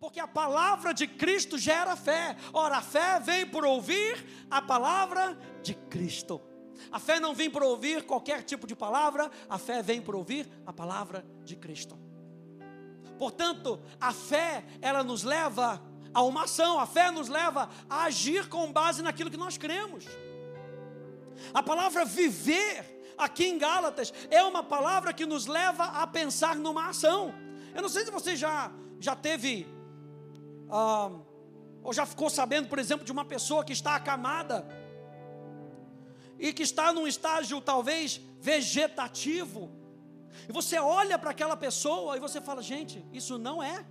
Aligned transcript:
Porque 0.00 0.20
a 0.20 0.28
palavra 0.28 0.94
de 0.94 1.06
Cristo 1.06 1.58
gera 1.58 1.96
fé. 1.96 2.36
Ora, 2.52 2.78
a 2.78 2.82
fé 2.82 3.18
vem 3.18 3.46
por 3.46 3.64
ouvir 3.64 4.46
a 4.50 4.62
palavra 4.62 5.36
de 5.62 5.74
Cristo. 5.74 6.40
A 6.92 7.00
fé 7.00 7.18
não 7.18 7.34
vem 7.34 7.50
por 7.50 7.62
ouvir 7.62 8.04
qualquer 8.04 8.42
tipo 8.44 8.66
de 8.66 8.76
palavra, 8.76 9.30
a 9.48 9.58
fé 9.58 9.82
vem 9.82 10.00
por 10.00 10.14
ouvir 10.14 10.48
a 10.64 10.72
palavra 10.72 11.26
de 11.44 11.56
Cristo. 11.56 11.98
Portanto, 13.18 13.80
a 14.00 14.12
fé, 14.12 14.64
ela 14.80 15.02
nos 15.02 15.24
leva 15.24 15.82
a 16.14 16.22
uma 16.22 16.44
ação, 16.44 16.78
a 16.78 16.86
fé 16.86 17.10
nos 17.10 17.28
leva 17.28 17.68
a 17.90 18.04
agir 18.04 18.48
com 18.48 18.72
base 18.72 19.02
naquilo 19.02 19.30
que 19.30 19.36
nós 19.36 19.58
cremos. 19.58 20.04
A 21.52 21.62
palavra 21.62 22.04
viver, 22.04 23.14
aqui 23.18 23.46
em 23.46 23.58
Gálatas, 23.58 24.12
é 24.30 24.42
uma 24.42 24.62
palavra 24.62 25.12
que 25.12 25.26
nos 25.26 25.46
leva 25.46 25.84
a 25.84 26.06
pensar 26.06 26.56
numa 26.56 26.88
ação. 26.88 27.34
Eu 27.74 27.82
não 27.82 27.88
sei 27.88 28.04
se 28.04 28.10
você 28.10 28.36
já, 28.36 28.70
já 29.00 29.16
teve, 29.16 29.66
ah, 30.70 31.10
ou 31.82 31.92
já 31.92 32.04
ficou 32.04 32.28
sabendo, 32.28 32.68
por 32.68 32.78
exemplo, 32.78 33.04
de 33.04 33.12
uma 33.12 33.24
pessoa 33.24 33.64
que 33.64 33.72
está 33.72 33.94
acamada, 33.94 34.66
e 36.38 36.52
que 36.52 36.62
está 36.62 36.92
num 36.92 37.06
estágio 37.06 37.60
talvez 37.60 38.20
vegetativo, 38.40 39.78
e 40.48 40.52
você 40.52 40.78
olha 40.78 41.18
para 41.18 41.30
aquela 41.30 41.56
pessoa 41.56 42.16
e 42.16 42.20
você 42.20 42.40
fala: 42.40 42.62
gente, 42.62 43.04
isso 43.12 43.38
não 43.38 43.62
é 43.62 43.84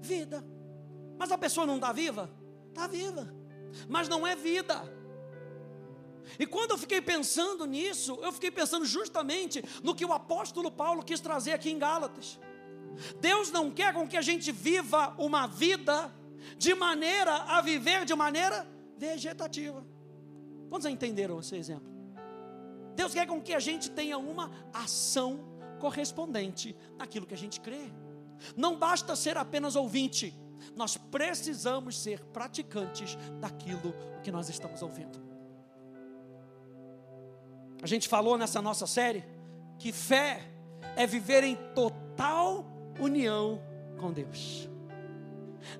vida. 0.00 0.44
Mas 1.18 1.30
a 1.30 1.38
pessoa 1.38 1.66
não 1.66 1.76
está 1.76 1.92
viva? 1.92 2.30
Está 2.68 2.86
viva, 2.86 3.32
mas 3.88 4.08
não 4.08 4.26
é 4.26 4.34
vida. 4.34 4.82
E 6.38 6.46
quando 6.46 6.72
eu 6.72 6.78
fiquei 6.78 7.00
pensando 7.00 7.66
nisso, 7.66 8.18
eu 8.22 8.32
fiquei 8.32 8.50
pensando 8.50 8.84
justamente 8.84 9.62
no 9.82 9.94
que 9.94 10.04
o 10.04 10.12
apóstolo 10.12 10.70
Paulo 10.70 11.02
quis 11.02 11.20
trazer 11.20 11.52
aqui 11.52 11.70
em 11.70 11.78
Gálatas. 11.78 12.40
Deus 13.20 13.50
não 13.50 13.70
quer 13.70 13.92
com 13.92 14.06
que 14.06 14.16
a 14.16 14.22
gente 14.22 14.52
viva 14.52 15.14
uma 15.18 15.46
vida 15.46 16.12
de 16.58 16.74
maneira 16.74 17.34
a 17.34 17.60
viver 17.60 18.04
de 18.04 18.14
maneira 18.14 18.66
vegetativa. 18.96 19.84
Quantos 20.68 20.86
entenderam 20.86 21.38
esse 21.40 21.56
exemplo? 21.56 21.92
Deus 22.94 23.12
quer 23.12 23.26
com 23.26 23.40
que 23.40 23.52
a 23.52 23.60
gente 23.60 23.90
tenha 23.90 24.18
uma 24.18 24.50
ação 24.72 25.40
correspondente 25.80 26.76
naquilo 26.96 27.26
que 27.26 27.34
a 27.34 27.38
gente 27.38 27.60
crê. 27.60 27.92
Não 28.56 28.76
basta 28.76 29.14
ser 29.16 29.36
apenas 29.36 29.76
ouvinte, 29.76 30.34
nós 30.74 30.96
precisamos 30.96 31.98
ser 32.00 32.20
praticantes 32.26 33.16
daquilo 33.40 33.94
que 34.22 34.30
nós 34.30 34.48
estamos 34.48 34.82
ouvindo. 34.82 35.22
A 37.82 37.86
gente 37.86 38.08
falou 38.08 38.38
nessa 38.38 38.62
nossa 38.62 38.86
série 38.86 39.24
que 39.78 39.92
fé 39.92 40.50
é 40.96 41.06
viver 41.06 41.44
em 41.44 41.56
total 41.74 42.64
união 42.98 43.60
com 43.98 44.12
Deus, 44.12 44.68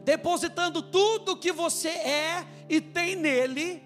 depositando 0.03 0.83
tudo 0.83 1.37
que 1.37 1.53
você 1.53 1.89
é 1.89 2.47
e 2.69 2.81
tem 2.81 3.17
nele, 3.17 3.83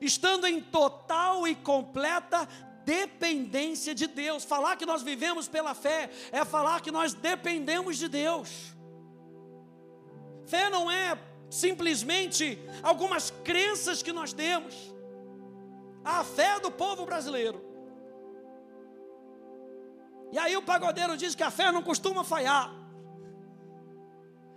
estando 0.00 0.46
em 0.46 0.60
total 0.60 1.46
e 1.46 1.54
completa 1.54 2.48
dependência 2.84 3.94
de 3.94 4.06
Deus. 4.06 4.44
Falar 4.44 4.76
que 4.76 4.86
nós 4.86 5.02
vivemos 5.02 5.48
pela 5.48 5.74
fé 5.74 6.08
é 6.30 6.44
falar 6.44 6.80
que 6.80 6.92
nós 6.92 7.12
dependemos 7.12 7.98
de 7.98 8.08
Deus. 8.08 8.76
Fé 10.46 10.70
não 10.70 10.88
é 10.88 11.18
simplesmente 11.50 12.58
algumas 12.82 13.30
crenças 13.42 14.02
que 14.02 14.12
nós 14.12 14.32
temos. 14.32 14.94
A 16.04 16.22
fé 16.22 16.60
do 16.60 16.70
povo 16.70 17.04
brasileiro. 17.04 17.65
E 20.32 20.38
aí 20.38 20.56
o 20.56 20.62
pagodeiro 20.62 21.16
diz 21.16 21.34
que 21.34 21.42
a 21.42 21.50
fé 21.50 21.70
não 21.70 21.82
costuma 21.82 22.24
falhar. 22.24 22.72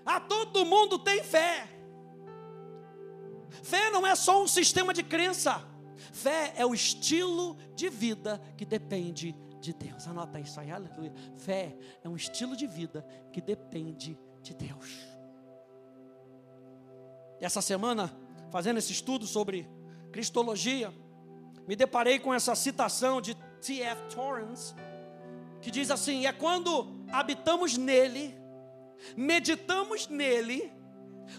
A 0.06 0.20
todo 0.20 0.66
mundo 0.66 0.98
tem 1.00 1.24
fé. 1.24 1.68
Fé 3.64 3.90
não 3.90 4.06
é 4.06 4.16
só 4.16 4.42
um 4.44 4.48
sistema 4.48 4.94
de 4.94 5.04
crença. 5.04 5.64
Fé 6.12 6.54
é 6.56 6.66
o 6.66 6.74
estilo 6.74 7.56
de 7.76 7.90
vida 7.90 8.42
que 8.58 8.66
depende 8.66 9.36
de 9.60 9.74
Deus. 9.74 10.08
Anota 10.08 10.40
isso 10.40 10.60
aí, 10.60 10.72
aleluia. 10.72 11.14
Fé 11.38 11.78
é 12.04 12.10
um 12.10 12.16
estilo 12.16 12.56
de 12.56 12.66
vida 12.66 13.06
que 13.32 13.42
depende 13.42 14.18
de 14.42 14.54
Deus. 14.54 15.08
Essa 17.40 17.62
semana, 17.62 18.12
fazendo 18.52 18.78
esse 18.78 18.92
estudo 18.92 19.26
sobre 19.26 19.70
cristologia, 20.12 20.94
me 21.68 21.76
deparei 21.76 22.20
com 22.20 22.34
essa 22.34 22.56
citação 22.56 23.22
de 23.22 23.36
T.F. 23.62 24.16
Torrance, 24.16 24.74
que 25.62 25.72
diz 25.72 25.92
assim: 25.92 26.26
é 26.26 26.32
quando 26.32 26.88
habitamos 27.12 27.78
nele, 27.78 28.36
meditamos 29.16 30.08
nele, 30.08 30.72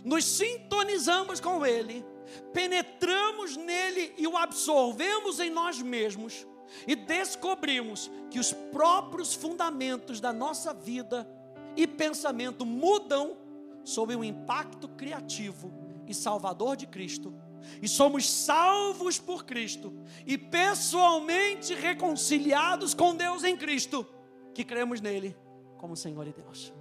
nos 0.05 0.25
sintonizamos 0.25 1.41
com 1.41 1.65
ele, 1.65 2.05
penetramos 2.53 3.57
nele 3.57 4.15
e 4.17 4.27
o 4.27 4.37
absorvemos 4.37 5.41
em 5.41 5.51
nós 5.51 5.81
mesmos, 5.81 6.47
e 6.87 6.95
descobrimos 6.95 8.11
que 8.31 8.39
os 8.39 8.53
próprios 8.53 9.35
fundamentos 9.35 10.21
da 10.21 10.33
nossa 10.33 10.73
vida 10.73 11.29
e 11.77 11.87
pensamento 11.87 12.65
mudam 12.65 13.37
sob 13.85 14.15
o 14.15 14.25
impacto 14.25 14.89
criativo 14.89 15.73
e 16.07 16.15
salvador 16.15 16.77
de 16.77 16.87
Cristo, 16.87 17.35
e 17.83 17.89
somos 17.89 18.29
salvos 18.29 19.19
por 19.19 19.45
Cristo 19.45 19.93
e 20.27 20.37
pessoalmente 20.37 21.75
reconciliados 21.75 22.95
com 22.95 23.15
Deus 23.15 23.45
em 23.45 23.57
Cristo, 23.57 24.07
que 24.55 24.65
cremos 24.65 25.01
nele 25.01 25.37
como 25.79 25.97
Senhor 25.97 26.27
e 26.27 26.33
Deus. 26.33 26.73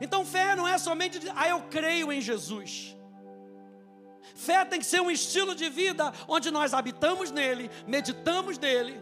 Então, 0.00 0.24
fé 0.24 0.54
não 0.54 0.66
é 0.66 0.78
somente 0.78 1.18
dizer, 1.18 1.32
ah, 1.36 1.48
eu 1.48 1.62
creio 1.62 2.12
em 2.12 2.20
Jesus. 2.20 2.96
Fé 4.34 4.64
tem 4.64 4.78
que 4.78 4.86
ser 4.86 5.00
um 5.00 5.10
estilo 5.10 5.54
de 5.54 5.68
vida 5.68 6.12
onde 6.28 6.50
nós 6.50 6.74
habitamos 6.74 7.30
nele, 7.30 7.70
meditamos 7.86 8.58
nele, 8.58 9.00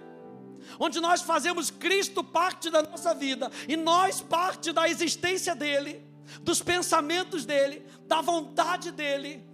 onde 0.78 1.00
nós 1.00 1.22
fazemos 1.22 1.70
Cristo 1.70 2.22
parte 2.24 2.70
da 2.70 2.82
nossa 2.82 3.14
vida 3.14 3.50
e 3.66 3.76
nós 3.76 4.20
parte 4.20 4.72
da 4.72 4.88
existência 4.88 5.54
dele, 5.54 6.06
dos 6.42 6.62
pensamentos 6.62 7.44
dele, 7.44 7.84
da 8.06 8.20
vontade 8.20 8.90
dele. 8.90 9.46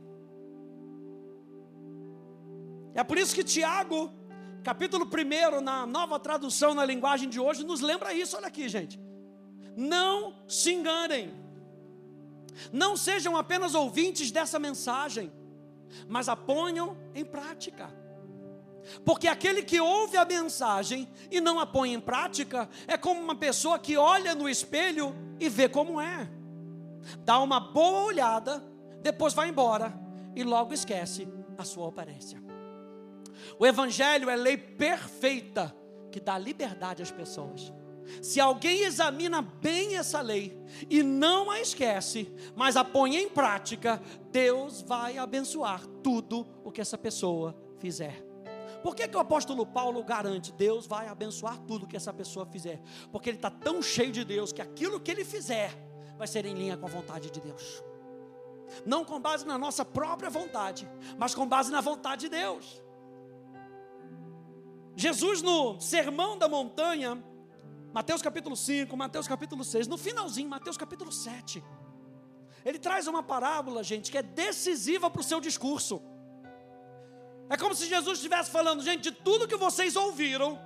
É 2.95 3.03
por 3.03 3.19
isso 3.19 3.35
que 3.35 3.43
Tiago, 3.43 4.13
capítulo 4.63 5.07
1, 5.07 5.61
na 5.61 5.87
nova 5.87 6.19
tradução 6.19 6.75
na 6.75 6.85
linguagem 6.85 7.29
de 7.29 7.41
hoje, 7.41 7.65
nos 7.65 7.81
lembra 7.81 8.13
isso. 8.13 8.37
Olha 8.37 8.47
aqui, 8.47 8.69
gente. 8.69 9.01
Não 9.77 10.37
se 10.47 10.73
enganem, 10.73 11.35
não 12.73 12.97
sejam 12.97 13.37
apenas 13.37 13.75
ouvintes 13.75 14.31
dessa 14.31 14.59
mensagem 14.59 15.33
mas 16.09 16.29
a 16.29 16.37
ponham 16.37 16.97
em 17.15 17.25
prática. 17.25 17.93
Porque 19.05 19.27
aquele 19.27 19.63
que 19.63 19.81
ouve 19.81 20.17
a 20.17 20.25
mensagem 20.25 21.09
e 21.31 21.41
não 21.41 21.59
a 21.59 21.67
põe 21.67 21.95
em 21.95 22.01
prática 22.01 22.69
é 22.87 22.99
como 22.99 23.21
uma 23.21 23.35
pessoa 23.35 23.79
que 23.79 23.97
olha 23.97 24.35
no 24.35 24.49
espelho 24.49 25.15
e 25.41 25.49
vê 25.49 25.69
como 25.69 26.01
é. 26.01 26.29
Dá 27.19 27.39
uma 27.39 27.61
boa 27.61 28.05
olhada, 28.05 28.63
depois 29.03 29.33
vai 29.33 29.49
embora 29.49 29.95
e 30.35 30.43
logo 30.43 30.75
esquece 30.75 31.27
a 31.57 31.65
sua 31.65 31.89
aparência. 31.89 32.43
O 33.59 33.67
evangelho 33.67 34.31
é 34.31 34.37
lei 34.37 34.57
perfeita 34.57 35.75
que 36.11 36.21
dá 36.21 36.39
liberdade 36.39 37.03
às 37.03 37.11
pessoas. 37.11 37.73
Se 38.23 38.41
alguém 38.41 38.83
examina 38.83 39.41
bem 39.41 39.97
essa 39.97 40.21
lei 40.21 40.57
e 40.91 41.03
não 41.03 41.51
a 41.51 41.61
esquece, 41.61 42.33
mas 42.55 42.77
a 42.77 42.85
põe 42.85 43.17
em 43.17 43.29
prática, 43.29 44.01
Deus 44.31 44.83
vai 44.83 45.19
abençoar 45.19 45.87
tudo 46.03 46.47
o 46.63 46.71
que 46.71 46.81
essa 46.81 46.99
pessoa 46.99 47.57
fizer. 47.79 48.23
Por 48.83 48.95
que, 48.95 49.09
que 49.09 49.17
o 49.17 49.21
apóstolo 49.21 49.65
Paulo 49.65 50.05
garante 50.05 50.53
Deus 50.53 50.87
vai 50.87 51.09
abençoar 51.09 51.59
tudo 51.61 51.87
que 51.87 51.97
essa 51.97 52.13
pessoa 52.13 52.45
fizer? 52.45 52.83
Porque 53.11 53.31
ele 53.31 53.39
está 53.39 53.51
tão 53.51 53.83
cheio 53.83 54.13
de 54.13 54.25
Deus 54.25 54.53
que 54.53 54.61
aquilo 54.61 55.01
que 55.01 55.11
ele 55.11 55.25
fizer 55.25 55.73
vai 56.19 56.27
ser 56.27 56.45
em 56.45 56.55
linha 56.55 56.77
com 56.77 56.87
a 56.87 56.91
vontade 56.91 57.31
de 57.31 57.41
Deus. 57.41 57.83
Não 58.85 59.05
com 59.05 59.19
base 59.19 59.47
na 59.47 59.57
nossa 59.57 59.85
própria 59.85 60.29
vontade, 60.29 60.89
mas 61.17 61.35
com 61.35 61.47
base 61.47 61.73
na 61.73 61.81
vontade 61.81 62.23
de 62.23 62.29
Deus. 62.29 62.84
Jesus, 64.97 65.43
no 65.43 65.81
Sermão 65.81 66.39
da 66.39 66.49
Montanha, 66.49 67.23
Mateus 67.93 68.23
capítulo 68.23 68.57
5, 68.57 68.97
Mateus 68.97 69.27
capítulo 69.27 69.65
6, 69.65 69.89
no 69.89 69.99
finalzinho, 69.99 70.49
Mateus 70.49 70.77
capítulo 70.77 71.11
7. 71.11 71.63
Ele 72.65 72.79
traz 72.79 73.07
uma 73.07 73.23
parábola, 73.23 73.83
gente, 73.83 74.11
que 74.11 74.19
é 74.19 74.23
decisiva 74.23 75.11
para 75.11 75.21
o 75.21 75.25
seu 75.25 75.41
discurso. 75.41 76.01
É 77.49 77.57
como 77.57 77.75
se 77.75 77.87
Jesus 77.87 78.19
estivesse 78.19 78.51
falando, 78.51 78.83
gente, 78.83 79.03
de 79.03 79.13
tudo 79.13 79.49
que 79.49 79.57
vocês 79.57 79.97
ouviram, 79.97 80.59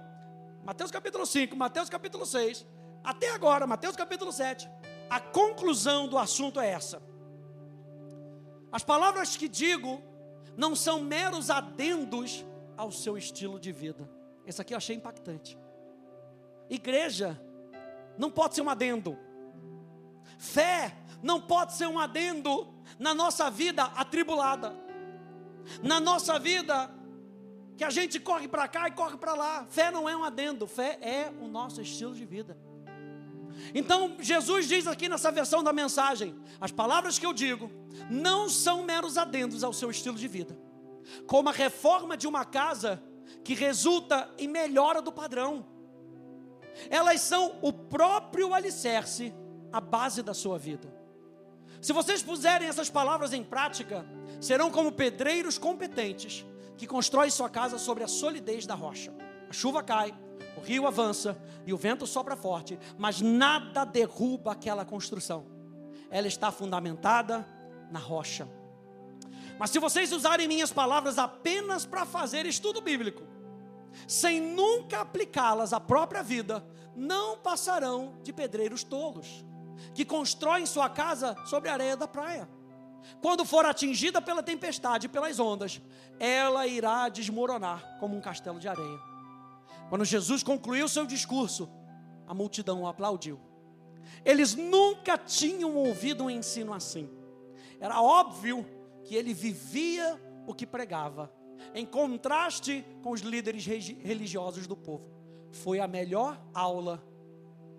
Mateus 0.64 0.90
capítulo 0.90 1.26
5, 1.26 1.56
Mateus 1.56 1.88
capítulo 1.88 2.24
6, 2.24 2.66
até 3.02 3.30
agora, 3.30 3.66
Mateus 3.66 3.96
capítulo 3.96 4.30
7, 4.30 4.68
a 5.08 5.18
conclusão 5.18 6.06
do 6.06 6.18
assunto 6.18 6.60
é 6.60 6.68
essa. 6.68 7.02
As 8.70 8.84
palavras 8.84 9.36
que 9.36 9.48
digo 9.48 10.02
não 10.56 10.76
são 10.76 11.00
meros 11.00 11.48
adendos 11.50 12.44
ao 12.76 12.92
seu 12.92 13.16
estilo 13.16 13.58
de 13.58 13.72
vida. 13.72 14.17
Esse 14.48 14.62
aqui 14.62 14.72
eu 14.72 14.78
achei 14.78 14.96
impactante. 14.96 15.58
Igreja 16.70 17.38
não 18.16 18.30
pode 18.30 18.54
ser 18.54 18.62
um 18.62 18.70
adendo. 18.70 19.18
Fé 20.38 20.96
não 21.22 21.38
pode 21.38 21.74
ser 21.74 21.86
um 21.86 21.98
adendo 21.98 22.66
na 22.98 23.12
nossa 23.12 23.50
vida 23.50 23.84
atribulada, 23.84 24.74
na 25.82 26.00
nossa 26.00 26.38
vida 26.38 26.90
que 27.76 27.84
a 27.84 27.90
gente 27.90 28.18
corre 28.18 28.48
para 28.48 28.66
cá 28.66 28.88
e 28.88 28.92
corre 28.92 29.18
para 29.18 29.34
lá. 29.34 29.66
Fé 29.68 29.90
não 29.90 30.08
é 30.08 30.16
um 30.16 30.24
adendo, 30.24 30.66
fé 30.66 30.98
é 31.02 31.30
o 31.42 31.46
nosso 31.46 31.82
estilo 31.82 32.14
de 32.14 32.24
vida. 32.24 32.56
Então, 33.74 34.16
Jesus 34.18 34.66
diz 34.66 34.86
aqui 34.86 35.10
nessa 35.10 35.30
versão 35.30 35.62
da 35.62 35.74
mensagem: 35.74 36.34
as 36.58 36.72
palavras 36.72 37.18
que 37.18 37.26
eu 37.26 37.34
digo 37.34 37.70
não 38.08 38.48
são 38.48 38.82
meros 38.82 39.18
adendos 39.18 39.62
ao 39.62 39.74
seu 39.74 39.90
estilo 39.90 40.16
de 40.16 40.26
vida, 40.26 40.58
como 41.26 41.50
a 41.50 41.52
reforma 41.52 42.16
de 42.16 42.26
uma 42.26 42.46
casa 42.46 43.02
que 43.48 43.54
resulta 43.54 44.28
em 44.36 44.46
melhora 44.46 45.00
do 45.00 45.10
padrão. 45.10 45.64
Elas 46.90 47.22
são 47.22 47.58
o 47.62 47.72
próprio 47.72 48.52
alicerce, 48.52 49.32
a 49.72 49.80
base 49.80 50.22
da 50.22 50.34
sua 50.34 50.58
vida. 50.58 50.94
Se 51.80 51.94
vocês 51.94 52.22
puserem 52.22 52.68
essas 52.68 52.90
palavras 52.90 53.32
em 53.32 53.42
prática, 53.42 54.04
serão 54.38 54.70
como 54.70 54.92
pedreiros 54.92 55.56
competentes 55.56 56.44
que 56.76 56.86
constrói 56.86 57.30
sua 57.30 57.48
casa 57.48 57.78
sobre 57.78 58.04
a 58.04 58.06
solidez 58.06 58.66
da 58.66 58.74
rocha. 58.74 59.14
A 59.48 59.52
chuva 59.54 59.82
cai, 59.82 60.14
o 60.54 60.60
rio 60.60 60.86
avança 60.86 61.34
e 61.64 61.72
o 61.72 61.78
vento 61.78 62.06
sopra 62.06 62.36
forte, 62.36 62.78
mas 62.98 63.22
nada 63.22 63.82
derruba 63.82 64.52
aquela 64.52 64.84
construção. 64.84 65.46
Ela 66.10 66.28
está 66.28 66.52
fundamentada 66.52 67.48
na 67.90 67.98
rocha. 67.98 68.46
Mas 69.58 69.70
se 69.70 69.78
vocês 69.78 70.12
usarem 70.12 70.46
minhas 70.46 70.70
palavras 70.70 71.16
apenas 71.16 71.86
para 71.86 72.04
fazer 72.04 72.44
estudo 72.44 72.82
bíblico, 72.82 73.27
sem 74.06 74.40
nunca 74.40 75.00
aplicá-las 75.00 75.72
à 75.72 75.80
própria 75.80 76.22
vida, 76.22 76.64
não 76.94 77.38
passarão 77.38 78.18
de 78.22 78.32
pedreiros 78.32 78.82
tolos, 78.82 79.44
que 79.94 80.04
constroem 80.04 80.66
sua 80.66 80.88
casa 80.88 81.36
sobre 81.46 81.68
a 81.68 81.74
areia 81.74 81.96
da 81.96 82.08
praia. 82.08 82.48
Quando 83.20 83.44
for 83.44 83.64
atingida 83.64 84.20
pela 84.20 84.42
tempestade 84.42 85.06
e 85.06 85.08
pelas 85.08 85.38
ondas, 85.38 85.80
ela 86.18 86.66
irá 86.66 87.08
desmoronar 87.08 87.98
como 87.98 88.16
um 88.16 88.20
castelo 88.20 88.58
de 88.58 88.68
areia. 88.68 88.98
Quando 89.88 90.04
Jesus 90.04 90.42
concluiu 90.42 90.88
seu 90.88 91.06
discurso, 91.06 91.68
a 92.26 92.34
multidão 92.34 92.82
o 92.82 92.86
aplaudiu. 92.86 93.40
Eles 94.24 94.54
nunca 94.54 95.16
tinham 95.16 95.74
ouvido 95.74 96.24
um 96.24 96.30
ensino 96.30 96.72
assim. 96.72 97.08
Era 97.80 98.02
óbvio 98.02 98.66
que 99.04 99.14
ele 99.14 99.32
vivia 99.32 100.20
o 100.46 100.54
que 100.54 100.66
pregava, 100.66 101.32
em 101.74 101.84
contraste 101.84 102.84
com 103.02 103.10
os 103.10 103.20
líderes 103.20 103.64
religiosos 103.66 104.66
do 104.66 104.76
povo. 104.76 105.10
Foi 105.50 105.80
a 105.80 105.88
melhor 105.88 106.40
aula 106.52 107.02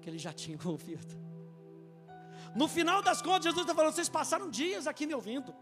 que 0.02 0.10
ele 0.10 0.18
já 0.18 0.34
tinha 0.34 0.58
ouvido. 0.66 1.18
No 2.56 2.68
final 2.68 3.02
das 3.02 3.22
contas, 3.22 3.44
Jesus 3.44 3.62
está 3.62 3.76
falando: 3.76 3.94
vocês 3.94 4.10
passaram 4.10 4.50
dias 4.50 4.88
aqui 4.88 5.06
me 5.06 5.14
ouvindo. 5.14 5.54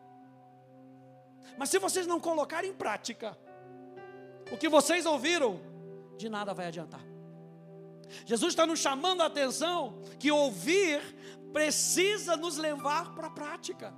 Mas 1.57 1.69
se 1.69 1.79
vocês 1.79 2.05
não 2.05 2.19
colocarem 2.19 2.71
em 2.71 2.73
prática 2.73 3.37
o 4.51 4.57
que 4.57 4.69
vocês 4.69 5.05
ouviram, 5.05 5.59
de 6.17 6.29
nada 6.29 6.53
vai 6.53 6.67
adiantar. 6.67 7.01
Jesus 8.25 8.53
está 8.53 8.65
nos 8.65 8.79
chamando 8.79 9.21
a 9.21 9.25
atenção 9.25 10.01
que 10.17 10.31
ouvir 10.31 11.01
precisa 11.51 12.37
nos 12.37 12.57
levar 12.57 13.13
para 13.13 13.27
a 13.27 13.31
prática. 13.31 13.93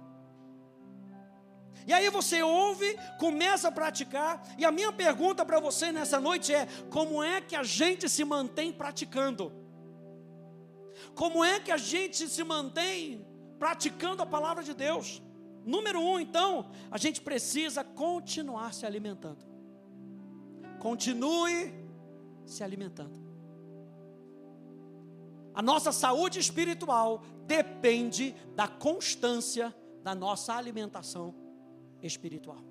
E 1.87 1.93
aí 1.93 2.09
você 2.09 2.43
ouve, 2.43 2.97
começa 3.17 3.67
a 3.67 3.71
praticar, 3.71 4.45
e 4.57 4.65
a 4.65 4.71
minha 4.71 4.91
pergunta 4.91 5.45
para 5.45 5.59
você 5.59 5.91
nessa 5.91 6.19
noite 6.19 6.53
é: 6.53 6.67
como 6.89 7.23
é 7.23 7.41
que 7.41 7.55
a 7.55 7.63
gente 7.63 8.07
se 8.09 8.23
mantém 8.23 8.71
praticando? 8.71 9.51
Como 11.15 11.43
é 11.43 11.59
que 11.59 11.71
a 11.71 11.77
gente 11.77 12.27
se 12.27 12.43
mantém 12.43 13.25
praticando 13.57 14.21
a 14.21 14.25
palavra 14.25 14.63
de 14.63 14.73
Deus? 14.73 15.21
Número 15.65 15.99
um, 15.99 16.19
então, 16.19 16.71
a 16.89 16.97
gente 16.97 17.21
precisa 17.21 17.83
continuar 17.83 18.73
se 18.73 18.85
alimentando. 18.85 19.45
Continue 20.79 21.73
se 22.45 22.63
alimentando. 22.63 23.19
A 25.53 25.61
nossa 25.61 25.91
saúde 25.91 26.39
espiritual 26.39 27.21
depende 27.45 28.33
da 28.55 28.67
constância 28.67 29.75
da 30.01 30.15
nossa 30.15 30.53
alimentação 30.53 31.35
espiritual. 32.01 32.63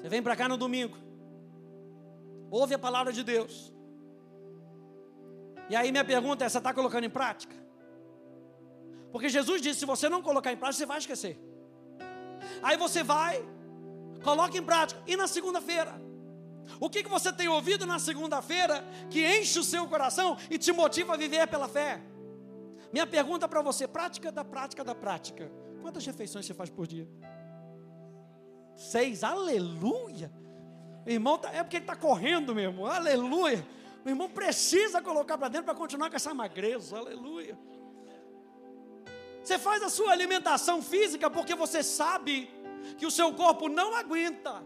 Você 0.00 0.08
vem 0.08 0.22
para 0.22 0.36
cá 0.36 0.48
no 0.48 0.56
domingo, 0.56 0.96
ouve 2.50 2.74
a 2.74 2.78
palavra 2.78 3.12
de 3.12 3.22
Deus, 3.24 3.72
e 5.68 5.74
aí 5.74 5.90
minha 5.90 6.04
pergunta 6.04 6.44
é: 6.44 6.48
você 6.48 6.58
está 6.58 6.72
colocando 6.72 7.04
em 7.04 7.10
prática? 7.10 7.54
Porque 9.10 9.28
Jesus 9.28 9.60
disse: 9.60 9.80
se 9.80 9.86
você 9.86 10.08
não 10.08 10.22
colocar 10.22 10.52
em 10.52 10.56
prática, 10.56 10.78
você 10.78 10.86
vai 10.86 10.98
esquecer. 10.98 11.38
Aí 12.62 12.76
você 12.76 13.02
vai, 13.02 13.44
coloca 14.22 14.56
em 14.56 14.62
prática. 14.62 15.02
E 15.06 15.16
na 15.16 15.26
segunda-feira? 15.26 16.00
O 16.80 16.90
que, 16.90 17.02
que 17.02 17.08
você 17.08 17.32
tem 17.32 17.48
ouvido 17.48 17.86
na 17.86 17.98
segunda-feira 17.98 18.84
que 19.08 19.24
enche 19.24 19.58
o 19.58 19.64
seu 19.64 19.86
coração 19.86 20.36
e 20.50 20.58
te 20.58 20.72
motiva 20.72 21.14
a 21.14 21.16
viver 21.16 21.46
pela 21.46 21.68
fé? 21.68 22.00
Minha 22.92 23.06
pergunta 23.06 23.48
para 23.48 23.62
você: 23.62 23.88
prática 23.88 24.30
da 24.30 24.44
prática 24.44 24.84
da 24.84 24.94
prática. 24.94 25.50
Quantas 25.86 26.04
refeições 26.04 26.44
você 26.44 26.52
faz 26.52 26.68
por 26.68 26.84
dia? 26.84 27.08
Seis, 28.74 29.22
aleluia. 29.22 30.32
Irmão, 31.06 31.38
tá, 31.38 31.52
é 31.52 31.62
porque 31.62 31.76
ele 31.76 31.84
está 31.84 31.94
correndo 31.94 32.52
mesmo, 32.52 32.86
aleluia. 32.86 33.64
O 34.04 34.08
irmão 34.08 34.28
precisa 34.28 35.00
colocar 35.00 35.38
para 35.38 35.46
dentro 35.46 35.66
para 35.66 35.76
continuar 35.76 36.10
com 36.10 36.16
essa 36.16 36.34
magreza, 36.34 36.98
aleluia. 36.98 37.56
Você 39.44 39.60
faz 39.60 39.80
a 39.80 39.88
sua 39.88 40.10
alimentação 40.10 40.82
física 40.82 41.30
porque 41.30 41.54
você 41.54 41.84
sabe 41.84 42.50
que 42.98 43.06
o 43.06 43.10
seu 43.10 43.32
corpo 43.32 43.68
não 43.68 43.94
aguenta. 43.94 44.64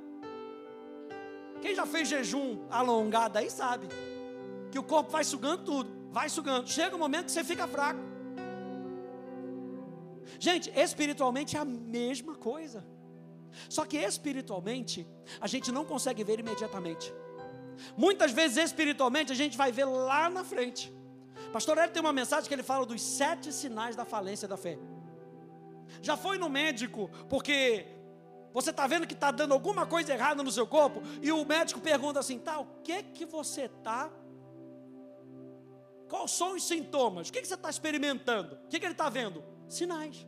Quem 1.60 1.74
já 1.74 1.84
fez 1.84 2.08
jejum 2.08 2.66
alongado 2.70 3.36
aí 3.36 3.50
sabe 3.50 3.88
que 4.72 4.78
o 4.78 4.82
corpo 4.82 5.10
vai 5.10 5.22
sugando 5.22 5.64
tudo, 5.64 5.90
vai 6.10 6.30
sugando. 6.30 6.66
Chega 6.66 6.96
um 6.96 6.98
momento 6.98 7.26
que 7.26 7.32
você 7.32 7.44
fica 7.44 7.68
fraco. 7.68 8.09
Gente, 10.38 10.70
espiritualmente 10.78 11.56
é 11.56 11.60
a 11.60 11.64
mesma 11.64 12.34
coisa. 12.34 12.84
Só 13.68 13.84
que 13.84 13.96
espiritualmente 13.96 15.06
a 15.40 15.46
gente 15.46 15.72
não 15.72 15.84
consegue 15.84 16.22
ver 16.22 16.38
imediatamente. 16.38 17.12
Muitas 17.96 18.32
vezes 18.32 18.56
espiritualmente 18.58 19.32
a 19.32 19.34
gente 19.34 19.56
vai 19.56 19.72
ver 19.72 19.84
lá 19.84 20.28
na 20.30 20.44
frente. 20.44 20.92
Pastor 21.52 21.78
Hélio 21.78 21.92
tem 21.92 22.00
uma 22.00 22.12
mensagem 22.12 22.46
que 22.46 22.54
ele 22.54 22.62
fala 22.62 22.86
dos 22.86 23.02
sete 23.02 23.52
sinais 23.52 23.96
da 23.96 24.04
falência 24.04 24.46
da 24.46 24.56
fé. 24.56 24.78
Já 26.00 26.16
foi 26.16 26.38
no 26.38 26.48
médico 26.48 27.10
porque 27.28 27.86
você 28.52 28.70
está 28.70 28.86
vendo 28.86 29.06
que 29.06 29.14
está 29.14 29.30
dando 29.30 29.52
alguma 29.52 29.86
coisa 29.86 30.12
errada 30.12 30.42
no 30.42 30.50
seu 30.50 30.66
corpo 30.66 31.02
e 31.20 31.32
o 31.32 31.44
médico 31.44 31.80
pergunta 31.80 32.20
assim, 32.20 32.38
tá, 32.38 32.58
o 32.58 32.66
que 32.82 33.02
que 33.02 33.24
você 33.24 33.62
está? 33.62 34.10
Quais 36.08 36.32
são 36.32 36.54
os 36.54 36.64
sintomas? 36.64 37.28
O 37.28 37.32
que, 37.32 37.40
que 37.40 37.46
você 37.46 37.54
está 37.54 37.70
experimentando? 37.70 38.56
O 38.64 38.68
que, 38.68 38.80
que 38.80 38.84
ele 38.84 38.92
está 38.92 39.08
vendo? 39.08 39.44
Sinais. 39.70 40.26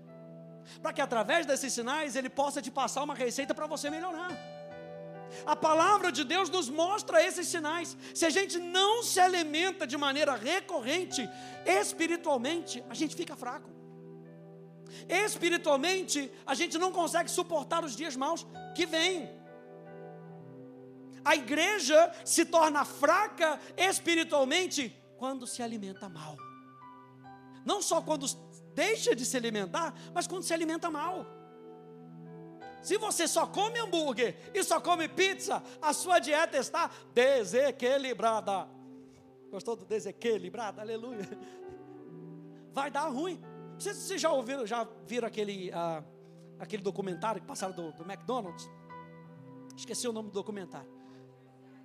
Para 0.80 0.92
que 0.92 1.00
através 1.00 1.44
desses 1.44 1.72
sinais 1.72 2.16
ele 2.16 2.30
possa 2.30 2.62
te 2.62 2.70
passar 2.70 3.02
uma 3.02 3.14
receita 3.14 3.54
para 3.54 3.66
você 3.66 3.90
melhorar. 3.90 4.30
A 5.46 5.56
palavra 5.56 6.12
de 6.12 6.24
Deus 6.24 6.48
nos 6.50 6.68
mostra 6.68 7.22
esses 7.22 7.48
sinais. 7.48 7.96
Se 8.14 8.24
a 8.26 8.30
gente 8.30 8.58
não 8.58 9.02
se 9.02 9.18
alimenta 9.18 9.86
de 9.86 9.96
maneira 9.96 10.34
recorrente, 10.34 11.28
espiritualmente, 11.66 12.84
a 12.88 12.94
gente 12.94 13.16
fica 13.16 13.34
fraco. 13.34 13.70
Espiritualmente, 15.08 16.30
a 16.46 16.54
gente 16.54 16.78
não 16.78 16.92
consegue 16.92 17.30
suportar 17.30 17.84
os 17.84 17.96
dias 17.96 18.14
maus 18.14 18.46
que 18.74 18.86
vêm. 18.86 19.28
A 21.24 21.34
igreja 21.34 22.12
se 22.24 22.44
torna 22.44 22.84
fraca 22.84 23.58
espiritualmente 23.76 24.94
quando 25.16 25.46
se 25.46 25.62
alimenta 25.62 26.08
mal. 26.08 26.36
Não 27.64 27.80
só 27.80 28.02
quando 28.02 28.26
deixa 28.74 29.14
de 29.14 29.24
se 29.24 29.36
alimentar, 29.36 29.94
mas 30.14 30.26
quando 30.26 30.42
se 30.42 30.52
alimenta 30.52 30.90
mal. 30.90 31.26
Se 32.82 32.98
você 32.98 33.28
só 33.28 33.46
come 33.46 33.78
hambúrguer 33.78 34.36
e 34.52 34.62
só 34.64 34.80
come 34.80 35.08
pizza, 35.08 35.62
a 35.80 35.92
sua 35.92 36.18
dieta 36.18 36.56
está 36.56 36.90
desequilibrada. 37.14 38.68
Gostou 39.50 39.76
do 39.76 39.84
desequilibrado? 39.84 40.80
Aleluia. 40.80 41.28
Vai 42.72 42.90
dar 42.90 43.08
ruim. 43.08 43.40
Vocês, 43.78 43.96
vocês 43.96 44.20
já 44.20 44.32
ouviram, 44.32 44.66
já 44.66 44.88
viram 45.06 45.28
aquele, 45.28 45.70
uh, 45.70 46.04
aquele 46.58 46.82
documentário 46.82 47.40
que 47.40 47.46
passaram 47.46 47.74
do, 47.74 47.92
do 47.92 48.02
McDonald's? 48.02 48.68
Esqueci 49.76 50.08
o 50.08 50.12
nome 50.12 50.30
do 50.30 50.34
documentário. 50.34 50.90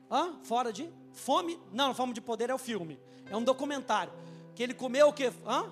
Hã? 0.10 0.40
Fora 0.44 0.72
de 0.72 0.90
fome? 1.12 1.60
Não, 1.72 1.94
fome 1.94 2.14
de 2.14 2.22
poder 2.22 2.50
é 2.50 2.54
o 2.54 2.58
filme. 2.58 3.00
É 3.30 3.36
um 3.36 3.44
documentário. 3.44 4.14
Que 4.56 4.64
ele 4.64 4.74
comeu 4.74 5.10
o 5.10 5.14
quê? 5.14 5.32
Hã? 5.46 5.72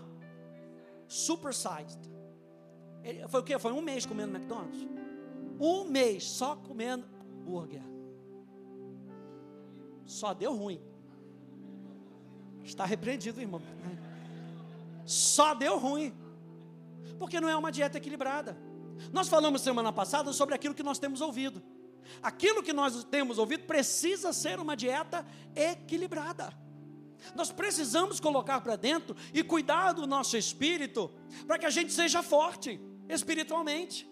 Supersized. 1.08 2.00
Ele, 3.04 3.28
foi 3.28 3.40
o 3.40 3.44
quê? 3.44 3.60
Foi 3.60 3.72
um 3.72 3.82
mês 3.82 4.06
comendo 4.06 4.36
McDonald's? 4.36 4.88
Um 5.60 5.86
mês 5.86 6.24
só 6.24 6.56
comendo 6.56 7.06
hambúrguer. 7.46 7.84
Só 10.06 10.34
deu 10.34 10.56
ruim. 10.56 10.82
Está 12.64 12.86
repreendido, 12.86 13.40
irmão. 13.40 13.62
Só 15.06 15.54
deu 15.54 15.78
ruim. 15.78 16.14
Porque 17.20 17.40
não 17.40 17.48
é 17.48 17.56
uma 17.56 17.72
dieta 17.72 17.98
equilibrada. 17.98 18.58
Nós 19.12 19.28
falamos 19.28 19.62
semana 19.62 19.94
passada 19.94 20.34
sobre 20.34 20.56
aquilo 20.56 20.74
que 20.74 20.84
nós 20.84 20.98
temos 20.98 21.22
ouvido. 21.22 21.62
Aquilo 22.22 22.64
que 22.64 22.74
nós 22.74 23.04
temos 23.04 23.38
ouvido 23.38 23.66
precisa 23.66 24.34
ser 24.34 24.60
uma 24.60 24.76
dieta 24.76 25.26
equilibrada. 25.56 26.54
Nós 27.34 27.52
precisamos 27.52 28.20
colocar 28.20 28.62
para 28.62 28.76
dentro 28.76 29.16
e 29.34 29.44
cuidar 29.44 29.94
do 29.94 30.06
nosso 30.06 30.38
espírito 30.38 31.12
para 31.48 31.58
que 31.58 31.66
a 31.66 31.70
gente 31.70 31.92
seja 31.92 32.22
forte 32.22 32.80
espiritualmente. 33.10 34.10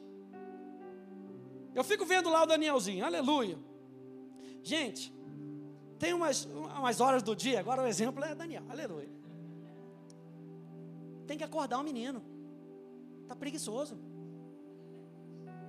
Eu 1.76 1.84
fico 1.84 2.06
vendo 2.06 2.30
lá 2.30 2.44
o 2.44 2.46
Danielzinho, 2.46 3.06
aleluia. 3.06 3.58
Gente, 4.62 5.14
tem 6.00 6.14
umas, 6.14 6.46
umas 6.46 7.02
horas 7.02 7.22
do 7.24 7.36
dia, 7.36 7.60
agora 7.60 7.82
o 7.82 7.88
exemplo 7.88 8.24
é 8.24 8.34
Daniel, 8.34 8.64
aleluia. 8.70 9.10
Tem 11.26 11.38
que 11.38 11.44
acordar 11.44 11.80
o 11.80 11.84
menino, 11.84 12.22
está 13.24 13.36
preguiçoso. 13.36 13.98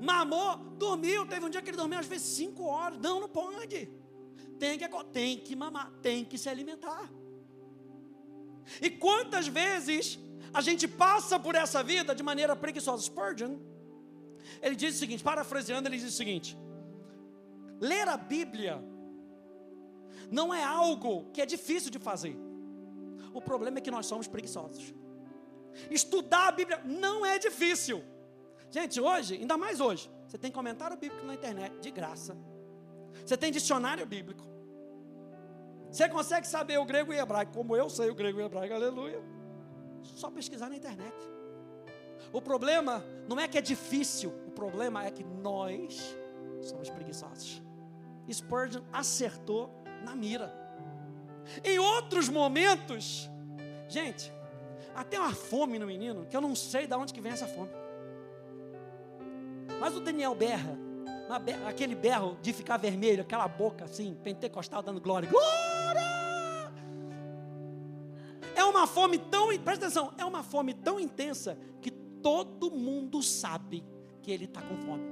Mamou, 0.00 0.56
dormiu. 0.76 1.26
Teve 1.26 1.46
um 1.46 1.50
dia 1.50 1.62
que 1.62 1.70
ele 1.70 1.76
dormiu 1.76 1.98
às 1.98 2.06
vezes 2.06 2.26
cinco 2.26 2.64
horas. 2.64 2.98
Não, 2.98 3.20
não 3.20 3.28
pode. 3.28 3.88
Tem 4.58 4.78
que, 4.78 4.88
tem 5.12 5.38
que 5.38 5.56
mamar, 5.56 5.92
tem 6.02 6.24
que 6.24 6.38
se 6.38 6.48
alimentar. 6.48 7.10
E 8.80 8.90
quantas 8.90 9.46
vezes 9.46 10.18
a 10.52 10.60
gente 10.60 10.86
passa 10.86 11.38
por 11.38 11.54
essa 11.54 11.82
vida 11.82 12.14
de 12.14 12.22
maneira 12.22 12.54
preguiçosa? 12.54 13.02
Spurgeon, 13.02 13.58
ele 14.62 14.76
diz 14.76 14.96
o 14.96 14.98
seguinte, 14.98 15.22
parafraseando, 15.22 15.88
ele 15.88 15.98
diz 15.98 16.12
o 16.12 16.16
seguinte: 16.16 16.56
ler 17.80 18.08
a 18.08 18.16
Bíblia 18.16 18.82
não 20.30 20.52
é 20.54 20.62
algo 20.62 21.30
que 21.32 21.40
é 21.40 21.46
difícil 21.46 21.90
de 21.90 21.98
fazer. 21.98 22.36
O 23.32 23.40
problema 23.40 23.78
é 23.78 23.80
que 23.80 23.90
nós 23.90 24.06
somos 24.06 24.28
preguiçosos. 24.28 24.94
Estudar 25.90 26.48
a 26.48 26.52
Bíblia 26.52 26.80
não 26.84 27.26
é 27.26 27.38
difícil. 27.38 28.02
Gente, 28.70 29.00
hoje, 29.00 29.34
ainda 29.34 29.56
mais 29.56 29.80
hoje, 29.80 30.10
você 30.26 30.38
tem 30.38 30.50
comentário 30.50 30.96
bíblico 30.96 31.26
na 31.26 31.34
internet, 31.34 31.78
de 31.80 31.90
graça. 31.90 32.36
Você 33.24 33.36
tem 33.36 33.50
dicionário 33.52 34.06
bíblico. 34.06 34.53
Você 35.94 36.08
consegue 36.08 36.44
saber 36.44 36.76
o 36.76 36.84
grego 36.84 37.12
e 37.12 37.16
o 37.16 37.20
hebraico, 37.20 37.52
como 37.52 37.76
eu 37.76 37.88
sei 37.88 38.10
o 38.10 38.16
grego 38.16 38.40
e 38.40 38.42
o 38.42 38.46
hebraico, 38.46 38.74
aleluia. 38.74 39.22
Só 40.02 40.28
pesquisar 40.28 40.68
na 40.68 40.74
internet. 40.74 41.14
O 42.32 42.42
problema 42.42 43.04
não 43.28 43.38
é 43.38 43.46
que 43.46 43.56
é 43.56 43.60
difícil, 43.60 44.34
o 44.44 44.50
problema 44.50 45.04
é 45.04 45.10
que 45.12 45.22
nós 45.22 46.18
somos 46.62 46.90
preguiçosos. 46.90 47.62
Spurgeon 48.28 48.82
acertou 48.92 49.70
na 50.04 50.16
mira. 50.16 50.52
Em 51.62 51.78
outros 51.78 52.28
momentos, 52.28 53.30
gente, 53.88 54.32
até 54.96 55.16
uma 55.16 55.32
fome 55.32 55.78
no 55.78 55.86
menino, 55.86 56.26
que 56.26 56.36
eu 56.36 56.40
não 56.40 56.56
sei 56.56 56.88
de 56.88 56.94
onde 56.96 57.14
que 57.14 57.20
vem 57.20 57.30
essa 57.30 57.46
fome. 57.46 57.70
Mas 59.78 59.94
o 59.94 60.00
Daniel 60.00 60.34
berra, 60.34 60.76
aquele 61.68 61.94
berro 61.94 62.36
de 62.42 62.52
ficar 62.52 62.78
vermelho, 62.78 63.22
aquela 63.22 63.46
boca 63.46 63.84
assim, 63.84 64.12
pentecostal 64.24 64.82
dando 64.82 65.00
glória. 65.00 65.30
Glória! 65.30 65.73
Uma 68.84 68.86
fome 68.86 69.18
tão, 69.18 69.48
presta 69.58 69.86
atenção, 69.86 70.12
é 70.18 70.24
uma 70.24 70.42
fome 70.42 70.74
tão 70.74 71.00
intensa 71.00 71.58
que 71.80 71.90
todo 71.90 72.70
mundo 72.70 73.22
sabe 73.22 73.82
que 74.22 74.30
ele 74.30 74.44
está 74.44 74.60
com 74.60 74.76
fome. 74.76 75.04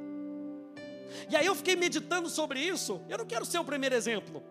E 1.31 1.37
aí 1.37 1.47
eu 1.47 1.55
fiquei 1.55 1.75
meditando 1.75 2.29
sobre 2.29 2.61
isso. 2.61 3.00
Eu 3.09 3.19
não 3.19 3.26
quero 3.26 3.47
ser 3.47 3.59
o 3.59 3.64
primeiro 3.64 3.95
exemplo. 3.95 4.43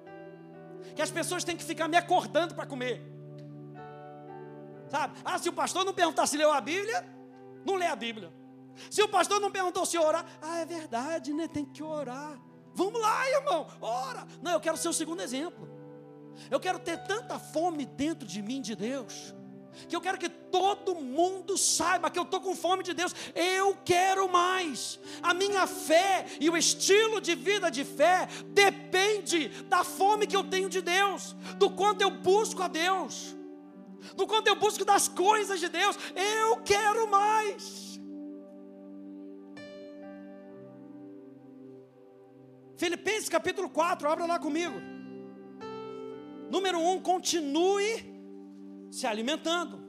Que 0.96 1.02
as 1.02 1.12
pessoas 1.12 1.44
têm 1.44 1.56
que 1.56 1.64
ficar 1.64 1.88
me 1.88 1.98
acordando 1.98 2.56
para 2.56 2.66
comer. 2.66 3.02
Sabe? 4.90 5.20
Ah, 5.24 5.38
se 5.38 5.50
o 5.50 5.54
pastor 5.54 5.86
não 5.86 5.94
perguntar 5.94 6.26
se 6.26 6.36
leu 6.36 6.52
a 6.52 6.60
Bíblia, 6.60 7.06
não 7.64 7.76
lê 7.76 7.86
a 7.86 7.96
Bíblia. 7.96 8.34
Se 8.90 9.04
o 9.04 9.08
pastor 9.08 9.40
não 9.40 9.52
perguntou 9.52 9.86
se 9.86 9.98
orar, 9.98 10.26
ah, 10.42 10.60
é 10.60 10.66
verdade, 10.66 11.32
né? 11.34 11.48
Tem 11.48 11.66
que 11.66 11.84
orar. 11.84 12.40
Vamos 12.74 13.00
lá, 13.00 13.30
irmão, 13.30 13.68
ora. 13.82 14.26
Não, 14.42 14.54
eu 14.54 14.60
quero 14.60 14.78
ser 14.78 14.90
o 14.90 14.94
segundo 14.94 15.22
exemplo. 15.22 15.70
Eu 16.50 16.60
quero 16.60 16.80
ter 16.80 16.98
tanta 16.98 17.40
fome 17.40 17.86
dentro 17.86 18.28
de 18.28 18.42
mim 18.42 18.62
de 18.62 18.76
Deus, 18.76 19.34
que 19.88 19.96
eu 19.96 20.02
quero 20.02 20.18
que 20.18 20.30
todo 20.30 20.96
mundo 20.96 21.58
saiba 21.58 22.10
que 22.10 22.20
eu 22.20 22.24
estou 22.24 22.42
com 22.42 22.56
fome 22.56 22.84
de 22.84 22.94
Deus. 22.94 23.16
Eu 23.34 23.78
quero 23.86 24.30
mais. 24.30 25.00
A 25.22 25.34
minha 25.34 25.66
fé 25.66 26.26
e 26.40 26.50
o 26.50 26.58
estilo 26.58 27.22
de 27.22 27.36
vida 27.36 27.70
de 27.70 27.84
fé 27.84 28.28
depende 28.48 29.50
da 29.64 29.84
fome 29.84 30.28
que 30.28 30.36
eu 30.36 30.44
tenho 30.44 30.70
de 30.70 30.82
Deus, 30.82 31.36
do 31.58 31.70
quanto 31.70 32.02
eu 32.02 32.12
busco 32.12 32.62
a 32.62 32.68
Deus, 32.68 33.36
do 34.16 34.28
quanto 34.28 34.48
eu 34.48 34.56
busco 34.56 34.84
das 34.86 35.08
coisas 35.08 35.60
de 35.60 35.70
Deus. 35.70 35.98
Eu 36.16 36.58
quero 36.58 37.10
mais. 37.10 37.92
Filipenses 42.78 43.30
capítulo 43.30 43.70
4, 43.70 44.10
abra 44.10 44.26
lá 44.26 44.40
comigo. 44.40 45.01
Número 46.52 46.80
1, 46.80 46.92
um, 46.92 47.00
continue 47.00 47.90
se 48.92 49.08
alimentando. 49.08 49.80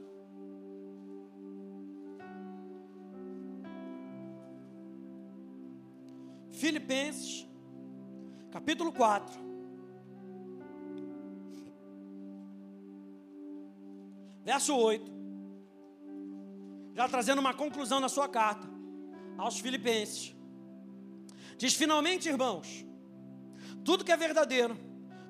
Filipenses, 6.51 7.45
capítulo 8.49 8.93
4. 8.93 9.37
Verso 14.45 14.73
8. 14.73 15.11
Já 16.93 17.09
trazendo 17.09 17.39
uma 17.39 17.53
conclusão 17.53 17.99
na 17.99 18.07
sua 18.07 18.29
carta 18.29 18.65
aos 19.37 19.59
Filipenses. 19.59 20.33
Diz: 21.57 21.73
finalmente, 21.73 22.29
irmãos, 22.29 22.85
tudo 23.83 24.05
que 24.05 24.13
é 24.13 24.15
verdadeiro, 24.15 24.77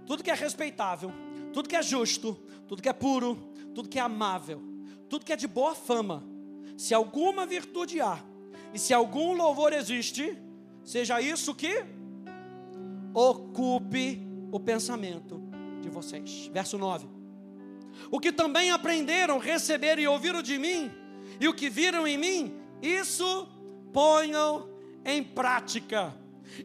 tudo 0.06 0.24
que 0.24 0.30
é 0.30 0.36
respeitável, 0.36 1.23
tudo 1.54 1.70
que 1.70 1.76
é 1.76 1.84
justo, 1.84 2.34
tudo 2.68 2.82
que 2.82 2.90
é 2.90 2.94
puro, 2.94 3.36
tudo 3.74 3.88
que 3.88 4.00
é 4.00 4.02
amável, 4.02 4.62
tudo 5.08 5.24
que 5.24 5.32
é 5.32 5.36
de 5.36 5.48
boa 5.48 5.76
fama, 5.76 6.24
se 6.78 6.94
alguma 6.94 7.46
virtude 7.46 8.02
há 8.02 8.20
e 8.74 8.80
se 8.80 8.94
algum 8.94 9.34
louvor 9.34 9.72
existe, 9.72 10.38
seja 10.84 11.22
isso 11.22 11.54
que 11.54 11.86
ocupe 13.14 14.20
o 14.52 14.60
pensamento 14.60 15.42
de 15.82 15.90
vocês. 15.90 16.50
Verso 16.52 16.78
9. 16.78 17.08
O 18.10 18.20
que 18.20 18.32
também 18.32 18.72
aprenderam, 18.72 19.38
receberam 19.38 20.02
e 20.02 20.08
ouviram 20.08 20.42
de 20.42 20.58
mim, 20.58 20.92
e 21.40 21.48
o 21.48 21.54
que 21.54 21.70
viram 21.70 22.08
em 22.08 22.18
mim, 22.18 22.54
isso 22.82 23.48
ponham 23.94 24.68
em 25.06 25.24
prática, 25.24 26.16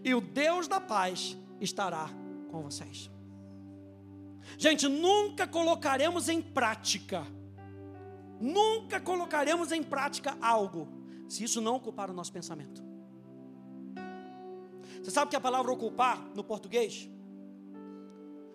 e 0.03 0.15
o 0.15 0.21
Deus 0.21 0.67
da 0.67 0.81
paz 0.81 1.37
estará 1.61 2.09
com 2.51 2.63
vocês. 2.63 3.11
Gente, 4.59 4.89
nunca 4.89 5.47
colocaremos 5.47 6.29
em 6.29 6.43
prática, 6.43 7.25
nunca 8.41 9.01
colocaremos 9.01 9.71
em 9.71 9.85
prática 9.85 10.37
algo, 10.41 10.89
se 11.29 11.45
isso 11.45 11.61
não 11.61 11.77
ocupar 11.77 12.11
o 12.11 12.13
nosso 12.13 12.33
pensamento. 12.33 12.83
Você 15.01 15.13
sabe 15.13 15.31
que 15.31 15.37
a 15.37 15.41
palavra 15.41 15.71
ocupar, 15.71 16.21
no 16.35 16.43
português, 16.43 17.09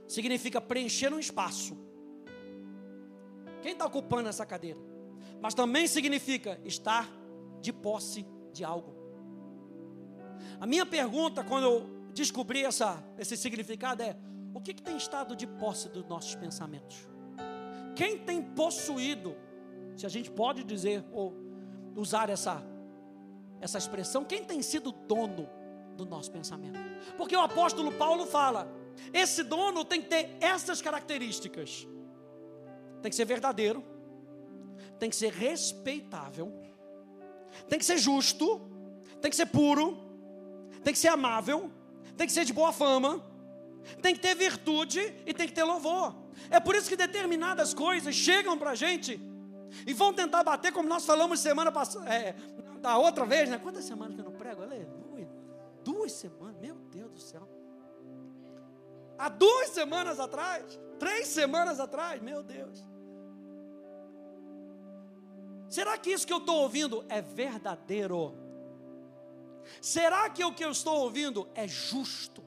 significa 0.05 0.59
preencher 0.59 1.13
um 1.13 1.19
espaço. 1.19 1.77
Quem 3.61 3.71
está 3.71 3.85
ocupando 3.85 4.27
essa 4.27 4.45
cadeira? 4.45 4.79
Mas 5.41 5.53
também 5.53 5.87
significa 5.87 6.59
estar 6.65 7.09
de 7.61 7.71
posse 7.71 8.25
de 8.51 8.65
algo. 8.65 8.93
A 10.59 10.67
minha 10.67 10.85
pergunta, 10.85 11.45
quando 11.45 11.63
eu 11.63 11.89
descobri 12.13 12.65
essa, 12.65 13.01
esse 13.17 13.37
significado, 13.37 14.03
é: 14.03 14.17
o 14.53 14.61
que, 14.61 14.73
que 14.73 14.81
tem 14.81 14.95
estado 14.95 15.35
de 15.35 15.47
posse 15.47 15.89
dos 15.89 16.05
nossos 16.05 16.35
pensamentos? 16.35 17.07
Quem 17.95 18.17
tem 18.19 18.41
possuído, 18.41 19.35
se 19.95 20.05
a 20.05 20.09
gente 20.09 20.29
pode 20.29 20.63
dizer 20.63 21.03
ou 21.11 21.33
usar 21.95 22.29
essa, 22.29 22.63
essa 23.59 23.77
expressão, 23.77 24.23
quem 24.23 24.43
tem 24.43 24.61
sido 24.61 24.91
dono 24.91 25.49
do 25.95 26.05
nosso 26.05 26.31
pensamento? 26.31 26.79
Porque 27.17 27.35
o 27.35 27.41
apóstolo 27.41 27.91
Paulo 27.91 28.25
fala: 28.25 28.67
esse 29.11 29.43
dono 29.43 29.83
tem 29.83 30.01
que 30.01 30.09
ter 30.09 30.37
essas 30.39 30.81
características, 30.81 31.87
tem 33.01 33.09
que 33.09 33.15
ser 33.15 33.25
verdadeiro, 33.25 33.83
tem 34.99 35.09
que 35.09 35.15
ser 35.15 35.31
respeitável, 35.31 36.51
tem 37.67 37.79
que 37.79 37.85
ser 37.85 37.97
justo, 37.97 38.61
tem 39.21 39.29
que 39.29 39.35
ser 39.35 39.47
puro, 39.47 39.97
tem 40.83 40.93
que 40.93 40.99
ser 40.99 41.09
amável, 41.09 41.71
tem 42.17 42.27
que 42.27 42.33
ser 42.33 42.45
de 42.45 42.53
boa 42.53 42.71
fama, 42.71 43.32
tem 44.01 44.13
que 44.13 44.21
ter 44.21 44.35
virtude 44.35 44.99
e 45.25 45.33
tem 45.33 45.47
que 45.47 45.53
ter 45.53 45.63
louvor. 45.63 46.15
É 46.49 46.59
por 46.59 46.75
isso 46.75 46.89
que 46.89 46.95
determinadas 46.95 47.73
coisas 47.73 48.15
chegam 48.15 48.57
para 48.57 48.71
a 48.71 48.75
gente 48.75 49.19
e 49.85 49.93
vão 49.93 50.13
tentar 50.13 50.43
bater, 50.43 50.71
como 50.71 50.87
nós 50.87 51.05
falamos 51.05 51.39
semana 51.39 51.71
passada, 51.71 52.13
é, 52.13 52.33
da 52.79 52.97
outra 52.97 53.25
vez, 53.25 53.49
né? 53.49 53.57
Quantas 53.57 53.85
semanas 53.85 54.15
que 54.15 54.21
eu 54.21 54.25
não 54.25 54.33
prego? 54.33 54.61
Aleluia. 54.61 55.29
Duas 55.83 56.11
semanas, 56.11 56.59
meu 56.59 56.75
Deus 56.75 57.11
do 57.11 57.19
céu. 57.19 57.47
Há 59.17 59.29
duas 59.29 59.69
semanas 59.69 60.19
atrás, 60.19 60.79
três 60.99 61.27
semanas 61.27 61.79
atrás, 61.79 62.21
meu 62.21 62.43
Deus. 62.43 62.83
Será 65.69 65.97
que 65.97 66.11
isso 66.11 66.27
que 66.27 66.33
eu 66.33 66.37
estou 66.37 66.57
ouvindo 66.57 67.05
é 67.09 67.21
verdadeiro? 67.21 68.35
Será 69.81 70.29
que 70.29 70.43
o 70.43 70.53
que 70.53 70.63
eu 70.63 70.71
estou 70.71 70.99
ouvindo 70.99 71.47
é 71.55 71.67
justo? 71.67 72.43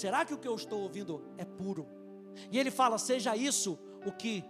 Será 0.00 0.24
que 0.24 0.32
o 0.32 0.38
que 0.38 0.48
eu 0.48 0.54
estou 0.54 0.80
ouvindo 0.80 1.22
é 1.36 1.44
puro? 1.44 1.86
E 2.50 2.58
ele 2.58 2.70
fala: 2.70 2.96
seja 2.96 3.36
isso 3.36 3.78
o 4.06 4.10
que 4.10 4.42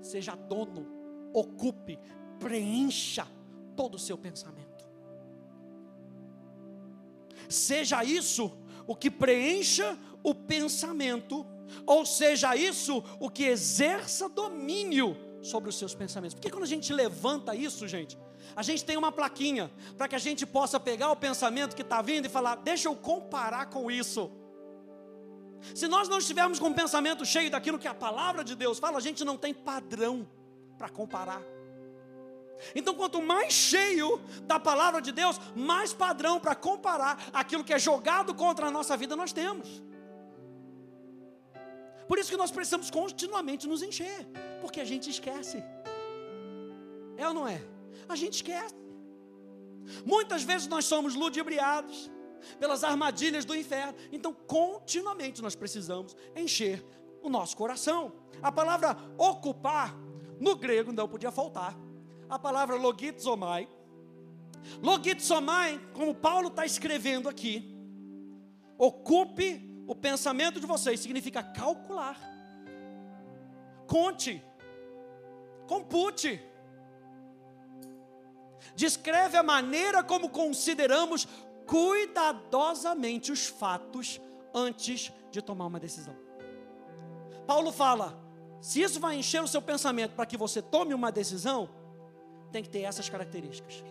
seja 0.00 0.36
dono, 0.36 0.86
ocupe, 1.34 1.98
preencha 2.38 3.26
todo 3.74 3.96
o 3.96 3.98
seu 3.98 4.16
pensamento. 4.16 4.86
Seja 7.48 8.04
isso 8.04 8.56
o 8.86 8.94
que 8.94 9.10
preencha 9.10 9.98
o 10.22 10.32
pensamento, 10.32 11.44
ou 11.84 12.06
seja 12.06 12.54
isso 12.54 13.02
o 13.18 13.28
que 13.28 13.42
exerça 13.42 14.28
domínio 14.28 15.16
sobre 15.42 15.68
os 15.68 15.76
seus 15.76 15.96
pensamentos. 15.96 16.34
Porque 16.34 16.48
quando 16.48 16.62
a 16.62 16.74
gente 16.74 16.92
levanta 16.92 17.56
isso, 17.56 17.88
gente, 17.88 18.16
a 18.54 18.62
gente 18.62 18.84
tem 18.84 18.96
uma 18.96 19.10
plaquinha 19.10 19.68
para 19.98 20.06
que 20.06 20.14
a 20.14 20.20
gente 20.20 20.46
possa 20.46 20.78
pegar 20.78 21.10
o 21.10 21.16
pensamento 21.16 21.74
que 21.74 21.82
está 21.82 22.00
vindo 22.00 22.26
e 22.26 22.28
falar: 22.28 22.54
deixa 22.54 22.86
eu 22.86 22.94
comparar 22.94 23.66
com 23.66 23.90
isso. 23.90 24.30
Se 25.74 25.86
nós 25.88 26.08
não 26.08 26.18
estivermos 26.18 26.58
com 26.58 26.68
o 26.68 26.74
pensamento 26.74 27.24
cheio 27.24 27.50
daquilo 27.50 27.78
que 27.78 27.88
a 27.88 27.94
palavra 27.94 28.42
de 28.44 28.54
Deus 28.54 28.78
fala, 28.78 28.98
a 28.98 29.00
gente 29.00 29.24
não 29.24 29.36
tem 29.36 29.54
padrão 29.54 30.28
para 30.76 30.88
comparar. 30.88 31.42
Então, 32.74 32.94
quanto 32.94 33.20
mais 33.20 33.52
cheio 33.52 34.20
da 34.42 34.58
palavra 34.58 35.00
de 35.00 35.12
Deus, 35.12 35.40
mais 35.54 35.92
padrão 35.92 36.38
para 36.38 36.54
comparar 36.54 37.18
aquilo 37.32 37.64
que 37.64 37.72
é 37.72 37.78
jogado 37.78 38.34
contra 38.34 38.66
a 38.66 38.70
nossa 38.70 38.96
vida 38.96 39.16
nós 39.16 39.32
temos. 39.32 39.82
Por 42.06 42.18
isso 42.18 42.30
que 42.30 42.36
nós 42.36 42.50
precisamos 42.50 42.90
continuamente 42.90 43.66
nos 43.66 43.82
encher, 43.82 44.26
porque 44.60 44.80
a 44.80 44.84
gente 44.84 45.10
esquece. 45.10 45.62
É 47.16 47.26
ou 47.26 47.34
não 47.34 47.46
é? 47.48 47.60
A 48.08 48.16
gente 48.16 48.34
esquece. 48.34 48.74
Muitas 50.04 50.42
vezes 50.42 50.68
nós 50.68 50.84
somos 50.84 51.14
ludibriados 51.14 52.10
pelas 52.58 52.84
armadilhas 52.84 53.44
do 53.44 53.54
inferno. 53.54 53.94
Então, 54.10 54.32
continuamente 54.32 55.42
nós 55.42 55.54
precisamos 55.54 56.16
encher 56.36 56.84
o 57.22 57.28
nosso 57.28 57.56
coração. 57.56 58.12
A 58.42 58.50
palavra 58.50 58.96
ocupar, 59.16 59.96
no 60.40 60.56
grego 60.56 60.92
não 60.92 61.08
podia 61.08 61.30
faltar. 61.30 61.76
A 62.28 62.38
palavra 62.38 62.76
logizomai. 62.76 63.68
Logizomai, 64.82 65.80
como 65.92 66.14
Paulo 66.14 66.48
está 66.48 66.64
escrevendo 66.64 67.28
aqui, 67.28 67.76
ocupe 68.78 69.84
o 69.86 69.94
pensamento 69.94 70.60
de 70.60 70.66
vocês, 70.66 71.00
significa 71.00 71.42
calcular. 71.42 72.18
Conte, 73.86 74.42
compute. 75.66 76.40
Descreve 78.74 79.36
a 79.36 79.42
maneira 79.42 80.02
como 80.02 80.30
consideramos 80.30 81.28
cuidadosamente 81.72 83.32
os 83.32 83.46
fatos 83.46 84.20
antes 84.52 85.10
de 85.30 85.40
tomar 85.40 85.64
uma 85.64 85.80
decisão. 85.80 86.14
Paulo 87.46 87.72
fala: 87.72 88.22
se 88.60 88.82
isso 88.82 89.00
vai 89.00 89.16
encher 89.16 89.42
o 89.42 89.48
seu 89.48 89.62
pensamento 89.62 90.14
para 90.14 90.26
que 90.26 90.36
você 90.36 90.60
tome 90.60 90.92
uma 90.92 91.10
decisão, 91.10 91.70
tem 92.52 92.62
que 92.62 92.68
ter 92.68 92.82
essas 92.82 93.08
características. 93.08 93.82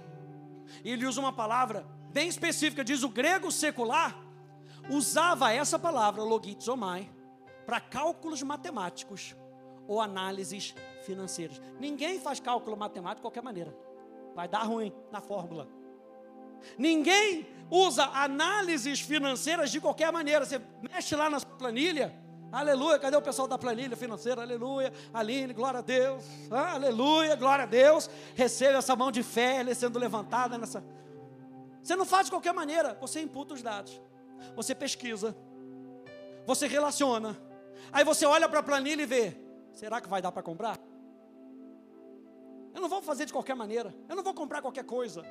Ele 0.85 1.07
usa 1.07 1.19
uma 1.19 1.33
palavra 1.33 1.83
bem 2.13 2.27
específica, 2.27 2.83
diz 2.83 3.01
o 3.01 3.09
grego 3.09 3.51
secular, 3.51 4.15
usava 4.87 5.51
essa 5.51 5.79
palavra, 5.79 6.21
logizomai, 6.21 7.09
para 7.65 7.81
cálculos 7.81 8.43
matemáticos 8.43 9.35
ou 9.87 9.99
análises 9.99 10.75
financeiras. 11.03 11.59
Ninguém 11.79 12.19
faz 12.19 12.39
cálculo 12.39 12.77
matemático 12.77 13.15
de 13.15 13.21
qualquer 13.23 13.41
maneira. 13.41 13.75
Vai 14.35 14.47
dar 14.47 14.65
ruim 14.65 14.93
na 15.11 15.19
fórmula. 15.19 15.67
Ninguém 16.77 17.47
usa 17.71 18.03
análises 18.13 18.99
financeiras 18.99 19.71
de 19.71 19.79
qualquer 19.79 20.11
maneira. 20.11 20.45
Você 20.45 20.61
mexe 20.81 21.15
lá 21.15 21.29
na 21.29 21.39
sua 21.39 21.49
planilha. 21.51 22.13
Aleluia, 22.51 22.99
cadê 22.99 23.15
o 23.15 23.21
pessoal 23.21 23.47
da 23.47 23.57
planilha 23.57 23.95
financeira? 23.95 24.41
Aleluia, 24.41 24.91
Aline, 25.13 25.53
glória 25.53 25.79
a 25.79 25.81
Deus. 25.81 26.25
Ah, 26.51 26.73
aleluia, 26.73 27.33
glória 27.37 27.63
a 27.63 27.65
Deus. 27.65 28.09
Receba 28.35 28.79
essa 28.79 28.93
mão 28.93 29.09
de 29.09 29.23
fé 29.23 29.63
sendo 29.73 29.97
levantada 29.97 30.57
nessa. 30.57 30.83
Você 31.81 31.95
não 31.95 32.05
faz 32.05 32.25
de 32.25 32.31
qualquer 32.31 32.53
maneira, 32.53 32.97
você 32.99 33.21
imputa 33.21 33.53
os 33.53 33.61
dados. 33.61 34.01
Você 34.53 34.75
pesquisa. 34.75 35.33
Você 36.45 36.67
relaciona. 36.67 37.39
Aí 37.93 38.03
você 38.03 38.25
olha 38.25 38.49
para 38.49 38.59
a 38.59 38.63
planilha 38.63 39.03
e 39.03 39.05
vê: 39.05 39.37
será 39.71 40.01
que 40.01 40.09
vai 40.09 40.21
dar 40.21 40.33
para 40.33 40.43
comprar? 40.43 40.77
Eu 42.73 42.81
não 42.81 42.89
vou 42.89 43.01
fazer 43.01 43.25
de 43.25 43.31
qualquer 43.31 43.55
maneira. 43.55 43.95
Eu 44.09 44.15
não 44.15 44.23
vou 44.23 44.33
comprar 44.33 44.61
qualquer 44.61 44.83
coisa. 44.83 45.23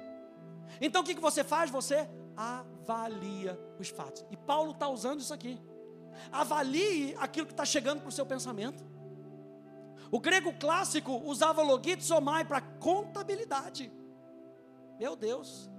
Então 0.80 1.02
o 1.02 1.04
que, 1.04 1.14
que 1.14 1.20
você 1.20 1.44
faz? 1.44 1.70
Você 1.70 2.08
avalia 2.40 3.58
os 3.78 3.88
fatos. 3.88 4.24
E 4.30 4.36
Paulo 4.36 4.72
está 4.72 4.88
usando 4.88 5.20
isso 5.20 5.34
aqui. 5.34 5.60
Avalie 6.32 7.14
aquilo 7.18 7.46
que 7.46 7.52
está 7.52 7.64
chegando 7.64 8.00
para 8.00 8.08
o 8.08 8.12
seu 8.12 8.24
pensamento. 8.24 8.82
O 10.10 10.18
grego 10.18 10.52
clássico 10.54 11.12
usava 11.24 11.62
logizomai 11.62 12.44
para 12.44 12.60
contabilidade. 12.60 13.92
Meu 14.98 15.14
Deus. 15.14 15.70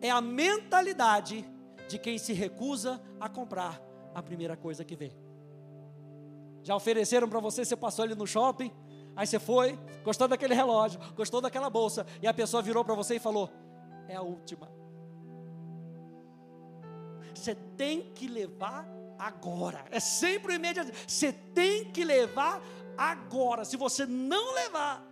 É 0.00 0.10
a 0.10 0.20
mentalidade 0.20 1.44
de 1.88 1.98
quem 1.98 2.18
se 2.18 2.32
recusa 2.32 3.00
a 3.18 3.28
comprar 3.28 3.80
a 4.14 4.22
primeira 4.22 4.56
coisa 4.56 4.84
que 4.84 4.94
vê. 4.94 5.12
Já 6.62 6.76
ofereceram 6.76 7.28
para 7.28 7.40
você, 7.40 7.64
você 7.64 7.76
passou 7.76 8.04
ali 8.04 8.14
no 8.14 8.26
shopping, 8.26 8.70
aí 9.16 9.26
você 9.26 9.38
foi, 9.38 9.78
gostou 10.04 10.28
daquele 10.28 10.54
relógio, 10.54 11.00
gostou 11.14 11.40
daquela 11.40 11.68
bolsa, 11.68 12.06
e 12.22 12.28
a 12.28 12.34
pessoa 12.34 12.62
virou 12.62 12.84
para 12.84 12.94
você 12.94 13.16
e 13.16 13.18
falou: 13.18 13.50
é 14.08 14.14
a 14.14 14.22
última. 14.22 14.79
Você 17.34 17.54
tem 17.76 18.12
que 18.12 18.26
levar 18.26 18.86
agora. 19.18 19.84
É 19.90 20.00
sempre 20.00 20.52
o 20.52 20.56
imediato. 20.56 20.90
Você 21.06 21.32
tem 21.32 21.90
que 21.92 22.04
levar 22.04 22.62
agora. 22.96 23.64
Se 23.64 23.76
você 23.76 24.06
não 24.06 24.54
levar, 24.54 25.04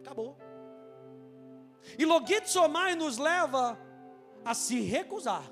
acabou. 0.00 0.36
E 1.98 2.04
Logitsomai 2.04 2.94
nos 2.94 3.18
leva 3.18 3.78
a 4.44 4.54
se 4.54 4.80
recusar 4.80 5.44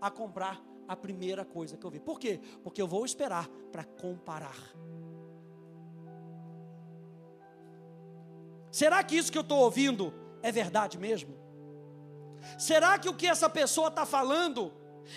a 0.00 0.10
comprar 0.10 0.60
a 0.86 0.96
primeira 0.96 1.44
coisa 1.44 1.76
que 1.76 1.84
eu 1.84 1.90
vi. 1.90 2.00
Por 2.00 2.18
quê? 2.18 2.40
Porque 2.62 2.80
eu 2.80 2.86
vou 2.86 3.04
esperar 3.04 3.48
para 3.72 3.84
comparar. 3.84 4.56
Será 8.70 9.02
que 9.02 9.16
isso 9.16 9.30
que 9.30 9.38
eu 9.38 9.42
estou 9.42 9.58
ouvindo 9.58 10.12
é 10.42 10.50
verdade 10.50 10.98
mesmo? 10.98 11.34
Será 12.58 12.98
que 12.98 13.08
o 13.08 13.14
que 13.14 13.26
essa 13.26 13.48
pessoa 13.48 13.88
está 13.88 14.04
falando 14.04 14.72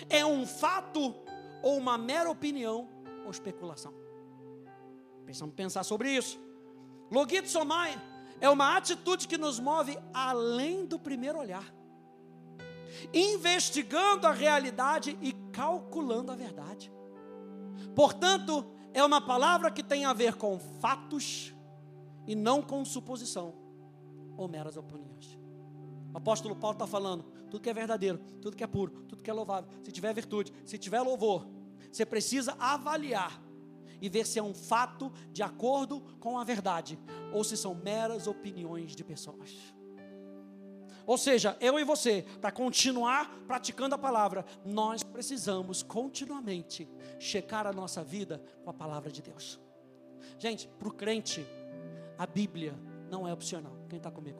é 0.08 0.24
um 0.24 0.46
fato 0.46 1.14
ou 1.62 1.76
uma 1.76 1.96
mera 1.98 2.30
opinião 2.30 2.88
ou 3.24 3.30
especulação? 3.30 3.92
Precisamos 5.24 5.54
pensar 5.54 5.84
sobre 5.84 6.10
isso. 6.10 6.38
Logito 7.10 7.48
somai 7.48 8.00
é 8.40 8.48
uma 8.48 8.76
atitude 8.76 9.26
que 9.26 9.36
nos 9.36 9.58
move 9.58 9.98
além 10.14 10.86
do 10.86 10.98
primeiro 10.98 11.38
olhar, 11.38 11.64
investigando 13.12 14.26
a 14.26 14.32
realidade 14.32 15.18
e 15.20 15.32
calculando 15.52 16.30
a 16.30 16.36
verdade. 16.36 16.92
Portanto, 17.94 18.64
é 18.94 19.04
uma 19.04 19.20
palavra 19.20 19.70
que 19.70 19.82
tem 19.82 20.04
a 20.04 20.12
ver 20.12 20.34
com 20.34 20.58
fatos 20.58 21.54
e 22.26 22.34
não 22.34 22.62
com 22.62 22.84
suposição 22.84 23.54
ou 24.36 24.48
meras 24.48 24.76
opiniões. 24.76 25.38
O 26.12 26.18
apóstolo 26.18 26.54
Paulo 26.54 26.74
está 26.74 26.86
falando: 26.86 27.24
tudo 27.50 27.60
que 27.60 27.70
é 27.70 27.74
verdadeiro, 27.74 28.18
tudo 28.40 28.56
que 28.56 28.64
é 28.64 28.66
puro, 28.66 28.92
tudo 29.08 29.22
que 29.22 29.30
é 29.30 29.32
louvável, 29.32 29.68
se 29.82 29.92
tiver 29.92 30.12
virtude, 30.12 30.52
se 30.64 30.78
tiver 30.78 31.00
louvor, 31.00 31.46
você 31.90 32.04
precisa 32.04 32.56
avaliar 32.58 33.42
e 34.00 34.08
ver 34.08 34.26
se 34.26 34.38
é 34.38 34.42
um 34.42 34.54
fato 34.54 35.12
de 35.32 35.42
acordo 35.42 36.00
com 36.20 36.38
a 36.38 36.44
verdade 36.44 36.98
ou 37.32 37.42
se 37.42 37.56
são 37.56 37.74
meras 37.74 38.26
opiniões 38.26 38.94
de 38.94 39.02
pessoas. 39.02 39.74
Ou 41.06 41.16
seja, 41.16 41.56
eu 41.58 41.78
e 41.78 41.84
você, 41.84 42.26
para 42.38 42.52
continuar 42.52 43.34
praticando 43.46 43.94
a 43.94 43.98
palavra, 43.98 44.44
nós 44.62 45.02
precisamos 45.02 45.82
continuamente 45.82 46.86
checar 47.18 47.66
a 47.66 47.72
nossa 47.72 48.04
vida 48.04 48.42
com 48.62 48.68
a 48.68 48.74
palavra 48.74 49.10
de 49.10 49.22
Deus. 49.22 49.58
Gente, 50.38 50.68
para 50.68 50.88
o 50.88 50.92
crente, 50.92 51.46
a 52.18 52.26
Bíblia 52.26 52.74
não 53.10 53.26
é 53.26 53.32
opcional. 53.32 53.72
Quem 53.88 53.96
está 53.96 54.10
comigo? 54.10 54.38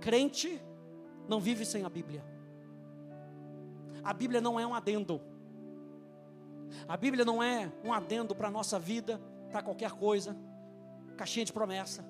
Crente 0.00 0.62
não 1.28 1.40
vive 1.40 1.64
sem 1.64 1.84
a 1.84 1.88
Bíblia. 1.88 2.24
A 4.02 4.12
Bíblia 4.12 4.40
não 4.40 4.58
é 4.58 4.66
um 4.66 4.74
adendo. 4.74 5.20
A 6.88 6.96
Bíblia 6.96 7.24
não 7.24 7.42
é 7.42 7.70
um 7.84 7.92
adendo 7.92 8.34
para 8.34 8.48
a 8.48 8.50
nossa 8.50 8.78
vida, 8.78 9.20
para 9.50 9.62
qualquer 9.62 9.92
coisa, 9.92 10.36
caixinha 11.16 11.44
de 11.44 11.52
promessa. 11.52 12.04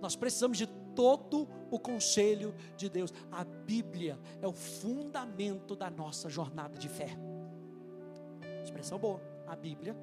Nós 0.00 0.16
precisamos 0.16 0.56
de 0.56 0.66
todo 0.94 1.48
o 1.70 1.78
conselho 1.78 2.54
de 2.76 2.88
Deus. 2.88 3.12
A 3.30 3.44
Bíblia 3.44 4.18
é 4.40 4.46
o 4.46 4.52
fundamento 4.52 5.74
da 5.74 5.90
nossa 5.90 6.28
jornada 6.28 6.78
de 6.78 6.88
fé. 6.88 7.16
Expressão 8.62 8.98
boa. 8.98 9.20
A 9.46 9.56
Bíblia 9.56 9.96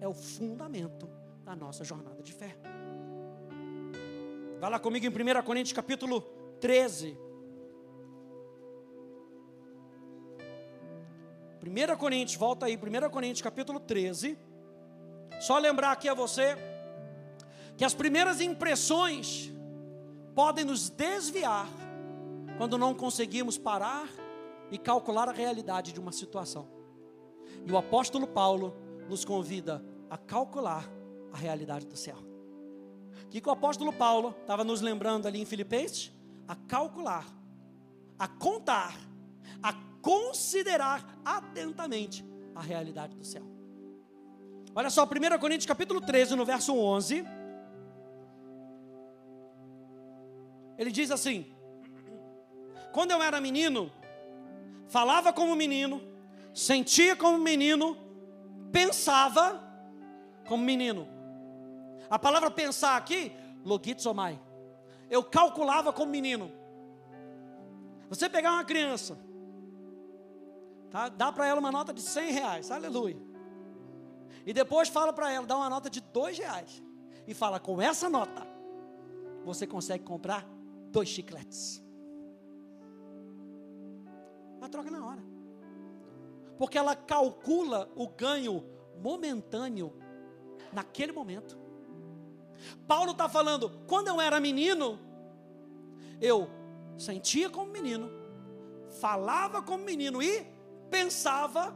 é 0.00 0.08
o 0.08 0.14
fundamento 0.14 1.08
da 1.44 1.54
nossa 1.54 1.84
jornada 1.84 2.22
de 2.22 2.32
fé. 2.32 2.56
Vai 4.60 4.70
lá 4.70 4.78
comigo 4.78 5.06
em 5.06 5.08
1 5.08 5.42
Coríntios 5.42 5.72
capítulo 5.72 6.22
13. 6.60 7.27
1 11.62 11.96
Coríntios, 11.96 12.36
volta 12.36 12.66
aí, 12.66 12.76
1 12.76 13.10
Coríntios 13.10 13.42
capítulo 13.42 13.80
13. 13.80 14.38
Só 15.40 15.58
lembrar 15.58 15.92
aqui 15.92 16.08
a 16.08 16.14
você 16.14 16.56
que 17.76 17.84
as 17.84 17.94
primeiras 17.94 18.40
impressões 18.40 19.52
podem 20.34 20.64
nos 20.64 20.88
desviar 20.88 21.68
quando 22.56 22.78
não 22.78 22.94
conseguimos 22.94 23.58
parar 23.58 24.08
e 24.70 24.78
calcular 24.78 25.28
a 25.28 25.32
realidade 25.32 25.92
de 25.92 26.00
uma 26.00 26.12
situação. 26.12 26.68
E 27.66 27.72
o 27.72 27.76
apóstolo 27.76 28.26
Paulo 28.26 28.76
nos 29.08 29.24
convida 29.24 29.84
a 30.10 30.16
calcular 30.16 30.88
a 31.32 31.36
realidade 31.36 31.86
do 31.86 31.96
céu. 31.96 32.16
O 33.24 33.28
que, 33.28 33.40
que 33.40 33.48
o 33.48 33.52
apóstolo 33.52 33.92
Paulo 33.92 34.34
estava 34.40 34.64
nos 34.64 34.80
lembrando 34.80 35.26
ali 35.26 35.40
em 35.40 35.44
Filipenses? 35.44 36.12
A 36.46 36.54
calcular, 36.54 37.26
a 38.18 38.26
contar, 38.26 38.96
a 39.62 39.72
considerar 40.02 41.18
atentamente 41.24 42.24
a 42.54 42.60
realidade 42.60 43.16
do 43.16 43.24
céu. 43.24 43.42
Olha 44.74 44.90
só, 44.90 45.04
1 45.04 45.38
Coríntios 45.38 45.66
capítulo 45.66 46.00
13, 46.00 46.36
no 46.36 46.44
verso 46.44 46.74
11. 46.76 47.24
Ele 50.76 50.90
diz 50.90 51.10
assim: 51.10 51.46
Quando 52.92 53.10
eu 53.10 53.22
era 53.22 53.40
menino, 53.40 53.90
falava 54.88 55.32
como 55.32 55.56
menino, 55.56 56.00
sentia 56.54 57.16
como 57.16 57.38
menino, 57.38 57.96
pensava 58.70 59.60
como 60.46 60.62
menino. 60.62 61.08
A 62.08 62.18
palavra 62.18 62.50
pensar 62.50 62.96
aqui, 62.96 63.32
logitsomai. 63.64 64.40
Eu 65.10 65.22
calculava 65.24 65.92
como 65.92 66.10
menino. 66.10 66.50
Você 68.08 68.28
pegar 68.28 68.52
uma 68.52 68.64
criança, 68.64 69.18
tá? 70.90 71.08
dá 71.08 71.32
para 71.32 71.46
ela 71.46 71.60
uma 71.60 71.72
nota 71.72 71.92
de 71.92 72.02
100 72.02 72.32
reais, 72.32 72.70
aleluia. 72.70 73.16
E 74.44 74.52
depois 74.52 74.88
fala 74.88 75.12
para 75.12 75.30
ela, 75.30 75.46
dá 75.46 75.56
uma 75.56 75.68
nota 75.68 75.90
de 75.90 76.00
2 76.00 76.38
reais. 76.38 76.82
E 77.26 77.34
fala, 77.34 77.60
com 77.60 77.80
essa 77.80 78.08
nota, 78.08 78.46
você 79.44 79.66
consegue 79.66 80.04
comprar 80.04 80.48
dois 80.90 81.08
chicletes. 81.08 81.84
Ela 84.58 84.68
troca 84.68 84.90
na 84.90 85.06
hora. 85.06 85.22
Porque 86.56 86.78
ela 86.78 86.96
calcula 86.96 87.90
o 87.94 88.08
ganho 88.08 88.64
momentâneo 89.00 89.92
naquele 90.72 91.12
momento. 91.12 91.58
Paulo 92.86 93.12
está 93.12 93.28
falando, 93.28 93.70
quando 93.86 94.08
eu 94.08 94.20
era 94.20 94.40
menino, 94.40 94.98
eu 96.20 96.48
sentia 96.96 97.48
como 97.48 97.70
menino, 97.70 98.10
falava 99.00 99.62
como 99.62 99.84
menino 99.84 100.22
e 100.22 100.46
pensava 100.90 101.74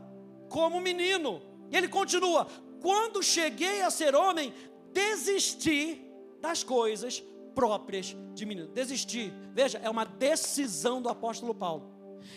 como 0.49 0.81
menino. 0.81 1.43
E 1.71 1.77
ele 1.77 1.89
continua: 1.89 2.47
quando 2.81 3.23
cheguei 3.23 3.83
a 3.83 3.91
ser 3.91 4.15
homem, 4.15 4.53
desisti 4.93 6.03
das 6.41 6.63
coisas 6.63 7.23
próprias 7.55 8.17
de 8.35 8.45
menino. 8.45 8.69
Desistir, 8.69 9.33
veja, 9.53 9.79
é 9.79 9.89
uma 9.89 10.05
decisão 10.05 11.01
do 11.01 11.09
apóstolo 11.09 11.55
Paulo. 11.55 11.91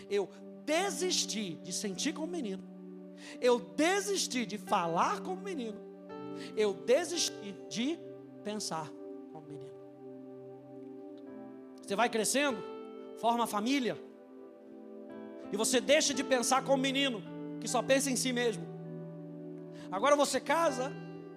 Eu 0.10 0.30
desisti 0.64 1.56
de 1.56 1.72
sentir 1.72 2.14
como 2.14 2.28
menino, 2.28 2.64
eu 3.40 3.60
desisti 3.60 4.46
de 4.46 4.58
falar 4.58 5.22
como 5.22 5.42
menino, 5.42 5.80
eu 6.56 6.74
desisti 6.74 7.56
de 7.70 8.00
pensar 8.44 8.92
como 9.32 9.48
menino. 9.48 9.76
Você 11.82 11.96
vai 11.96 12.10
crescendo, 12.10 12.64
forma 13.18 13.46
família, 13.46 13.98
e 15.52 15.58
você 15.58 15.80
deixa 15.80 16.14
de 16.14 16.24
pensar 16.24 16.64
como 16.64 16.82
menino, 16.82 17.22
que 17.60 17.68
só 17.68 17.82
pensa 17.82 18.10
em 18.10 18.16
si 18.16 18.32
mesmo. 18.34 18.66
Agora 19.92 20.16
você 20.16 20.40
casa, 20.40 20.92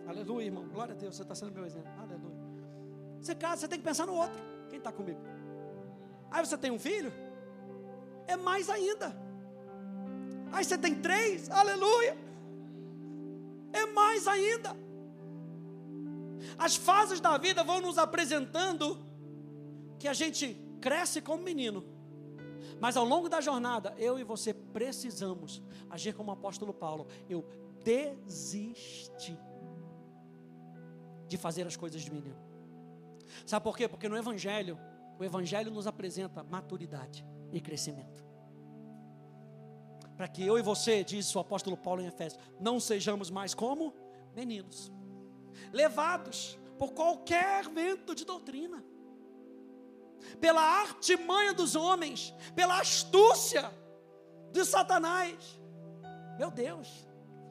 aleluia, 0.07 0.47
irmão, 0.47 0.67
glória 0.69 0.95
a 0.95 0.97
Deus, 0.97 1.17
você 1.17 1.23
está 1.23 1.35
sendo 1.35 1.53
meu 1.53 1.65
exemplo, 1.65 1.91
aleluia. 1.99 2.37
Você 3.21 3.35
casa, 3.35 3.63
você 3.63 3.69
tem 3.69 3.79
que 3.79 3.85
pensar 3.85 4.07
no 4.07 4.15
outro, 4.15 4.41
quem 4.69 4.79
está 4.79 4.91
comigo? 4.93 5.21
Aí 6.31 6.45
você 6.45 6.57
tem 6.57 6.71
um 6.71 6.79
filho, 6.79 7.13
é 8.27 8.37
mais 8.37 8.69
ainda. 8.69 9.17
Aí 10.51 10.65
você 10.65 10.79
tem 10.79 10.95
três, 10.95 11.51
aleluia, 11.51 12.17
é 13.73 13.87
mais 13.87 14.27
ainda. 14.27 14.77
As 16.57 16.75
fases 16.77 17.21
da 17.21 17.37
vida 17.37 17.63
vão 17.63 17.81
nos 17.81 17.99
apresentando 17.99 18.99
que 19.99 20.09
a 20.09 20.13
gente 20.13 20.57
cresce 20.81 21.21
como 21.21 21.43
menino. 21.43 21.85
Mas 22.81 22.97
ao 22.97 23.05
longo 23.05 23.29
da 23.29 23.41
jornada, 23.41 23.95
eu 23.99 24.19
e 24.19 24.25
você 24.25 24.55
precisamos 24.55 25.63
agir 25.91 26.15
como 26.15 26.31
o 26.31 26.35
apóstolo 26.35 26.73
Paulo. 26.73 27.07
Eu 27.29 27.45
desisti 27.83 29.39
de 31.27 31.37
fazer 31.37 31.67
as 31.67 31.77
coisas 31.77 32.03
de 32.03 32.11
menino. 32.11 32.39
Sabe 33.47 33.65
por 33.65 33.77
quê? 33.77 33.89
Porque 33.89 34.09
no 34.09 34.17
Evangelho, 34.17 34.79
o 35.19 35.25
Evangelho 35.25 35.71
nos 35.71 35.87
apresenta 35.87 36.43
maturidade 36.43 37.27
e 37.53 37.61
crescimento. 37.61 38.27
Para 40.17 40.29
que 40.29 40.45
eu 40.45 40.59
e 40.59 40.63
você, 40.63 41.05
diz 41.05 41.35
o 41.35 41.39
apóstolo 41.39 41.77
Paulo 41.77 42.03
em 42.03 42.07
Efésios, 42.07 42.41
não 42.59 42.81
sejamos 42.81 43.31
mais 43.31 43.55
como 43.55 43.95
meninos 44.35 44.93
levados 45.73 46.59
por 46.79 46.93
qualquer 46.93 47.69
vento 47.69 48.15
de 48.15 48.25
doutrina, 48.25 48.85
pela 50.41 50.63
artimanha 50.63 51.53
dos 51.53 51.75
homens, 51.75 52.35
pela 52.55 52.81
astúcia 52.81 53.71
de 54.53 54.65
Satanás. 54.65 55.61
Meu 56.39 56.51
Deus, 56.51 57.09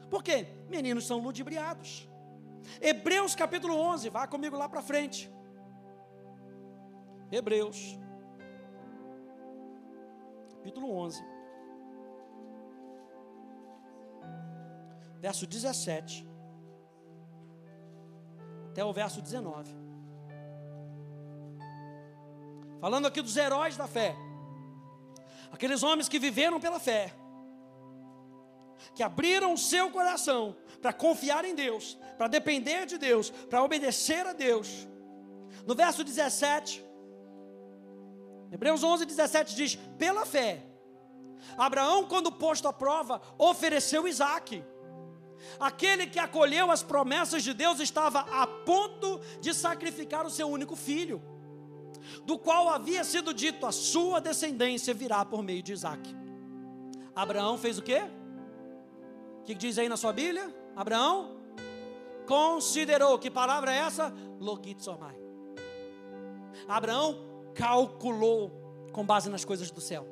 por 0.10 0.24
quê? 0.24 0.48
Meninos 0.70 1.06
são 1.06 1.20
ludibriados. 1.20 2.08
Hebreus 2.82 3.36
capítulo 3.36 3.76
11, 3.76 4.10
vá 4.10 4.28
comigo 4.28 4.58
lá 4.58 4.68
para 4.68 4.82
frente. 4.82 5.32
Hebreus, 7.32 7.98
capítulo 10.58 10.90
11, 10.92 11.24
verso 15.20 15.46
17 15.46 16.28
até 18.78 18.86
o 18.86 18.94
verso 18.94 19.22
19. 19.22 19.87
Falando 22.80 23.08
aqui 23.08 23.22
dos 23.22 23.36
heróis 23.36 23.76
da 23.76 23.88
fé, 23.88 24.16
aqueles 25.52 25.84
homens 25.84 26.08
que 26.08 26.20
viveram 26.20 26.60
pela 26.60 26.80
fé, 26.80 27.14
que 28.94 29.02
abriram 29.02 29.54
o 29.54 29.58
seu 29.58 29.90
coração 29.92 30.56
para 30.82 30.94
confiar 30.94 31.44
em 31.46 31.56
Deus, 31.56 31.98
para 32.18 32.28
depender 32.28 32.86
de 32.86 32.98
Deus, 32.98 33.30
para 33.30 33.64
obedecer 33.64 34.26
a 34.26 34.34
Deus. 34.34 34.88
No 35.66 35.76
verso 35.76 36.04
17, 36.04 36.84
Hebreus 38.52 38.84
11, 38.84 39.06
17 39.06 39.56
diz: 39.56 39.76
Pela 39.98 40.26
fé, 40.26 40.64
Abraão, 41.58 42.06
quando 42.06 42.32
posto 42.32 42.68
à 42.68 42.74
prova, 42.74 43.22
ofereceu 43.38 44.08
Isaque. 44.08 44.64
Aquele 45.60 46.08
que 46.08 46.20
acolheu 46.20 46.72
as 46.72 46.82
promessas 46.84 47.44
de 47.44 47.54
Deus 47.54 47.80
estava 47.80 48.22
a 48.22 48.48
ponto 48.48 49.20
de 49.40 49.54
sacrificar 49.54 50.26
o 50.26 50.30
seu 50.30 50.48
único 50.48 50.76
filho, 50.76 51.22
do 52.26 52.38
qual 52.38 52.70
havia 52.70 53.04
sido 53.04 53.34
dito: 53.34 53.66
a 53.66 53.72
sua 53.72 54.20
descendência 54.20 54.94
virá 54.94 55.24
por 55.26 55.44
meio 55.44 55.62
de 55.62 55.74
Isaac. 55.74 56.16
Abraão 57.16 57.58
fez 57.58 57.78
o 57.78 57.82
quê? 57.82 58.04
O 59.40 59.44
que 59.44 59.56
diz 59.56 59.78
aí 59.78 59.90
na 59.90 59.98
sua 59.98 60.14
Bíblia? 60.14 60.54
Abraão 60.76 61.38
considerou, 62.28 63.18
que 63.18 63.32
palavra 63.32 63.74
é 63.74 63.78
essa? 63.78 64.14
Logitsomai. 64.40 65.18
Abraão 66.68 67.18
calculou 67.56 68.52
com 68.92 69.06
base 69.06 69.30
nas 69.30 69.46
coisas 69.46 69.72
do 69.72 69.82
céu. 69.82 70.08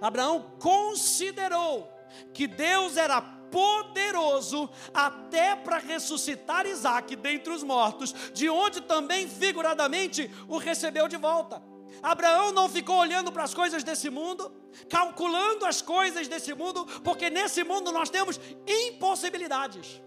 Abraão 0.00 0.52
considerou 0.58 1.88
que 2.32 2.46
Deus 2.46 2.96
era 2.96 3.20
poderoso 3.50 4.68
até 4.92 5.54
para 5.56 5.78
ressuscitar 5.78 6.66
Isaac 6.66 7.14
dentre 7.16 7.52
os 7.52 7.62
mortos, 7.62 8.14
de 8.32 8.48
onde 8.48 8.80
também 8.80 9.28
figuradamente 9.28 10.30
o 10.48 10.58
recebeu 10.58 11.08
de 11.08 11.16
volta. 11.16 11.62
Abraão 12.02 12.52
não 12.52 12.68
ficou 12.68 12.96
olhando 12.96 13.32
para 13.32 13.44
as 13.44 13.54
coisas 13.54 13.82
desse 13.82 14.10
mundo, 14.10 14.52
calculando 14.88 15.64
as 15.64 15.80
coisas 15.80 16.28
desse 16.28 16.54
mundo, 16.54 16.84
porque 17.02 17.30
nesse 17.30 17.64
mundo 17.64 17.90
nós 17.90 18.10
temos 18.10 18.38
impossibilidades. 18.66 20.02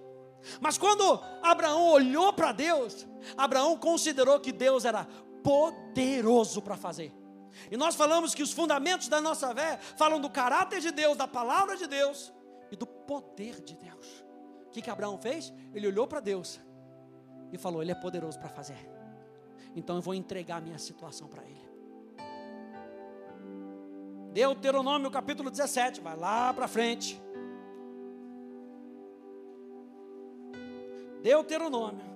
Mas 0.61 0.77
quando 0.77 1.19
Abraão 1.41 1.89
olhou 1.89 2.31
para 2.31 2.51
Deus, 2.51 3.05
Abraão 3.35 3.77
considerou 3.77 4.39
que 4.39 4.51
Deus 4.51 4.85
era 4.85 5.05
poderoso 5.43 6.61
para 6.61 6.77
fazer. 6.77 7.13
E 7.69 7.75
nós 7.75 7.95
falamos 7.95 8.33
que 8.33 8.43
os 8.43 8.53
fundamentos 8.53 9.07
da 9.07 9.19
nossa 9.19 9.53
fé 9.53 9.79
falam 9.97 10.21
do 10.21 10.29
caráter 10.29 10.79
de 10.79 10.91
Deus, 10.91 11.17
da 11.17 11.27
palavra 11.27 11.75
de 11.75 11.87
Deus 11.87 12.31
e 12.71 12.75
do 12.75 12.85
poder 12.85 13.61
de 13.61 13.75
Deus. 13.75 14.25
O 14.67 14.69
que, 14.69 14.81
que 14.81 14.89
Abraão 14.89 15.17
fez? 15.17 15.51
Ele 15.73 15.87
olhou 15.87 16.07
para 16.07 16.19
Deus 16.19 16.59
e 17.51 17.57
falou: 17.57 17.81
Ele 17.81 17.91
é 17.91 17.95
poderoso 17.95 18.39
para 18.39 18.49
fazer. 18.49 18.77
então 19.75 19.95
eu 19.95 20.01
vou 20.01 20.13
entregar 20.13 20.57
a 20.57 20.61
minha 20.61 20.77
situação 20.77 21.27
para 21.27 21.43
Ele. 21.43 21.69
Deuteronômio 24.31 25.09
capítulo 25.09 25.49
17, 25.49 26.01
vai 26.01 26.15
lá 26.15 26.53
para 26.53 26.67
frente. 26.67 27.19
Deuteronômio. 31.21 32.07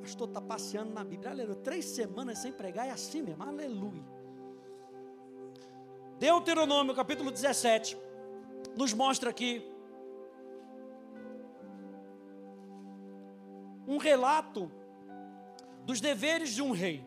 Pastor 0.00 0.28
está 0.28 0.40
passeando 0.40 0.92
na 0.92 1.02
Bíblia. 1.02 1.32
Aleluia. 1.32 1.56
Três 1.56 1.84
semanas 1.84 2.38
sem 2.38 2.52
pregar 2.52 2.86
é 2.86 2.90
assim 2.92 3.22
mesmo. 3.22 3.42
Aleluia. 3.42 4.04
Deuteronômio 6.18 6.94
capítulo 6.94 7.30
17 7.30 7.98
nos 8.76 8.94
mostra 8.94 9.30
aqui 9.30 9.68
um 13.86 13.98
relato 13.98 14.70
dos 15.84 16.00
deveres 16.00 16.50
de 16.50 16.62
um 16.62 16.72
rei. 16.72 17.04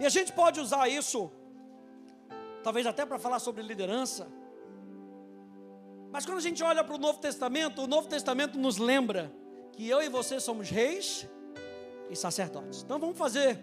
E 0.00 0.06
a 0.06 0.08
gente 0.08 0.32
pode 0.32 0.60
usar 0.60 0.88
isso, 0.88 1.30
talvez 2.62 2.86
até 2.86 3.04
para 3.04 3.18
falar 3.18 3.38
sobre 3.38 3.62
liderança. 3.62 4.28
Mas 6.10 6.24
quando 6.24 6.38
a 6.38 6.42
gente 6.42 6.62
olha 6.62 6.84
para 6.84 6.94
o 6.94 6.98
Novo 6.98 7.18
Testamento, 7.18 7.82
o 7.82 7.86
Novo 7.86 8.08
Testamento 8.08 8.58
nos 8.58 8.76
lembra 8.78 9.32
que 9.72 9.88
eu 9.88 10.02
e 10.02 10.08
você 10.08 10.40
somos 10.40 10.70
reis 10.70 11.28
e 12.10 12.16
sacerdotes. 12.16 12.82
Então 12.82 12.98
vamos 12.98 13.18
fazer 13.18 13.58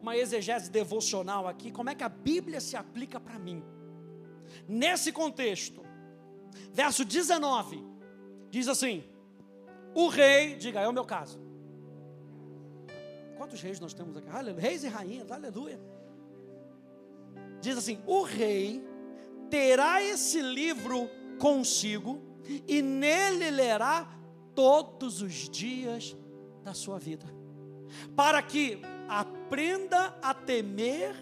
uma 0.00 0.16
exegese 0.16 0.70
devocional 0.70 1.46
aqui, 1.48 1.70
como 1.70 1.90
é 1.90 1.94
que 1.94 2.04
a 2.04 2.08
Bíblia 2.08 2.60
se 2.60 2.76
aplica 2.76 3.18
para 3.18 3.38
mim. 3.38 3.62
Nesse 4.66 5.12
contexto, 5.12 5.84
verso 6.72 7.04
19, 7.04 7.84
diz 8.50 8.68
assim: 8.68 9.04
O 9.94 10.08
rei, 10.08 10.54
diga, 10.56 10.80
é 10.80 10.88
o 10.88 10.92
meu 10.92 11.04
caso. 11.04 11.40
Quantos 13.36 13.60
reis 13.62 13.78
nós 13.80 13.94
temos 13.94 14.16
aqui? 14.16 14.28
Aleluia. 14.28 14.60
Reis 14.60 14.84
e 14.84 14.88
rainhas, 14.88 15.30
aleluia. 15.30 15.80
Diz 17.60 17.78
assim: 17.78 18.00
O 18.06 18.22
rei 18.22 18.84
terá 19.48 20.02
esse 20.02 20.40
livro 20.40 21.08
consigo 21.38 22.20
e 22.66 22.82
nele 22.82 23.50
lerá 23.50 24.08
todos 24.54 25.22
os 25.22 25.48
dias 25.48 26.16
da 26.64 26.74
sua 26.74 26.98
vida, 26.98 27.26
para 28.16 28.42
que 28.42 28.82
aprenda 29.08 30.18
a 30.20 30.34
temer 30.34 31.14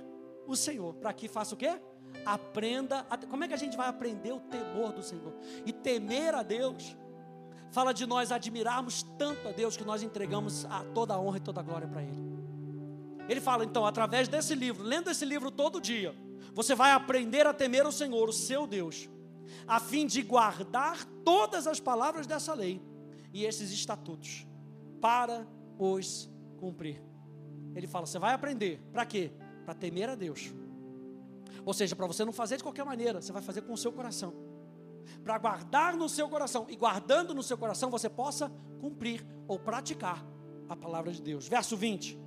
o 0.46 0.56
Senhor. 0.56 0.94
Para 0.94 1.12
que 1.12 1.28
faça 1.28 1.54
o 1.54 1.58
quê? 1.58 1.78
Aprenda. 2.24 3.06
A, 3.10 3.18
como 3.18 3.44
é 3.44 3.48
que 3.48 3.54
a 3.54 3.58
gente 3.58 3.76
vai 3.76 3.88
aprender 3.88 4.32
o 4.32 4.40
temor 4.40 4.92
do 4.92 5.02
Senhor? 5.02 5.34
E 5.64 5.72
temer 5.72 6.34
a 6.34 6.42
Deus 6.42 6.96
fala 7.70 7.92
de 7.92 8.06
nós 8.06 8.32
admirarmos 8.32 9.02
tanto 9.18 9.48
a 9.48 9.52
Deus 9.52 9.76
que 9.76 9.84
nós 9.84 10.02
entregamos 10.02 10.64
a 10.66 10.84
toda 10.94 11.14
a 11.14 11.20
honra 11.20 11.38
e 11.38 11.40
toda 11.40 11.60
a 11.60 11.62
glória 11.62 11.88
para 11.88 12.02
Ele. 12.02 12.26
Ele 13.28 13.40
fala 13.40 13.64
então, 13.64 13.84
através 13.84 14.28
desse 14.28 14.54
livro, 14.54 14.84
lendo 14.84 15.10
esse 15.10 15.24
livro 15.24 15.50
todo 15.50 15.80
dia, 15.80 16.14
você 16.54 16.74
vai 16.74 16.92
aprender 16.92 17.46
a 17.46 17.52
temer 17.52 17.86
o 17.86 17.92
Senhor, 17.92 18.28
o 18.28 18.32
seu 18.32 18.66
Deus, 18.66 19.08
a 19.66 19.80
fim 19.80 20.06
de 20.06 20.22
guardar 20.22 21.04
todas 21.24 21.66
as 21.66 21.80
palavras 21.80 22.26
dessa 22.26 22.54
lei 22.54 22.80
e 23.32 23.44
esses 23.44 23.70
estatutos 23.72 24.46
para 25.00 25.46
os 25.78 26.30
cumprir. 26.58 27.02
Ele 27.74 27.86
fala: 27.86 28.06
você 28.06 28.18
vai 28.18 28.32
aprender, 28.32 28.80
para 28.92 29.04
quê? 29.04 29.32
Para 29.64 29.74
temer 29.74 30.08
a 30.08 30.14
Deus. 30.14 30.52
Ou 31.64 31.74
seja, 31.74 31.96
para 31.96 32.06
você 32.06 32.24
não 32.24 32.32
fazer 32.32 32.56
de 32.56 32.62
qualquer 32.62 32.84
maneira, 32.84 33.20
você 33.20 33.32
vai 33.32 33.42
fazer 33.42 33.62
com 33.62 33.72
o 33.72 33.76
seu 33.76 33.92
coração. 33.92 34.32
Para 35.24 35.38
guardar 35.38 35.96
no 35.96 36.08
seu 36.08 36.28
coração, 36.28 36.66
e 36.68 36.76
guardando 36.76 37.34
no 37.34 37.42
seu 37.42 37.56
coração, 37.56 37.90
você 37.90 38.08
possa 38.08 38.50
cumprir 38.80 39.26
ou 39.48 39.58
praticar 39.58 40.24
a 40.68 40.76
palavra 40.76 41.12
de 41.12 41.22
Deus. 41.22 41.48
Verso 41.48 41.76
20: 41.76 42.18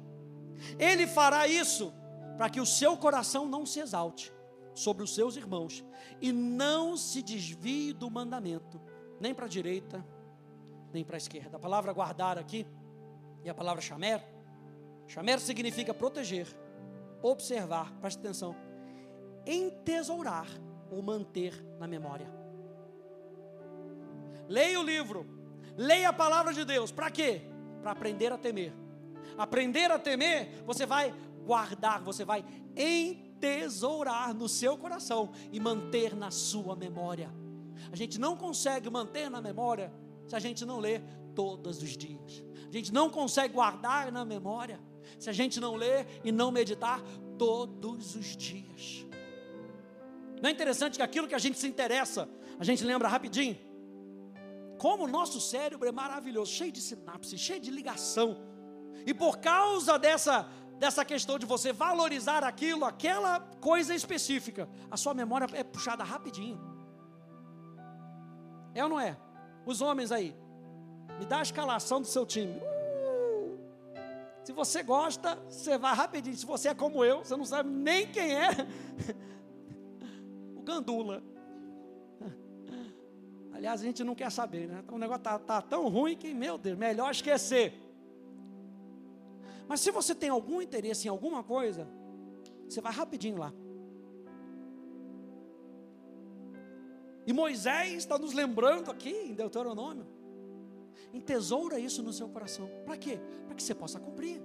Ele 0.78 1.08
fará 1.08 1.48
isso 1.48 1.94
para 2.38 2.50
que 2.50 2.62
o 2.62 2.66
seu 2.66 2.96
coração 2.98 3.48
não 3.48 3.66
se 3.66 3.80
exalte 3.80 4.32
sobre 4.74 5.04
os 5.04 5.14
seus 5.14 5.36
irmãos 5.36 5.84
e 6.22 6.32
não 6.32 6.96
se 6.96 7.22
desvie 7.22 7.92
do 7.92 8.10
mandamento, 8.10 8.80
nem 9.20 9.34
para 9.34 9.46
a 9.46 9.50
direita, 9.50 10.06
nem 10.94 11.04
para 11.04 11.18
a 11.18 11.18
esquerda. 11.18 11.58
A 11.58 11.60
palavra 11.60 11.92
guardar 11.92 12.38
aqui 12.38 12.66
e 13.44 13.50
a 13.50 13.54
palavra 13.54 13.82
chamer. 13.82 14.26
Chamer 15.08 15.40
significa 15.40 15.94
proteger, 15.94 16.48
observar, 17.22 17.92
preste 18.00 18.20
atenção, 18.20 18.56
entesourar 19.46 20.48
ou 20.92 21.02
manter 21.02 21.62
na 21.78 21.88
memória. 21.88 22.39
Leia 24.50 24.80
o 24.80 24.84
livro, 24.84 25.28
leia 25.78 26.10
a 26.10 26.14
palavra 26.14 26.52
de 26.52 26.66
Deus, 26.66 26.92
para 26.92 27.12
quê? 27.12 27.44
Para 27.84 27.92
aprender 27.92 28.34
a 28.34 28.38
temer. 28.38 28.74
Aprender 29.38 29.92
a 29.92 30.00
temer, 30.00 30.64
você 30.66 30.88
vai 30.88 31.14
guardar, 31.46 32.02
você 32.02 32.26
vai 32.26 32.44
entesourar 32.76 34.34
no 34.34 34.50
seu 34.50 34.76
coração 34.76 35.32
e 35.52 35.60
manter 35.60 36.16
na 36.16 36.32
sua 36.32 36.76
memória. 36.76 37.32
A 37.92 37.96
gente 37.96 38.20
não 38.20 38.36
consegue 38.36 38.90
manter 38.90 39.30
na 39.30 39.40
memória 39.40 39.94
se 40.28 40.36
a 40.36 40.40
gente 40.40 40.66
não 40.66 40.80
lê 40.80 41.00
todos 41.36 41.82
os 41.84 41.96
dias. 41.96 42.44
A 42.68 42.72
gente 42.72 42.92
não 42.92 43.08
consegue 43.10 43.54
guardar 43.54 44.12
na 44.12 44.26
memória 44.26 44.80
se 45.20 45.30
a 45.30 45.34
gente 45.34 45.60
não 45.60 45.76
ler 45.76 46.08
e 46.24 46.32
não 46.32 46.52
meditar 46.52 47.02
todos 47.38 48.16
os 48.16 48.36
dias. 48.36 49.06
Não 50.42 50.50
é 50.50 50.52
interessante 50.52 50.98
que 50.98 51.04
aquilo 51.04 51.28
que 51.28 51.36
a 51.36 51.40
gente 51.40 51.60
se 51.60 51.68
interessa, 51.68 52.28
a 52.58 52.64
gente 52.64 52.84
lembra 52.84 53.08
rapidinho? 53.08 53.69
Como 54.80 55.04
o 55.04 55.08
nosso 55.08 55.42
cérebro 55.42 55.88
é 55.88 55.92
maravilhoso, 55.92 56.52
cheio 56.54 56.72
de 56.72 56.82
sinapse, 56.82 57.38
cheio 57.38 57.60
de 57.60 57.70
ligação. 57.70 58.38
E 59.06 59.14
por 59.14 59.38
causa 59.38 60.00
dessa, 60.00 60.48
dessa 60.78 61.04
questão 61.04 61.38
de 61.38 61.46
você 61.46 61.74
valorizar 61.74 62.46
aquilo, 62.46 62.86
aquela 62.86 63.42
coisa 63.60 63.94
específica, 63.94 64.70
a 64.90 64.96
sua 64.96 65.14
memória 65.14 65.48
é 65.52 65.64
puxada 65.66 66.04
rapidinho. 66.04 66.58
É 68.74 68.82
ou 68.82 68.90
não 68.90 69.00
é? 69.00 69.18
Os 69.66 69.82
homens 69.82 70.14
aí, 70.14 70.34
me 71.20 71.26
dá 71.26 71.40
a 71.40 71.42
escalação 71.42 72.00
do 72.00 72.08
seu 72.08 72.26
time. 72.26 72.54
Uh, 72.54 73.60
se 74.46 74.54
você 74.54 74.82
gosta, 74.82 75.36
você 75.50 75.78
vai 75.78 75.94
rapidinho. 75.94 76.38
Se 76.38 76.46
você 76.46 76.70
é 76.70 76.74
como 76.74 77.04
eu, 77.04 77.20
você 77.20 77.36
não 77.36 77.44
sabe 77.44 77.70
nem 77.70 78.08
quem 78.08 78.34
é. 78.34 78.50
o 80.56 80.62
Gandula. 80.62 81.22
Aliás, 83.60 83.82
a 83.82 83.84
gente 83.84 84.06
não 84.06 84.16
quer 84.16 84.32
saber, 84.32 84.70
né? 84.70 84.82
Então, 84.82 84.96
o 84.96 84.98
negócio 84.98 85.20
está 85.20 85.38
tá 85.38 85.62
tão 85.62 85.90
ruim 85.90 86.16
que, 86.16 86.34
meu 86.34 86.58
Deus, 86.58 86.78
melhor 86.78 87.12
esquecer. 87.12 87.74
Mas 89.68 89.82
se 89.82 89.92
você 89.92 90.16
tem 90.16 90.30
algum 90.30 90.62
interesse 90.62 91.08
em 91.08 91.12
alguma 91.12 91.44
coisa, 91.44 91.86
você 92.70 92.80
vai 92.80 92.94
rapidinho 92.94 93.38
lá. 93.38 93.52
E 97.28 97.34
Moisés 97.34 97.96
está 97.96 98.18
nos 98.18 98.32
lembrando 98.32 98.90
aqui 98.90 99.10
em 99.10 99.34
Deuteronômio. 99.34 100.08
Entesoura 101.14 101.78
isso 101.78 102.02
no 102.02 102.14
seu 102.14 102.30
coração. 102.30 102.70
Para 102.86 102.96
quê? 102.96 103.20
Para 103.46 103.56
que 103.56 103.62
você 103.62 103.76
possa 103.76 104.00
cumprir. 104.00 104.42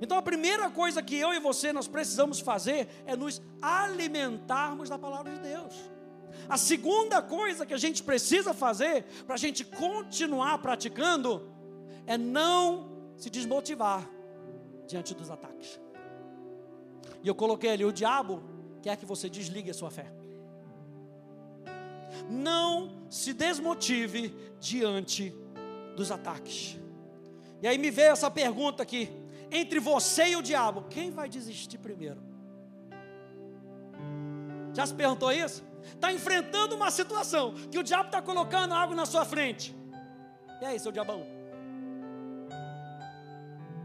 Então 0.00 0.18
a 0.18 0.22
primeira 0.22 0.68
coisa 0.72 1.00
que 1.00 1.14
eu 1.14 1.32
e 1.32 1.38
você 1.38 1.72
nós 1.72 1.86
precisamos 1.86 2.40
fazer 2.40 2.88
é 3.06 3.14
nos 3.14 3.40
alimentarmos 3.62 4.88
da 4.88 4.98
palavra 4.98 5.32
de 5.34 5.38
Deus. 5.38 5.97
A 6.48 6.56
segunda 6.56 7.20
coisa 7.20 7.66
que 7.66 7.74
a 7.74 7.78
gente 7.78 8.02
precisa 8.02 8.54
fazer 8.54 9.04
para 9.26 9.34
a 9.34 9.38
gente 9.38 9.64
continuar 9.64 10.58
praticando 10.58 11.50
é 12.06 12.16
não 12.16 12.90
se 13.16 13.28
desmotivar 13.30 14.08
diante 14.86 15.14
dos 15.14 15.30
ataques. 15.30 15.80
E 17.22 17.28
eu 17.28 17.34
coloquei 17.34 17.70
ali: 17.70 17.84
o 17.84 17.92
diabo 17.92 18.42
quer 18.82 18.96
que 18.96 19.04
você 19.04 19.28
desligue 19.28 19.70
a 19.70 19.74
sua 19.74 19.90
fé 19.90 20.18
não 22.28 22.90
se 23.08 23.32
desmotive 23.32 24.34
diante 24.60 25.34
dos 25.96 26.10
ataques. 26.10 26.78
E 27.62 27.66
aí 27.66 27.78
me 27.78 27.90
veio 27.90 28.12
essa 28.12 28.30
pergunta 28.30 28.82
aqui: 28.82 29.10
entre 29.50 29.80
você 29.80 30.30
e 30.30 30.36
o 30.36 30.42
diabo, 30.42 30.84
quem 30.90 31.10
vai 31.10 31.28
desistir 31.28 31.78
primeiro? 31.78 32.20
Já 34.74 34.86
se 34.86 34.94
perguntou 34.94 35.32
isso? 35.32 35.64
Está 35.82 36.12
enfrentando 36.12 36.74
uma 36.74 36.90
situação 36.90 37.54
que 37.70 37.78
o 37.78 37.82
diabo 37.82 38.06
está 38.06 38.20
colocando 38.20 38.74
algo 38.74 38.94
na 38.94 39.06
sua 39.06 39.24
frente. 39.24 39.74
E 40.60 40.64
aí, 40.64 40.78
seu 40.78 40.92
diabão? 40.92 41.24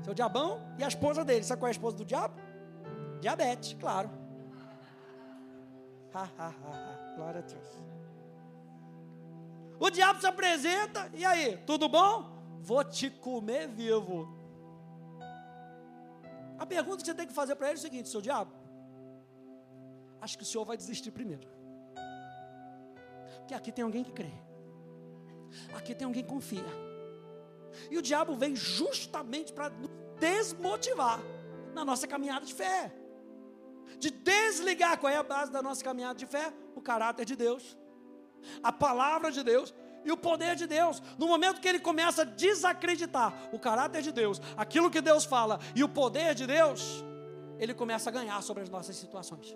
Seu 0.03 0.13
diabão 0.13 0.62
e 0.77 0.84
a 0.84 0.88
esposa 0.88 1.23
dele. 1.23 1.43
Sabe 1.43 1.60
qual 1.62 1.67
é 1.67 1.71
a 1.71 1.71
esposa 1.71 1.97
do 1.97 2.06
diabo? 2.06 2.36
Diabetes, 3.21 3.75
claro. 3.79 4.10
Ha, 6.13 6.23
ha, 6.38 6.47
ha, 6.47 6.53
ha. 6.73 7.15
Glória 7.15 7.39
a 7.39 7.43
Deus. 7.43 7.67
O 9.79 9.89
diabo 9.89 10.19
se 10.19 10.27
apresenta, 10.27 11.10
e 11.13 11.25
aí, 11.25 11.58
tudo 11.65 11.89
bom? 11.89 12.32
Vou 12.62 12.84
te 12.84 13.10
comer 13.10 13.67
vivo. 13.67 14.27
A 16.58 16.65
pergunta 16.65 16.97
que 16.97 17.06
você 17.06 17.13
tem 17.13 17.27
que 17.27 17.34
fazer 17.34 17.56
para 17.56 17.67
ele 17.67 17.77
é 17.77 17.79
o 17.79 17.82
seguinte: 17.82 18.10
seu 18.10 18.21
diabo, 18.21 18.53
acho 20.21 20.38
que 20.38 20.43
o 20.43 20.45
senhor 20.45 20.63
vai 20.63 20.77
desistir 20.77 21.12
primeiro. 21.12 21.53
Porque 23.43 23.53
aqui 23.53 23.73
tem 23.73 23.84
alguém 23.84 24.06
que 24.06 24.12
crê, 24.13 24.32
aqui 25.75 25.93
tem 25.93 26.06
alguém 26.06 26.23
que 26.23 26.29
confia. 26.29 26.63
E 27.91 27.97
o 27.97 28.01
diabo 28.01 28.36
vem 28.36 28.56
justamente 28.56 29.51
para 29.51 29.69
desmotivar 30.17 31.19
na 31.73 31.84
nossa 31.84 32.08
caminhada 32.08 32.45
de 32.45 32.53
fé. 32.53 32.93
De 33.99 34.10
desligar 34.10 34.97
qual 34.97 35.12
é 35.12 35.17
a 35.17 35.23
base 35.23 35.51
da 35.51 35.62
nossa 35.62 35.84
caminhada 35.84 36.15
de 36.15 36.25
fé? 36.25 36.53
O 36.73 36.82
caráter 36.82 37.25
de 37.25 37.36
Deus, 37.36 37.77
a 38.63 38.71
palavra 38.71 39.29
de 39.29 39.43
Deus 39.43 39.73
e 40.06 40.12
o 40.12 40.15
poder 40.15 40.56
de 40.56 40.65
Deus. 40.65 41.01
No 41.17 41.27
momento 41.27 41.60
que 41.60 41.67
ele 41.67 41.79
começa 41.79 42.21
a 42.21 42.25
desacreditar 42.25 43.34
o 43.51 43.60
caráter 43.60 44.01
de 44.01 44.13
Deus, 44.13 44.41
aquilo 44.56 44.89
que 44.89 45.01
Deus 45.01 45.25
fala 45.25 45.60
e 45.75 45.84
o 45.84 45.89
poder 45.89 46.34
de 46.34 46.47
Deus, 46.47 47.03
ele 47.60 47.73
começa 47.73 48.10
a 48.10 48.13
ganhar 48.13 48.41
sobre 48.41 48.63
as 48.63 48.69
nossas 48.69 48.95
situações. 48.95 49.53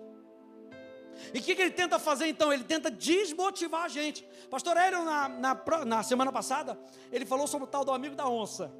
E 1.34 1.38
o 1.38 1.42
que, 1.42 1.54
que, 1.54 1.62
ele 1.62 1.70
tenta 1.70 1.98
fazer 1.98 2.26
então? 2.26 2.52
Ele 2.52 2.64
tenta 2.64 2.90
desmotivar 2.90 3.84
a 3.84 3.88
gente. 3.88 4.26
Pastor 4.50 4.76
Hélio, 4.76 5.04
na, 5.04 5.28
na, 5.28 5.84
na, 5.84 6.02
semana 6.02 6.32
passada, 6.32 6.78
ele 7.12 7.26
falou 7.26 7.46
sobre 7.46 7.64
o 7.64 7.70
tal 7.70 7.84
do 7.84 7.92
amigo 7.92 8.14
da 8.14 8.28
onça. 8.28 8.72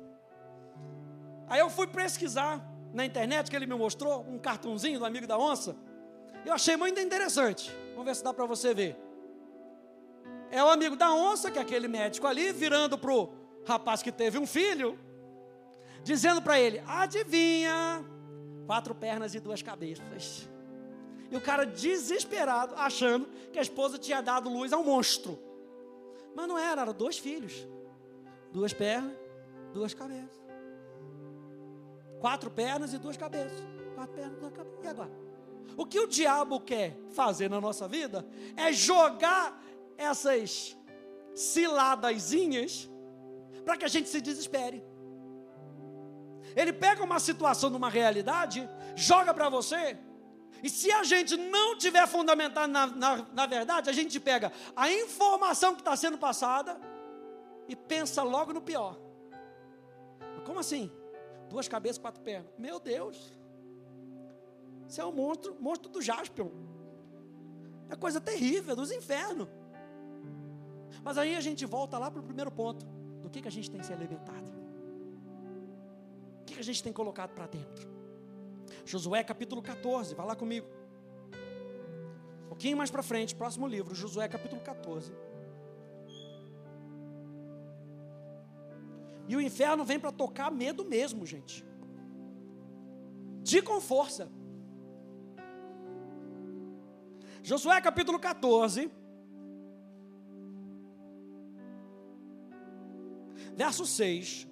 Aí 1.49 1.61
eu 1.61 1.71
fui 1.71 1.87
pesquisar 1.87 2.65
na 2.93 3.05
internet, 3.05 3.51
que 3.51 3.57
ele 3.57 3.67
me 3.67 3.75
mostrou, 3.75 4.23
um 4.29 4.39
cartãozinho 4.39 4.99
do 4.99 5.05
amigo 5.05 5.27
da 5.27 5.39
onça. 5.39 5.77
Eu 6.45 6.53
achei 6.53 6.77
muito 6.77 7.01
interessante. 7.01 7.71
Vamos 7.91 8.07
ver 8.07 8.17
se 8.17 8.25
dá 8.25 8.33
para 8.33 8.47
você 8.47 8.73
ver. 8.73 8.97
É 10.51 10.63
o 10.63 10.69
amigo 10.69 10.97
da 10.97 11.13
onça, 11.13 11.51
que 11.51 11.59
é 11.59 11.63
aquele 11.63 11.89
médico 11.89 12.27
ali, 12.27 12.53
virando 12.53 12.97
para 12.97 13.13
o 13.13 13.33
rapaz 13.67 14.03
que 14.03 14.11
teve 14.11 14.39
um 14.39 14.47
filho, 14.47 14.99
dizendo 16.03 16.41
para 16.41 16.59
ele: 16.59 16.83
adivinha, 16.87 18.05
quatro 18.67 18.95
pernas 18.95 19.35
e 19.35 19.41
duas 19.41 19.63
cabeças. 19.63 20.49
E 21.31 21.37
o 21.37 21.41
cara 21.41 21.65
desesperado, 21.67 22.75
achando 22.77 23.27
que 23.53 23.59
a 23.59 23.63
esposa 23.63 23.99
tinha 23.99 24.21
dado 24.21 24.49
luz 24.49 24.73
a 24.73 24.79
um 24.79 24.85
monstro. 24.85 25.39
Mas 26.35 26.49
não 26.49 26.57
era, 26.59 26.83
eram 26.83 26.95
dois 26.95 27.19
filhos. 27.19 27.67
Duas 28.53 28.73
pernas, 28.73 29.13
duas 29.75 29.93
cabeças. 29.93 30.39
Quatro 32.21 32.51
pernas 32.51 32.95
e 32.95 32.99
duas 32.99 33.17
cabeças. 33.17 33.61
Quatro 33.95 34.15
pernas, 34.15 34.39
duas 34.39 34.53
cabeças. 34.53 34.85
E 34.85 34.89
agora? 34.89 35.11
O 35.77 35.85
que 35.85 36.01
o 36.01 36.07
diabo 36.07 36.61
quer 36.61 36.97
fazer 37.11 37.51
na 37.51 37.61
nossa 37.61 37.87
vida 37.87 38.27
é 38.57 38.73
jogar 38.73 39.63
essas 39.97 40.77
ciladazinhas 41.35 42.89
para 43.65 43.77
que 43.77 43.85
a 43.85 43.89
gente 43.89 44.09
se 44.09 44.21
desespere. 44.21 44.83
Ele 46.57 46.73
pega 46.73 47.05
uma 47.05 47.21
situação 47.21 47.69
numa 47.71 47.91
realidade, 47.91 48.69
joga 48.97 49.35
para 49.35 49.49
você 49.49 49.99
e 50.63 50.69
se 50.69 50.91
a 50.91 51.05
gente 51.05 51.37
não 51.37 51.77
tiver 51.77 52.07
fundamentado 52.07 52.73
na, 52.73 52.87
na, 52.87 53.27
na 53.33 53.47
verdade, 53.47 53.89
a 53.89 53.93
gente 53.93 54.19
pega 54.19 54.53
a 54.75 54.91
informação 54.91 55.75
que 55.75 55.81
está 55.81 55.95
sendo 55.97 56.19
passada 56.19 56.81
e 57.69 57.77
pensa 57.77 58.23
logo 58.23 58.53
no 58.53 58.61
pior. 58.61 58.99
Como 60.45 60.59
assim? 60.59 60.91
Duas 61.49 61.69
cabeças, 61.69 61.99
quatro 61.99 62.23
pernas. 62.23 62.51
Meu 62.59 62.81
Deus! 62.81 63.39
Você 64.89 65.01
é 65.01 65.05
um 65.05 65.13
monstro, 65.13 65.55
monstro 65.61 65.91
do 65.91 66.01
Jaspion. 66.01 66.49
É 67.91 67.97
coisa 67.97 68.21
terrível, 68.21 68.75
dos 68.75 68.91
infernos. 68.91 69.49
Mas 71.03 71.19
aí 71.19 71.37
a 71.37 71.41
gente 71.41 71.65
volta 71.67 71.99
lá 71.99 72.11
para 72.11 72.21
o 72.21 72.25
primeiro 72.25 72.51
ponto. 72.51 72.87
Do 73.23 73.31
que, 73.31 73.43
que 73.43 73.49
a 73.49 73.51
gente 73.51 73.71
tem 73.71 73.83
se 73.83 73.93
alimentado? 73.93 74.51
O 76.41 76.45
que, 76.47 76.55
que 76.55 76.61
a 76.61 76.65
gente 76.65 76.83
tem 76.83 76.93
colocado 76.93 77.35
para 77.35 77.47
dentro? 77.47 77.98
Josué 78.85 79.23
capítulo 79.23 79.61
14, 79.63 80.15
vai 80.15 80.27
lá 80.27 80.37
comigo. 80.37 80.67
Um 82.45 82.49
pouquinho 82.49 82.77
mais 82.77 82.91
para 82.91 83.03
frente, 83.03 83.35
próximo 83.35 83.67
livro, 83.67 83.95
Josué 83.95 84.27
capítulo 84.29 84.61
14. 84.61 85.13
E 89.29 89.37
o 89.37 89.41
inferno 89.41 89.85
vem 89.85 90.01
para 90.01 90.11
tocar 90.11 90.51
medo 90.51 90.85
mesmo, 90.85 91.27
gente. 91.27 91.65
De 93.43 93.61
com 93.61 93.81
força. 93.81 94.31
Josué 97.43 97.81
capítulo 97.81 98.19
14. 98.19 98.91
Verso 103.55 103.85
6. 103.85 104.49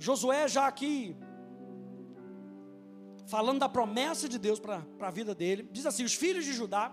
Josué 0.00 0.48
já 0.48 0.66
aqui, 0.66 1.14
falando 3.26 3.60
da 3.60 3.68
promessa 3.68 4.26
de 4.26 4.38
Deus 4.38 4.58
para 4.58 4.82
a 4.98 5.10
vida 5.10 5.34
dele, 5.34 5.68
diz 5.70 5.84
assim: 5.84 6.04
os 6.04 6.14
filhos 6.14 6.46
de 6.46 6.54
Judá 6.54 6.90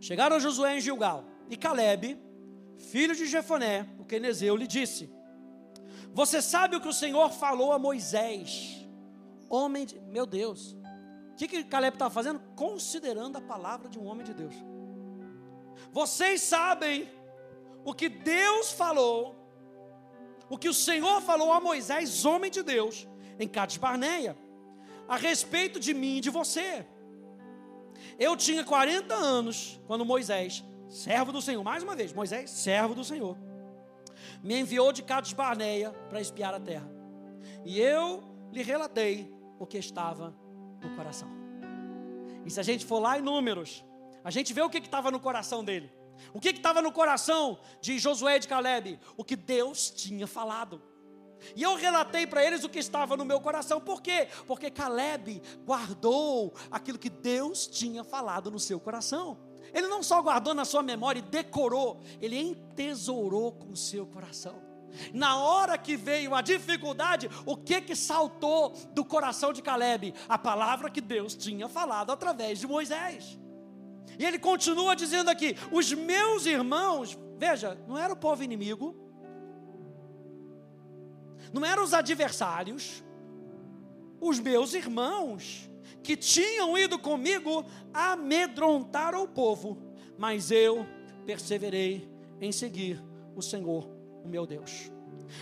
chegaram 0.00 0.36
a 0.36 0.38
Josué 0.38 0.78
em 0.78 0.80
Gilgal, 0.80 1.26
e 1.50 1.58
Caleb, 1.58 2.18
filho 2.78 3.14
de 3.14 3.26
Jefoné, 3.26 3.86
o 3.98 4.04
quenezeu, 4.04 4.56
lhe 4.56 4.66
disse: 4.66 5.12
Você 6.14 6.40
sabe 6.40 6.74
o 6.74 6.80
que 6.80 6.88
o 6.88 6.92
Senhor 6.92 7.30
falou 7.30 7.70
a 7.70 7.78
Moisés, 7.78 8.88
homem 9.50 9.84
de. 9.84 10.00
Meu 10.00 10.24
Deus, 10.24 10.74
o 11.32 11.34
que, 11.36 11.46
que 11.46 11.64
Caleb 11.64 11.96
estava 11.96 12.14
fazendo? 12.14 12.40
Considerando 12.56 13.36
a 13.36 13.42
palavra 13.42 13.90
de 13.90 13.98
um 13.98 14.06
homem 14.06 14.24
de 14.24 14.32
Deus. 14.32 14.54
Vocês 15.92 16.40
sabem 16.40 17.10
o 17.84 17.92
que 17.92 18.08
Deus 18.08 18.72
falou 18.72 19.43
o 20.48 20.58
que 20.58 20.68
o 20.68 20.74
Senhor 20.74 21.20
falou 21.20 21.52
a 21.52 21.60
Moisés, 21.60 22.24
homem 22.24 22.50
de 22.50 22.62
Deus, 22.62 23.08
em 23.38 23.48
Cades 23.48 23.76
Barneia, 23.76 24.36
a 25.08 25.16
respeito 25.16 25.80
de 25.80 25.92
mim 25.92 26.18
e 26.18 26.20
de 26.20 26.30
você. 26.30 26.86
Eu 28.18 28.36
tinha 28.36 28.64
40 28.64 29.14
anos 29.14 29.80
quando 29.86 30.04
Moisés, 30.04 30.64
servo 30.88 31.32
do 31.32 31.42
Senhor, 31.42 31.62
mais 31.62 31.82
uma 31.82 31.96
vez, 31.96 32.12
Moisés, 32.12 32.50
servo 32.50 32.94
do 32.94 33.04
Senhor, 33.04 33.36
me 34.42 34.60
enviou 34.60 34.92
de 34.92 35.02
Cades 35.02 35.32
Barneia 35.32 35.90
para 36.08 36.20
espiar 36.20 36.54
a 36.54 36.60
terra. 36.60 36.88
E 37.64 37.80
eu 37.80 38.22
lhe 38.52 38.62
relatei 38.62 39.32
o 39.58 39.66
que 39.66 39.78
estava 39.78 40.34
no 40.82 40.94
coração. 40.94 41.28
E 42.44 42.50
se 42.50 42.60
a 42.60 42.62
gente 42.62 42.84
for 42.84 42.98
lá 42.98 43.18
em 43.18 43.22
números, 43.22 43.84
a 44.22 44.30
gente 44.30 44.52
vê 44.52 44.60
o 44.60 44.68
que 44.68 44.78
estava 44.78 45.10
no 45.10 45.18
coração 45.18 45.64
dele. 45.64 45.90
O 46.32 46.40
que 46.40 46.50
estava 46.50 46.82
no 46.82 46.92
coração 46.92 47.58
de 47.80 47.98
Josué 47.98 48.36
e 48.36 48.40
de 48.40 48.48
Caleb? 48.48 48.98
O 49.16 49.24
que 49.24 49.36
Deus 49.36 49.90
tinha 49.90 50.26
falado. 50.26 50.82
E 51.54 51.62
eu 51.62 51.74
relatei 51.74 52.26
para 52.26 52.44
eles 52.44 52.64
o 52.64 52.68
que 52.68 52.78
estava 52.78 53.16
no 53.16 53.24
meu 53.24 53.40
coração. 53.40 53.80
Por 53.80 54.00
quê? 54.00 54.28
Porque 54.46 54.70
Caleb 54.70 55.42
guardou 55.64 56.54
aquilo 56.70 56.98
que 56.98 57.10
Deus 57.10 57.66
tinha 57.66 58.02
falado 58.02 58.50
no 58.50 58.58
seu 58.58 58.80
coração. 58.80 59.38
Ele 59.72 59.88
não 59.88 60.02
só 60.02 60.22
guardou 60.22 60.54
na 60.54 60.64
sua 60.64 60.82
memória 60.82 61.18
e 61.18 61.22
decorou, 61.22 62.00
ele 62.20 62.38
entesourou 62.38 63.52
com 63.52 63.72
o 63.72 63.76
seu 63.76 64.06
coração. 64.06 64.62
Na 65.12 65.38
hora 65.38 65.76
que 65.76 65.96
veio 65.96 66.34
a 66.34 66.40
dificuldade, 66.40 67.28
o 67.44 67.56
que 67.56 67.80
que 67.80 67.96
saltou 67.96 68.70
do 68.92 69.04
coração 69.04 69.52
de 69.52 69.60
Caleb? 69.60 70.14
A 70.28 70.38
palavra 70.38 70.90
que 70.90 71.00
Deus 71.00 71.34
tinha 71.34 71.68
falado 71.68 72.12
através 72.12 72.60
de 72.60 72.66
Moisés. 72.66 73.38
E 74.18 74.24
ele 74.24 74.38
continua 74.38 74.94
dizendo 74.94 75.30
aqui: 75.30 75.56
os 75.70 75.92
meus 75.92 76.46
irmãos, 76.46 77.18
veja, 77.38 77.78
não 77.86 77.98
era 77.98 78.12
o 78.12 78.16
povo 78.16 78.42
inimigo, 78.42 78.96
não 81.52 81.64
eram 81.64 81.82
os 81.82 81.94
adversários, 81.94 83.04
os 84.20 84.38
meus 84.38 84.74
irmãos 84.74 85.70
que 86.02 86.16
tinham 86.16 86.76
ido 86.76 86.98
comigo 86.98 87.64
amedrontaram 87.92 89.22
o 89.22 89.28
povo, 89.28 89.78
mas 90.18 90.50
eu 90.50 90.86
perseverei 91.24 92.08
em 92.40 92.52
seguir 92.52 93.02
o 93.34 93.42
Senhor, 93.42 93.88
o 94.22 94.28
meu 94.28 94.46
Deus. 94.46 94.90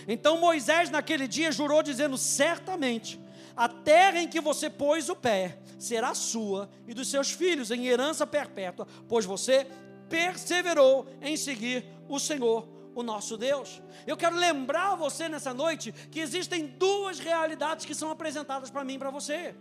Então 0.07 0.39
Moisés 0.39 0.89
naquele 0.89 1.27
dia 1.27 1.51
jurou 1.51 1.83
dizendo: 1.83 2.17
certamente 2.17 3.19
a 3.55 3.67
terra 3.69 4.19
em 4.19 4.27
que 4.27 4.41
você 4.41 4.69
pôs 4.69 5.09
o 5.09 5.15
pé 5.15 5.59
será 5.77 6.13
sua 6.13 6.69
e 6.87 6.93
dos 6.93 7.09
seus 7.09 7.31
filhos 7.31 7.71
em 7.71 7.85
herança 7.87 8.25
perpétua, 8.25 8.87
pois 9.07 9.25
você 9.25 9.67
perseverou 10.09 11.07
em 11.21 11.37
seguir 11.37 11.85
o 12.07 12.19
Senhor, 12.19 12.67
o 12.95 13.03
nosso 13.03 13.37
Deus. 13.37 13.81
Eu 14.05 14.17
quero 14.17 14.35
lembrar 14.35 14.95
você 14.95 15.27
nessa 15.27 15.53
noite 15.53 15.91
que 15.91 16.19
existem 16.19 16.67
duas 16.67 17.19
realidades 17.19 17.85
que 17.85 17.95
são 17.95 18.11
apresentadas 18.11 18.69
para 18.69 18.83
mim 18.83 18.95
e 18.95 18.99
para 18.99 19.09
você. 19.09 19.55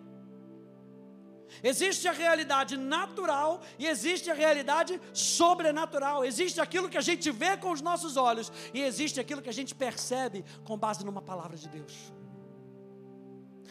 Existe 1.63 2.09
a 2.09 2.13
realidade 2.13 2.79
natural 2.79 3.61
e 3.79 3.87
existe 3.87 4.31
a 4.31 4.35
realidade 4.35 4.99
sobrenatural. 5.13 6.25
Existe 6.25 6.61
aquilo 6.61 6.89
que 6.89 6.97
a 6.97 7.03
gente 7.03 7.31
vê 7.31 7.57
com 7.57 7.71
os 7.71 7.83
nossos 7.83 8.17
olhos 8.17 8.51
e 8.73 8.81
existe 8.81 9.21
aquilo 9.21 9.43
que 9.43 9.51
a 9.51 9.53
gente 9.53 9.75
percebe 9.75 10.45
com 10.65 10.79
base 10.79 11.05
numa 11.05 11.21
palavra 11.21 11.57
de 11.57 11.69
Deus. 11.69 12.22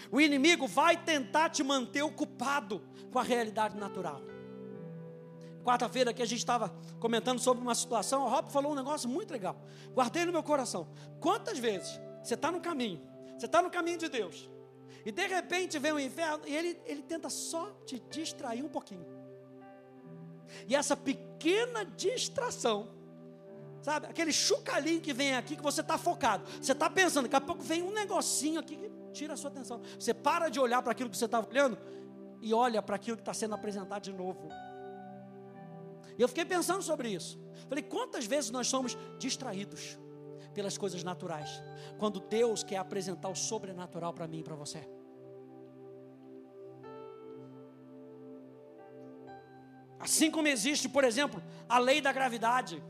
O 0.10 0.20
inimigo 0.20 0.68
vai 0.68 0.98
tentar 0.98 1.50
te 1.50 1.64
manter 1.64 2.02
ocupado 2.02 2.82
com 3.12 3.20
a 3.20 3.24
realidade 3.24 3.78
natural. 3.78 4.22
Quarta-feira 5.64 6.14
que 6.14 6.22
a 6.22 6.26
gente 6.26 6.40
estava 6.40 6.74
comentando 7.00 7.40
sobre 7.40 7.62
uma 7.62 7.76
situação, 7.76 8.24
o 8.24 8.30
Rob 8.30 8.52
falou 8.52 8.72
um 8.72 8.76
negócio 8.76 9.08
muito 9.08 9.32
legal. 9.32 9.56
Guardei 9.94 10.26
no 10.26 10.32
meu 10.32 10.42
coração. 10.42 10.88
Quantas 11.20 11.60
vezes 11.60 12.00
você 12.24 12.34
está 12.34 12.52
no 12.52 12.60
caminho, 12.60 13.02
você 13.38 13.46
está 13.46 13.62
no 13.62 13.70
caminho 13.70 13.98
de 13.98 14.10
Deus, 14.10 14.50
e 15.06 15.12
de 15.12 15.28
repente 15.28 15.78
vem 15.78 15.92
o 15.92 16.00
inferno 16.00 16.44
e 16.48 16.56
ele, 16.56 16.80
ele 16.86 17.04
tenta 17.04 17.30
só 17.30 17.72
te 17.86 18.00
distrair 18.10 18.64
um 18.64 18.70
pouquinho. 18.70 19.06
E 20.68 20.76
essa 20.76 20.98
pequena 20.98 21.86
distração 21.86 23.02
Sabe? 23.82 24.06
Aquele 24.06 24.32
chucalinho 24.32 25.02
que 25.02 25.12
vem 25.12 25.36
aqui 25.36 25.56
que 25.56 25.64
você 25.64 25.82
está 25.82 25.98
focado. 25.98 26.46
Você 26.62 26.72
está 26.72 26.90
pensando, 26.90 27.24
daqui 27.24 27.36
a 27.36 27.42
pouco 27.42 27.64
vem 27.64 27.82
um 27.82 27.92
negocinho 27.92 28.60
aqui 28.60 28.78
que 28.78 28.92
tira 29.12 29.34
a 29.34 29.38
sua 29.38 29.50
atenção. 29.50 29.82
Você 30.00 30.14
para 30.14 30.50
de 30.50 30.60
olhar 30.60 30.82
para 30.82 30.92
aquilo 30.92 31.10
que 31.10 31.18
você 31.18 31.26
estava 31.26 31.48
olhando 31.48 31.78
e 32.42 32.54
olha 32.54 32.82
para 32.82 32.96
aquilo 32.96 33.18
que 33.18 33.22
está 33.22 33.34
sendo 33.34 33.56
apresentado 33.56 34.02
de 34.02 34.14
novo. 34.14 34.50
E 36.18 36.22
eu 36.22 36.28
fiquei 36.28 36.46
pensando 36.46 36.82
sobre 36.82 37.10
isso. 37.10 37.40
Falei, 37.68 37.84
quantas 37.84 38.26
vezes 38.26 38.50
nós 38.50 38.68
somos 38.68 38.98
distraídos 39.18 39.98
pelas 40.54 40.78
coisas 40.78 41.04
naturais, 41.04 41.62
quando 41.98 42.20
Deus 42.20 42.64
quer 42.64 42.78
apresentar 42.78 43.30
o 43.30 43.36
sobrenatural 43.36 44.14
para 44.14 44.28
mim 44.28 44.40
e 44.40 44.44
para 44.44 44.56
você? 44.56 44.88
Assim 50.00 50.32
como 50.32 50.48
existe, 50.48 50.90
por 50.90 51.04
exemplo, 51.04 51.42
a 51.70 51.78
lei 51.78 52.02
da 52.02 52.12
gravidade. 52.12 52.84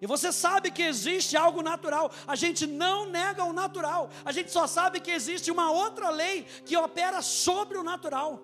E 0.00 0.06
você 0.06 0.30
sabe 0.30 0.70
que 0.70 0.82
existe 0.82 1.36
algo 1.36 1.62
natural. 1.62 2.10
A 2.26 2.36
gente 2.36 2.66
não 2.66 3.06
nega 3.06 3.44
o 3.44 3.52
natural. 3.52 4.10
A 4.24 4.32
gente 4.32 4.50
só 4.50 4.66
sabe 4.66 5.00
que 5.00 5.10
existe 5.10 5.50
uma 5.50 5.70
outra 5.70 6.10
lei 6.10 6.44
que 6.64 6.76
opera 6.76 7.22
sobre 7.22 7.78
o 7.78 7.82
natural. 7.82 8.42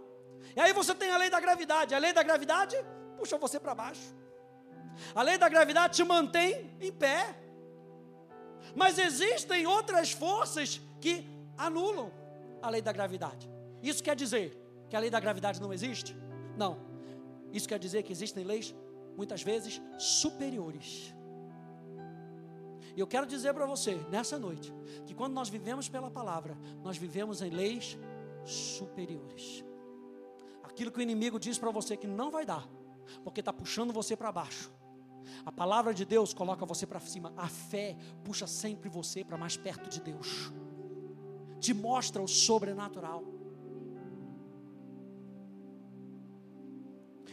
E 0.57 0.61
aí 0.61 0.73
você 0.73 0.95
tem 0.95 1.11
a 1.11 1.19
lei 1.19 1.29
da 1.29 1.41
gravidade. 1.41 1.95
A 1.95 1.99
lei 1.99 2.13
da 2.13 2.23
gravidade 2.23 2.77
puxa 3.19 3.37
você 3.37 3.61
para 3.61 3.75
baixo. 3.75 4.15
A 5.15 5.23
lei 5.23 5.37
da 5.37 5.49
gravidade 5.49 5.97
te 5.97 6.05
mantém 6.05 6.71
em 6.81 6.93
pé. 6.93 7.37
Mas 8.75 8.99
existem 8.99 9.67
outras 9.67 10.13
forças 10.13 10.81
que 11.01 11.27
anulam 11.59 12.11
a 12.63 12.71
lei 12.71 12.81
da 12.81 12.93
gravidade. 12.93 13.51
Isso 13.83 14.03
quer 14.03 14.17
dizer 14.17 14.59
que 14.89 14.97
a 14.97 15.01
lei 15.01 15.11
da 15.11 15.21
gravidade 15.21 15.61
não 15.61 15.73
existe? 15.73 16.17
Não. 16.57 16.79
Isso 17.53 17.69
quer 17.69 17.79
dizer 17.79 18.03
que 18.03 18.13
existem 18.13 18.45
leis, 18.45 18.75
muitas 19.17 19.43
vezes, 19.43 19.83
superiores. 19.99 21.15
E 22.95 23.01
eu 23.01 23.07
quero 23.07 23.27
dizer 23.27 23.55
para 23.55 23.67
você, 23.67 23.95
nessa 24.11 24.39
noite, 24.39 24.73
que 25.07 25.15
quando 25.15 25.33
nós 25.33 25.49
vivemos 25.49 25.89
pela 25.89 26.11
palavra, 26.11 26.57
nós 26.83 26.97
vivemos 26.97 27.41
em 27.41 27.51
leis 27.51 27.99
superiores. 28.45 29.65
Aquilo 30.63 30.91
que 30.91 30.99
o 30.99 31.03
inimigo 31.03 31.39
diz 31.39 31.59
para 31.59 31.71
você 31.71 31.97
que 31.97 32.07
não 32.07 32.31
vai 32.31 32.45
dar, 32.45 32.69
porque 33.25 33.41
está 33.41 33.53
puxando 33.53 33.93
você 33.93 34.17
para 34.17 34.31
baixo. 34.31 34.71
A 35.45 35.53
palavra 35.53 35.95
de 35.95 36.05
Deus 36.05 36.35
coloca 36.35 36.67
você 36.67 36.87
para 36.87 37.01
cima. 37.01 37.33
A 37.37 37.49
fé 37.49 37.97
puxa 38.25 38.47
sempre 38.47 38.89
você 38.89 39.25
para 39.25 39.39
mais 39.39 39.57
perto 39.57 39.89
de 39.89 40.01
Deus. 40.01 40.53
Te 41.61 41.73
mostra 41.73 42.21
o 42.21 42.29
sobrenatural. 42.29 43.25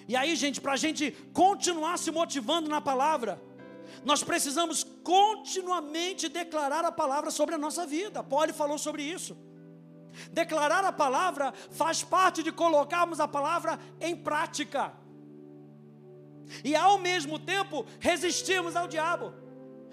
E 0.07 0.16
aí, 0.16 0.36
gente, 0.36 0.60
para 0.60 0.74
a 0.74 0.78
gente 0.78 1.12
continuar 1.34 1.97
se 1.97 2.10
motivando 2.10 2.68
na 2.68 2.82
palavra, 2.82 3.39
nós 4.04 4.24
precisamos 4.24 4.84
continuamente 5.04 6.30
declarar 6.30 6.86
a 6.86 6.91
palavra 6.91 7.32
sobre 7.32 7.56
a 7.56 7.58
nossa 7.58 7.86
vida. 7.86 8.24
Paulo 8.24 8.54
falou 8.54 8.78
sobre 8.78 9.04
isso. 9.04 9.38
Declarar 10.32 10.84
a 10.84 10.91
palavra 10.91 11.54
faz 11.72 12.04
parte 12.04 12.41
de 12.41 12.52
colocarmos 12.52 13.20
a 13.20 13.28
palavra 13.28 13.80
em 14.00 14.16
prática. 14.16 14.93
E 16.64 16.76
ao 16.76 16.97
mesmo 16.97 17.38
tempo 17.38 17.86
resistirmos 18.00 18.76
ao 18.76 18.88
diabo. 18.88 19.34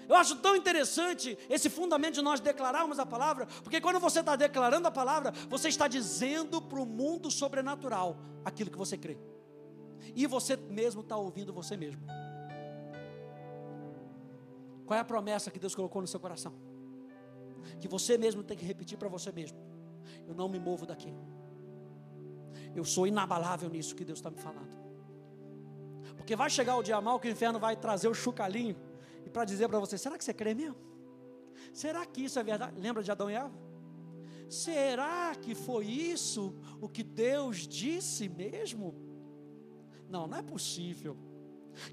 Eu 0.09 0.15
acho 0.15 0.37
tão 0.37 0.55
interessante 0.55 1.37
esse 1.49 1.69
fundamento 1.69 2.15
de 2.15 2.21
nós 2.21 2.39
declararmos 2.39 2.97
a 2.97 3.05
palavra, 3.05 3.45
porque 3.61 3.81
quando 3.81 3.99
você 3.99 4.21
está 4.21 4.37
declarando 4.37 4.87
a 4.87 4.91
palavra, 4.91 5.33
você 5.49 5.67
está 5.67 5.85
dizendo 5.87 6.61
para 6.61 6.79
o 6.79 6.85
mundo 6.85 7.29
sobrenatural 7.29 8.17
aquilo 8.45 8.71
que 8.71 8.77
você 8.77 8.97
crê. 8.97 9.17
E 10.15 10.25
você 10.25 10.55
mesmo 10.55 11.01
está 11.01 11.17
ouvindo 11.17 11.51
você 11.51 11.75
mesmo. 11.75 12.01
Qual 14.87 14.97
é 14.97 15.01
a 15.01 15.05
promessa 15.05 15.51
que 15.51 15.59
Deus 15.59 15.75
colocou 15.75 16.01
no 16.01 16.07
seu 16.07 16.19
coração? 16.19 16.53
Que 17.81 17.89
você 17.89 18.17
mesmo 18.17 18.41
tem 18.41 18.55
que 18.55 18.65
repetir 18.65 18.97
para 18.97 19.09
você 19.09 19.33
mesmo: 19.33 19.59
Eu 20.25 20.33
não 20.33 20.47
me 20.47 20.57
movo 20.57 20.85
daqui. 20.85 21.13
Eu 22.73 22.85
sou 22.85 23.05
inabalável 23.05 23.69
nisso 23.69 23.93
que 23.93 24.05
Deus 24.05 24.19
está 24.19 24.31
me 24.31 24.37
falando. 24.37 24.75
Porque 26.15 26.37
vai 26.37 26.49
chegar 26.49 26.77
o 26.77 26.83
dia 26.83 27.01
mal 27.01 27.19
que 27.19 27.27
o 27.27 27.31
inferno 27.31 27.59
vai 27.59 27.75
trazer 27.75 28.07
o 28.07 28.13
chucalinho 28.13 28.77
e 29.25 29.29
para 29.29 29.43
dizer 29.43 29.67
para 29.67 29.77
você: 29.77 29.97
será 29.97 30.17
que 30.17 30.23
você 30.23 30.33
crê 30.33 30.53
mesmo? 30.53 30.77
Será 31.73 32.05
que 32.05 32.23
isso 32.23 32.39
é 32.39 32.43
verdade? 32.43 32.79
Lembra 32.79 33.03
de 33.03 33.11
Adão 33.11 33.29
e 33.29 33.33
Eva? 33.33 33.51
Será 34.49 35.35
que 35.35 35.53
foi 35.53 35.85
isso 35.85 36.55
o 36.79 36.87
que 36.87 37.03
Deus 37.03 37.67
disse 37.67 38.29
mesmo? 38.29 38.95
Não, 40.09 40.25
não 40.27 40.37
é 40.37 40.41
possível 40.41 41.17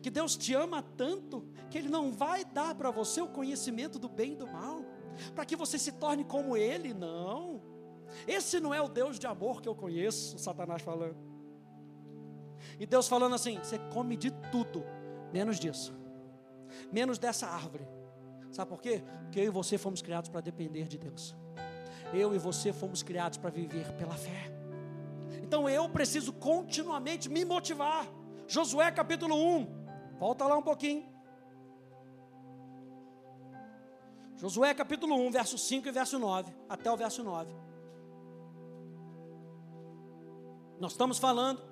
que 0.03 0.11
Deus 0.11 0.37
te 0.37 0.55
ama 0.55 0.83
tanto 0.83 1.49
que 1.71 1.79
Ele 1.79 1.89
não 1.89 2.13
vai 2.13 2.45
dar 2.45 2.75
para 2.75 2.91
você 2.91 3.21
o 3.21 3.29
conhecimento 3.29 3.99
do 3.99 4.09
bem 4.09 4.33
e 4.33 4.37
do 4.37 4.47
mal, 4.47 4.83
para 5.35 5.45
que 5.45 5.57
você 5.57 5.79
se 5.79 5.93
torne 5.93 6.25
como 6.25 6.57
Ele, 6.57 6.93
não. 6.93 7.63
Esse 8.27 8.61
não 8.61 8.73
é 8.73 8.81
o 8.81 8.89
Deus 8.89 9.19
de 9.19 9.27
amor 9.27 9.61
que 9.61 9.69
eu 9.69 9.75
conheço, 9.75 10.39
Satanás 10.39 10.83
falando. 10.83 11.17
E 12.79 12.87
Deus 12.87 13.09
falando 13.09 13.35
assim: 13.35 13.59
você 13.59 13.79
come 13.93 14.17
de 14.17 14.31
tudo, 14.51 14.85
menos 15.33 15.59
disso, 15.59 15.95
menos 16.93 17.19
dessa 17.19 17.47
árvore. 17.47 17.87
Sabe 18.51 18.69
por 18.69 18.81
quê? 18.81 19.03
Porque 19.25 19.41
eu 19.41 19.45
e 19.45 19.51
você 19.51 19.77
fomos 19.77 20.01
criados 20.01 20.31
para 20.31 20.41
depender 20.41 20.87
de 20.87 20.97
Deus. 20.97 21.35
Eu 22.13 22.35
e 22.35 22.39
você 22.39 22.73
fomos 22.73 23.03
criados 23.03 23.37
para 23.37 23.51
viver 23.51 23.93
pela 23.95 24.15
fé. 24.15 24.53
Então 25.43 25.69
eu 25.69 25.89
preciso 25.89 26.33
continuamente 26.33 27.29
me 27.29 27.45
motivar. 27.45 28.07
Josué 28.47 28.91
capítulo 28.93 29.35
1. 29.35 30.19
Volta 30.19 30.47
lá 30.47 30.57
um 30.57 30.63
pouquinho. 30.63 31.13
Josué 34.37 34.75
capítulo 34.75 35.15
1, 35.15 35.31
verso 35.31 35.57
5 35.57 35.89
e 35.89 35.91
verso 35.91 36.19
9, 36.19 36.53
até 36.69 36.91
o 36.91 36.97
verso 36.97 37.23
9. 37.23 37.55
Nós 40.79 40.93
estamos 40.93 41.19
falando 41.19 41.63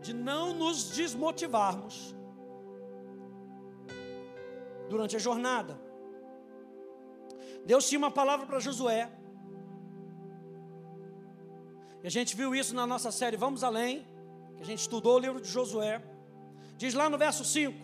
de 0.00 0.12
não 0.12 0.54
nos 0.54 0.90
desmotivarmos 0.90 2.16
durante 4.88 5.14
a 5.14 5.18
jornada. 5.18 5.80
Deus 7.64 7.88
tinha 7.88 7.98
uma 7.98 8.10
palavra 8.10 8.46
para 8.46 8.58
Josué. 8.58 9.10
E 12.02 12.06
a 12.06 12.10
gente 12.10 12.34
viu 12.34 12.54
isso 12.54 12.74
na 12.74 12.86
nossa 12.86 13.12
série 13.12 13.36
Vamos 13.36 13.62
Além 13.62 14.06
que 14.60 14.64
a 14.64 14.66
gente 14.66 14.80
estudou 14.80 15.16
o 15.16 15.18
livro 15.18 15.40
de 15.40 15.48
Josué, 15.48 16.02
diz 16.76 16.92
lá 16.92 17.08
no 17.08 17.16
verso 17.16 17.42
5: 17.42 17.74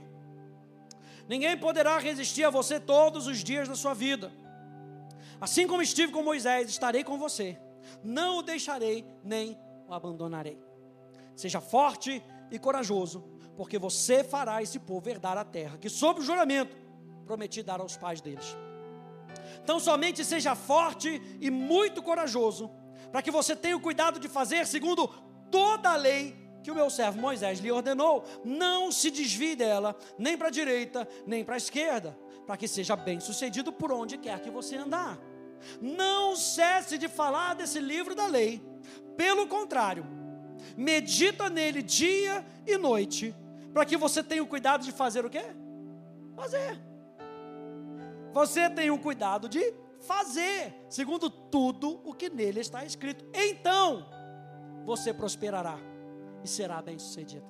Ninguém 1.27 1.57
poderá 1.57 1.99
resistir 1.99 2.45
a 2.45 2.51
você 2.51 2.79
todos 2.79 3.27
os 3.27 3.43
dias 3.43 3.67
da 3.67 3.75
sua 3.75 3.95
vida. 3.95 4.31
Assim 5.41 5.67
como 5.67 5.81
estive 5.81 6.13
com 6.13 6.23
Moisés, 6.23 6.69
estarei 6.69 7.03
com 7.03 7.19
você. 7.19 7.59
Não 8.05 8.39
o 8.39 8.43
deixarei 8.43 9.07
nem 9.25 9.59
o 9.89 9.95
abandonarei. 9.95 10.61
Seja 11.35 11.63
forte 11.63 12.23
e 12.51 12.59
corajoso, 12.59 13.25
porque 13.57 13.79
você 13.79 14.23
fará 14.23 14.63
esse 14.63 14.79
povo 14.79 15.09
herdar 15.09 15.39
a 15.39 15.45
terra 15.45 15.79
que, 15.79 15.89
sob 15.89 16.21
o 16.21 16.23
juramento, 16.23 16.77
prometi 17.25 17.63
dar 17.63 17.81
aos 17.81 17.97
pais 17.97 18.21
deles. 18.21 18.55
Então, 19.63 19.81
somente 19.81 20.23
seja 20.27 20.55
forte 20.55 21.23
e 21.41 21.51
muito 21.51 22.03
corajoso, 22.03 22.71
para 23.11 23.23
que 23.23 23.31
você 23.31 23.57
tenha 23.57 23.77
o 23.77 23.81
cuidado 23.81 24.21
de 24.21 24.29
fazer 24.29 24.67
segundo 24.67 25.09
toda 25.51 25.91
a 25.91 25.97
lei 25.97 26.46
que 26.67 26.71
o 26.73 26.75
meu 26.75 26.91
servo 26.91 27.21
Moisés 27.21 27.61
lhe 27.61 27.71
ordenou, 27.71 28.25
não 28.45 28.91
se 28.91 29.09
desvie 29.09 29.55
dela, 29.55 29.97
nem 30.19 30.37
para 30.37 30.49
a 30.49 30.51
direita, 30.51 31.09
nem 31.25 31.45
para 31.45 31.55
a 31.55 31.57
esquerda, 31.57 32.19
para 32.45 32.57
que 32.57 32.67
seja 32.67 32.97
bem 32.97 33.21
sucedido 33.21 33.73
por 33.73 33.93
onde 33.93 34.19
quer 34.19 34.41
que 34.41 34.51
você 34.51 34.75
andar. 34.75 35.17
Não 35.81 36.35
cesse 36.35 36.99
de 36.99 37.07
falar 37.07 37.55
desse 37.55 37.79
livro 37.79 38.17
da 38.17 38.27
lei, 38.27 38.61
pelo 39.17 39.47
contrário, 39.47 40.05
medita 40.77 41.49
nele 41.49 41.85
dia 41.85 42.45
e 42.67 42.77
noite, 42.77 43.33
para 43.73 43.85
que 43.85 43.97
você 43.97 44.21
tenha 44.21 44.43
o 44.43 44.49
cuidado 44.49 44.85
de 44.85 44.91
fazer 44.91 45.25
o 45.25 45.31
quê? 45.31 45.45
Fazer. 46.35 46.81
Você 48.33 48.69
tem 48.69 48.91
o 48.91 48.99
cuidado 48.99 49.49
de 49.49 49.73
fazer, 50.01 50.75
segundo 50.91 51.31
tudo 51.31 52.01
o 52.03 52.13
que 52.13 52.29
nele 52.29 52.59
está 52.59 52.85
escrito. 52.85 53.25
Então, 53.33 54.05
você 54.85 55.15
prosperará 55.15 55.79
e 56.47 56.49
será 56.49 56.81
bem 56.81 56.99
sucedido. 56.99 57.45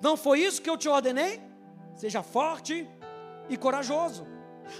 Não 0.00 0.16
foi 0.16 0.40
isso 0.40 0.60
que 0.60 0.68
eu 0.70 0.78
te 0.78 0.88
ordenei? 0.88 1.40
Seja 1.94 2.22
forte 2.22 2.88
e 3.48 3.56
corajoso. 3.56 4.26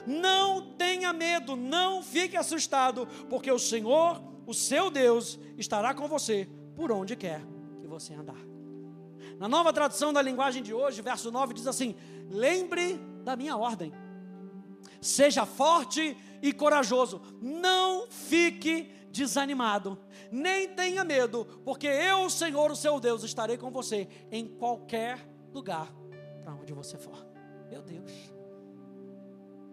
Não 0.06 0.74
tenha 0.76 1.12
medo, 1.12 1.54
não 1.54 2.02
fique 2.02 2.36
assustado, 2.36 3.06
porque 3.28 3.50
o 3.52 3.58
Senhor, 3.58 4.22
o 4.46 4.54
seu 4.54 4.90
Deus, 4.90 5.38
estará 5.58 5.92
com 5.94 6.08
você 6.08 6.48
por 6.74 6.90
onde 6.90 7.14
quer 7.14 7.42
que 7.80 7.86
você 7.86 8.14
andar. 8.14 8.40
Na 9.38 9.46
nova 9.46 9.72
tradução 9.72 10.12
da 10.12 10.22
linguagem 10.22 10.62
de 10.62 10.72
hoje, 10.72 11.02
verso 11.02 11.30
9 11.30 11.52
diz 11.52 11.66
assim: 11.66 11.94
Lembre 12.30 12.98
da 13.22 13.36
minha 13.36 13.56
ordem. 13.56 13.92
Seja 15.00 15.44
forte 15.44 16.16
e 16.40 16.52
corajoso. 16.52 17.20
Não 17.42 18.06
fique 18.08 18.90
desanimado, 19.12 19.98
nem 20.32 20.68
tenha 20.68 21.04
medo, 21.04 21.44
porque 21.64 21.86
eu, 21.86 22.28
Senhor, 22.30 22.70
o 22.70 22.76
seu 22.76 22.98
Deus, 22.98 23.22
estarei 23.22 23.58
com 23.58 23.70
você 23.70 24.08
em 24.30 24.46
qualquer 24.46 25.18
lugar 25.52 25.92
para 26.42 26.54
onde 26.54 26.72
você 26.72 26.96
for. 26.96 27.26
Meu 27.70 27.82
Deus. 27.82 28.10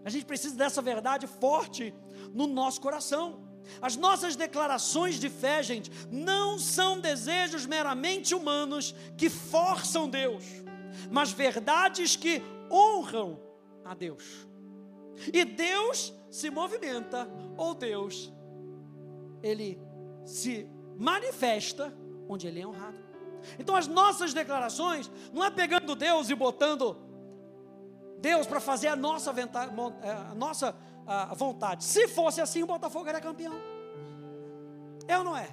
A 0.03 0.09
gente 0.09 0.25
precisa 0.25 0.55
dessa 0.55 0.81
verdade 0.81 1.27
forte 1.27 1.93
no 2.33 2.45
nosso 2.45 2.81
coração. 2.81 3.47
As 3.81 3.95
nossas 3.95 4.35
declarações 4.35 5.19
de 5.19 5.29
fé, 5.29 5.61
gente, 5.61 5.91
não 6.11 6.57
são 6.57 6.99
desejos 6.99 7.65
meramente 7.65 8.33
humanos 8.33 8.95
que 9.17 9.29
forçam 9.29 10.09
Deus, 10.09 10.43
mas 11.11 11.31
verdades 11.31 12.15
que 12.15 12.41
honram 12.71 13.39
a 13.85 13.93
Deus. 13.93 14.47
E 15.31 15.45
Deus 15.45 16.13
se 16.29 16.49
movimenta, 16.49 17.29
ou 17.57 17.73
Deus, 17.73 18.31
ele 19.43 19.79
se 20.29 20.69
manifesta 20.97 21.93
onde 22.27 22.47
ele 22.47 22.61
é 22.61 22.67
honrado. 22.67 22.97
Então 23.57 23.75
as 23.75 23.87
nossas 23.87 24.33
declarações 24.33 25.09
não 25.33 25.43
é 25.43 25.49
pegando 25.49 25.95
Deus 25.95 26.29
e 26.29 26.35
botando 26.35 26.97
Deus 28.19 28.45
para 28.45 28.59
fazer 28.59 28.87
a 28.87 28.95
nossa, 28.95 29.31
é, 29.31 30.11
a 30.11 30.35
nossa 30.35 30.75
a 31.09 31.33
vontade. 31.33 31.83
Se 31.83 32.07
fosse 32.07 32.39
assim, 32.39 32.61
o 32.61 32.67
Botafogo 32.67 33.09
era 33.09 33.19
campeão. 33.19 33.55
É 35.07 35.17
ou 35.17 35.23
não 35.23 35.35
é? 35.35 35.49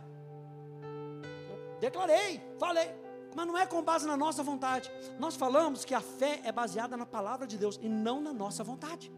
Declarei, 1.81 2.43
falei, 2.59 2.91
mas 3.35 3.47
não 3.47 3.57
é 3.57 3.65
com 3.65 3.83
base 3.83 4.07
na 4.07 4.17
nossa 4.17 4.43
vontade. 4.43 4.91
Nós 5.19 5.35
falamos 5.35 5.85
que 5.85 5.95
a 5.95 6.01
fé 6.01 6.41
é 6.45 6.53
baseada 6.53 6.95
na 6.97 7.07
palavra 7.07 7.47
de 7.47 7.57
Deus 7.57 7.79
e 7.83 7.89
não 7.89 8.21
na 8.21 8.35
nossa 8.35 8.63
vontade. 8.63 9.11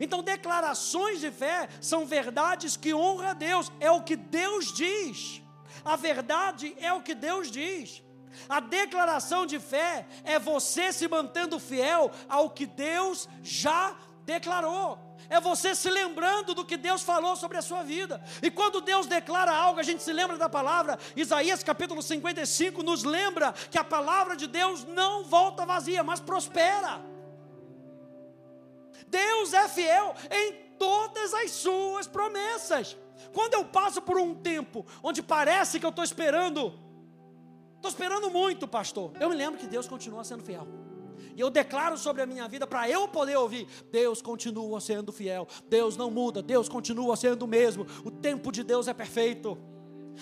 Então, 0.00 0.22
declarações 0.22 1.20
de 1.20 1.30
fé 1.30 1.68
são 1.80 2.06
verdades 2.06 2.76
que 2.76 2.94
honram 2.94 3.28
a 3.28 3.32
Deus, 3.34 3.70
é 3.80 3.90
o 3.90 4.02
que 4.02 4.16
Deus 4.16 4.72
diz. 4.72 5.42
A 5.84 5.96
verdade 5.96 6.74
é 6.78 6.92
o 6.92 7.02
que 7.02 7.14
Deus 7.14 7.50
diz. 7.50 8.02
A 8.48 8.60
declaração 8.60 9.46
de 9.46 9.60
fé 9.60 10.06
é 10.24 10.38
você 10.38 10.92
se 10.92 11.06
mantendo 11.06 11.58
fiel 11.58 12.10
ao 12.28 12.50
que 12.50 12.66
Deus 12.66 13.28
já 13.42 13.96
declarou. 14.24 14.98
É 15.28 15.40
você 15.40 15.74
se 15.74 15.88
lembrando 15.90 16.54
do 16.54 16.64
que 16.64 16.76
Deus 16.76 17.02
falou 17.02 17.34
sobre 17.36 17.56
a 17.56 17.62
sua 17.62 17.82
vida. 17.82 18.22
E 18.42 18.50
quando 18.50 18.80
Deus 18.80 19.06
declara 19.06 19.52
algo, 19.52 19.80
a 19.80 19.82
gente 19.82 20.02
se 20.02 20.12
lembra 20.12 20.36
da 20.36 20.48
palavra. 20.48 20.98
Isaías 21.16 21.62
capítulo 21.62 22.02
55 22.02 22.82
nos 22.82 23.04
lembra 23.04 23.52
que 23.70 23.78
a 23.78 23.84
palavra 23.84 24.36
de 24.36 24.46
Deus 24.46 24.84
não 24.84 25.24
volta 25.24 25.64
vazia, 25.64 26.02
mas 26.02 26.20
prospera. 26.20 27.13
Deus 29.08 29.52
é 29.52 29.68
fiel 29.68 30.14
em 30.30 30.64
todas 30.78 31.32
as 31.34 31.50
suas 31.50 32.06
promessas. 32.06 32.96
Quando 33.32 33.54
eu 33.54 33.64
passo 33.64 34.02
por 34.02 34.18
um 34.18 34.34
tempo 34.34 34.84
onde 35.02 35.22
parece 35.22 35.78
que 35.78 35.86
eu 35.86 35.90
estou 35.90 36.04
esperando, 36.04 36.78
estou 37.76 37.90
esperando 37.90 38.30
muito, 38.30 38.66
pastor, 38.66 39.12
eu 39.20 39.28
me 39.28 39.36
lembro 39.36 39.58
que 39.58 39.66
Deus 39.66 39.88
continua 39.88 40.24
sendo 40.24 40.42
fiel. 40.42 40.66
E 41.36 41.40
eu 41.40 41.50
declaro 41.50 41.96
sobre 41.98 42.22
a 42.22 42.26
minha 42.26 42.46
vida 42.48 42.66
para 42.66 42.88
eu 42.88 43.08
poder 43.08 43.36
ouvir: 43.36 43.66
Deus 43.90 44.22
continua 44.22 44.80
sendo 44.80 45.12
fiel, 45.12 45.48
Deus 45.68 45.96
não 45.96 46.10
muda, 46.10 46.42
Deus 46.42 46.68
continua 46.68 47.16
sendo 47.16 47.42
o 47.42 47.48
mesmo. 47.48 47.86
O 48.04 48.10
tempo 48.10 48.52
de 48.52 48.62
Deus 48.62 48.88
é 48.88 48.94
perfeito. 48.94 49.58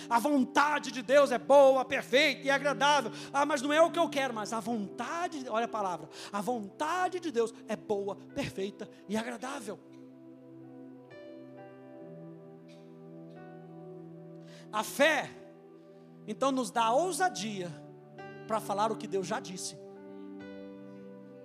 A 0.09 0.18
vontade 0.18 0.90
de 0.90 1.03
Deus 1.03 1.30
é 1.30 1.38
boa, 1.38 1.84
perfeita 1.84 2.47
e 2.47 2.51
agradável. 2.51 3.12
Ah, 3.32 3.47
mas 3.47 3.62
não 3.62 3.72
é 3.72 3.80
o 3.80 3.90
que 3.90 3.99
eu 3.99 4.09
quero, 4.09 4.34
mas 4.34 4.53
a 4.53 4.61
vontade, 4.61 5.45
olha 5.49 5.66
a 5.66 5.68
palavra, 5.68 6.09
a 6.32 6.40
vontade 6.40 7.20
de 7.20 7.30
Deus 7.30 7.53
é 7.68 7.76
boa, 7.76 8.16
perfeita 8.34 8.88
e 9.09 9.16
agradável. 9.16 9.78
A 14.72 14.82
fé, 14.82 15.30
então, 16.26 16.51
nos 16.51 16.70
dá 16.70 16.90
ousadia 16.93 17.70
para 18.47 18.59
falar 18.59 18.90
o 18.90 18.97
que 18.97 19.07
Deus 19.07 19.26
já 19.26 19.38
disse. 19.38 19.76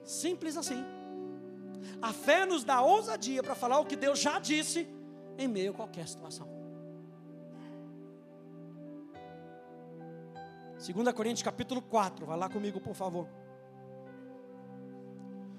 Simples 0.03 0.55
assim. 0.55 0.83
A 2.01 2.13
fé 2.13 2.45
nos 2.45 2.63
dá 2.63 2.81
ousadia 2.81 3.43
para 3.43 3.55
falar 3.55 3.79
o 3.79 3.85
que 3.85 3.95
Deus 3.95 4.19
já 4.19 4.39
disse 4.39 4.87
em 5.37 5.47
meio 5.47 5.71
a 5.71 5.75
qualquer 5.75 6.07
situação. 6.07 6.56
2 10.77 11.13
Coríntios 11.13 11.41
capítulo 11.41 11.81
4, 11.81 12.25
vai 12.25 12.37
lá 12.37 12.47
comigo, 12.47 12.79
por 12.79 12.93
favor. 12.93 13.27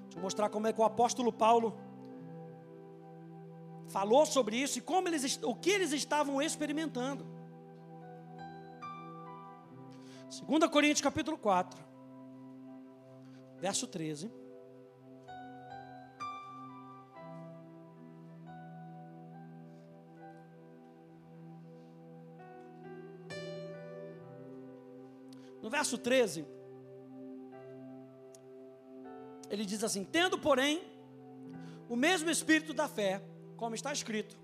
Deixa 0.03 0.17
eu 0.17 0.21
mostrar 0.21 0.49
como 0.49 0.65
é 0.65 0.73
que 0.73 0.79
o 0.79 0.83
apóstolo 0.83 1.31
Paulo 1.31 1.77
falou 3.87 4.25
sobre 4.25 4.55
isso 4.55 4.79
e 4.79 4.81
como 4.81 5.07
eles, 5.07 5.39
o 5.43 5.53
que 5.53 5.69
eles 5.71 5.91
estavam 5.91 6.41
experimentando. 6.41 7.25
2 10.47 10.71
Coríntios 10.71 11.01
capítulo 11.01 11.37
4, 11.37 11.79
verso 13.59 13.87
13. 13.87 14.38
No 25.69 25.71
verso 25.71 25.99
13, 25.99 26.47
ele 29.51 29.63
diz 29.63 29.83
assim: 29.83 30.03
Tendo, 30.03 30.39
porém, 30.39 30.81
o 31.87 31.95
mesmo 31.95 32.27
espírito 32.27 32.73
da 32.73 32.87
fé, 32.87 33.21
como 33.55 33.75
está 33.75 33.93
escrito, 33.93 34.35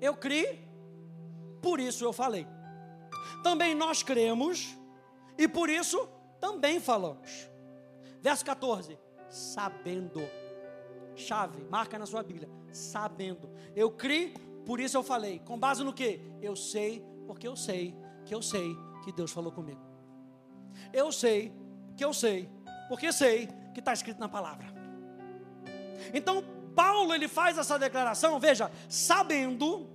eu 0.00 0.14
criei, 0.14 0.64
por 1.60 1.80
isso 1.80 2.04
eu 2.04 2.12
falei. 2.12 2.46
Também 3.42 3.74
nós 3.74 4.04
cremos, 4.04 4.78
e 5.36 5.48
por 5.48 5.68
isso 5.68 6.08
também 6.40 6.78
falamos. 6.78 7.50
Verso 8.20 8.44
14: 8.44 8.96
Sabendo, 9.28 10.20
chave, 11.16 11.64
marca 11.64 11.98
na 11.98 12.06
sua 12.06 12.22
Bíblia, 12.22 12.48
sabendo. 12.70 13.50
Eu 13.74 13.90
criei, 13.90 14.32
por 14.64 14.78
isso 14.78 14.96
eu 14.96 15.02
falei. 15.02 15.40
Com 15.40 15.58
base 15.58 15.82
no 15.82 15.92
que? 15.92 16.20
Eu 16.40 16.54
sei, 16.54 17.04
porque 17.26 17.48
eu 17.48 17.56
sei, 17.56 17.92
que 18.24 18.32
eu 18.32 18.40
sei 18.40 18.76
que 19.04 19.10
Deus 19.10 19.32
falou 19.32 19.50
comigo. 19.50 19.93
Eu 20.92 21.12
sei 21.12 21.52
que 21.96 22.04
eu 22.04 22.12
sei, 22.12 22.48
porque 22.88 23.12
sei 23.12 23.48
que 23.72 23.80
está 23.80 23.92
escrito 23.92 24.18
na 24.18 24.28
palavra. 24.28 24.66
Então, 26.12 26.44
Paulo 26.74 27.14
ele 27.14 27.28
faz 27.28 27.56
essa 27.56 27.78
declaração, 27.78 28.38
veja, 28.38 28.70
sabendo 28.88 29.88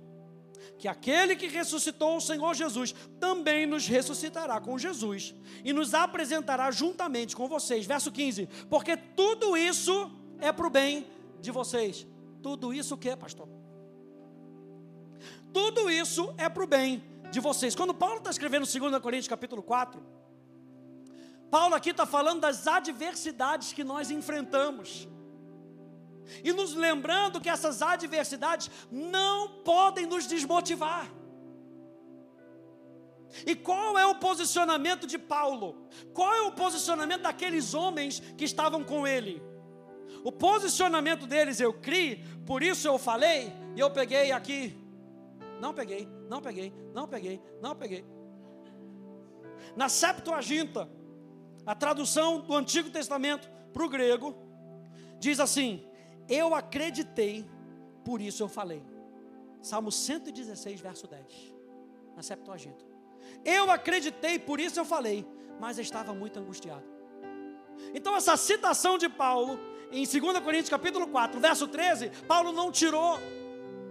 que 0.78 0.88
aquele 0.88 1.36
que 1.36 1.46
ressuscitou 1.46 2.16
o 2.16 2.20
Senhor 2.20 2.54
Jesus 2.54 2.94
também 3.18 3.66
nos 3.66 3.86
ressuscitará 3.86 4.60
com 4.60 4.78
Jesus 4.78 5.34
e 5.62 5.72
nos 5.72 5.92
apresentará 5.92 6.70
juntamente 6.70 7.36
com 7.36 7.46
vocês. 7.46 7.84
Verso 7.86 8.10
15: 8.10 8.48
Porque 8.68 8.96
tudo 8.96 9.56
isso 9.56 10.10
é 10.38 10.50
para 10.50 10.66
o 10.66 10.70
bem 10.70 11.06
de 11.40 11.50
vocês. 11.50 12.06
Tudo 12.42 12.72
isso 12.72 12.94
o 12.94 12.98
que, 12.98 13.14
pastor? 13.14 13.48
Tudo 15.52 15.90
isso 15.90 16.32
é 16.38 16.48
para 16.48 16.64
o 16.64 16.66
bem 16.66 17.02
de 17.30 17.40
vocês. 17.40 17.74
Quando 17.74 17.92
Paulo 17.92 18.18
está 18.18 18.30
escrevendo 18.30 18.66
2 18.66 19.02
Coríntios 19.02 19.28
capítulo 19.28 19.62
4, 19.62 20.02
Paulo 21.50 21.74
aqui 21.74 21.90
está 21.90 22.06
falando 22.06 22.40
das 22.40 22.66
adversidades 22.66 23.72
que 23.72 23.82
nós 23.82 24.10
enfrentamos. 24.10 25.08
E 26.44 26.52
nos 26.52 26.74
lembrando 26.74 27.40
que 27.40 27.48
essas 27.48 27.82
adversidades 27.82 28.70
não 28.90 29.62
podem 29.64 30.06
nos 30.06 30.26
desmotivar. 30.26 31.10
E 33.46 33.54
qual 33.54 33.98
é 33.98 34.06
o 34.06 34.16
posicionamento 34.16 35.06
de 35.06 35.18
Paulo? 35.18 35.88
Qual 36.12 36.32
é 36.32 36.42
o 36.42 36.52
posicionamento 36.52 37.22
daqueles 37.22 37.74
homens 37.74 38.20
que 38.36 38.44
estavam 38.44 38.84
com 38.84 39.06
ele? 39.06 39.42
O 40.24 40.32
posicionamento 40.32 41.26
deles 41.26 41.60
eu 41.60 41.72
criei, 41.72 42.24
por 42.46 42.62
isso 42.62 42.86
eu 42.86 42.98
falei, 42.98 43.52
e 43.74 43.80
eu 43.80 43.90
peguei 43.90 44.32
aqui. 44.32 44.76
Não 45.60 45.72
peguei, 45.72 46.08
não 46.28 46.40
peguei, 46.40 46.72
não 46.92 47.06
peguei, 47.06 47.40
não 47.60 47.76
peguei. 47.76 48.04
Na 49.76 49.88
Septuaginta, 49.88 50.88
a 51.66 51.74
tradução 51.74 52.40
do 52.40 52.54
Antigo 52.54 52.90
Testamento 52.90 53.48
para 53.72 53.84
o 53.84 53.88
grego 53.88 54.34
diz 55.18 55.40
assim: 55.40 55.86
Eu 56.28 56.54
acreditei, 56.54 57.48
por 58.04 58.20
isso 58.20 58.42
eu 58.42 58.48
falei. 58.48 58.82
Salmo 59.62 59.92
116, 59.92 60.80
verso 60.80 61.06
10, 61.06 61.24
na 62.16 62.22
Septuaginta. 62.22 62.84
Eu 63.44 63.70
acreditei, 63.70 64.38
por 64.38 64.58
isso 64.58 64.80
eu 64.80 64.84
falei, 64.84 65.26
mas 65.60 65.78
estava 65.78 66.14
muito 66.14 66.38
angustiado. 66.38 66.84
Então, 67.94 68.16
essa 68.16 68.36
citação 68.36 68.96
de 68.96 69.08
Paulo, 69.08 69.58
em 69.92 70.06
2 70.06 70.38
Coríntios 70.40 70.70
capítulo 70.70 71.06
4, 71.08 71.38
verso 71.38 71.68
13, 71.68 72.10
Paulo 72.26 72.52
não 72.52 72.72
tirou 72.72 73.18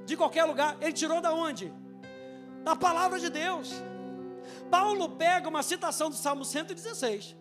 de 0.06 0.18
qualquer 0.18 0.46
lugar, 0.46 0.76
ele 0.82 0.94
tirou 0.94 1.22
da 1.22 1.32
onde? 1.34 1.72
Da 2.64 2.76
palavra 2.76 3.20
de 3.20 3.30
Deus. 3.30 3.72
Paulo 4.72 5.10
pega 5.10 5.48
uma 5.48 5.62
citação 5.62 6.10
do 6.10 6.16
Salmo 6.16 6.44
116 6.44 7.39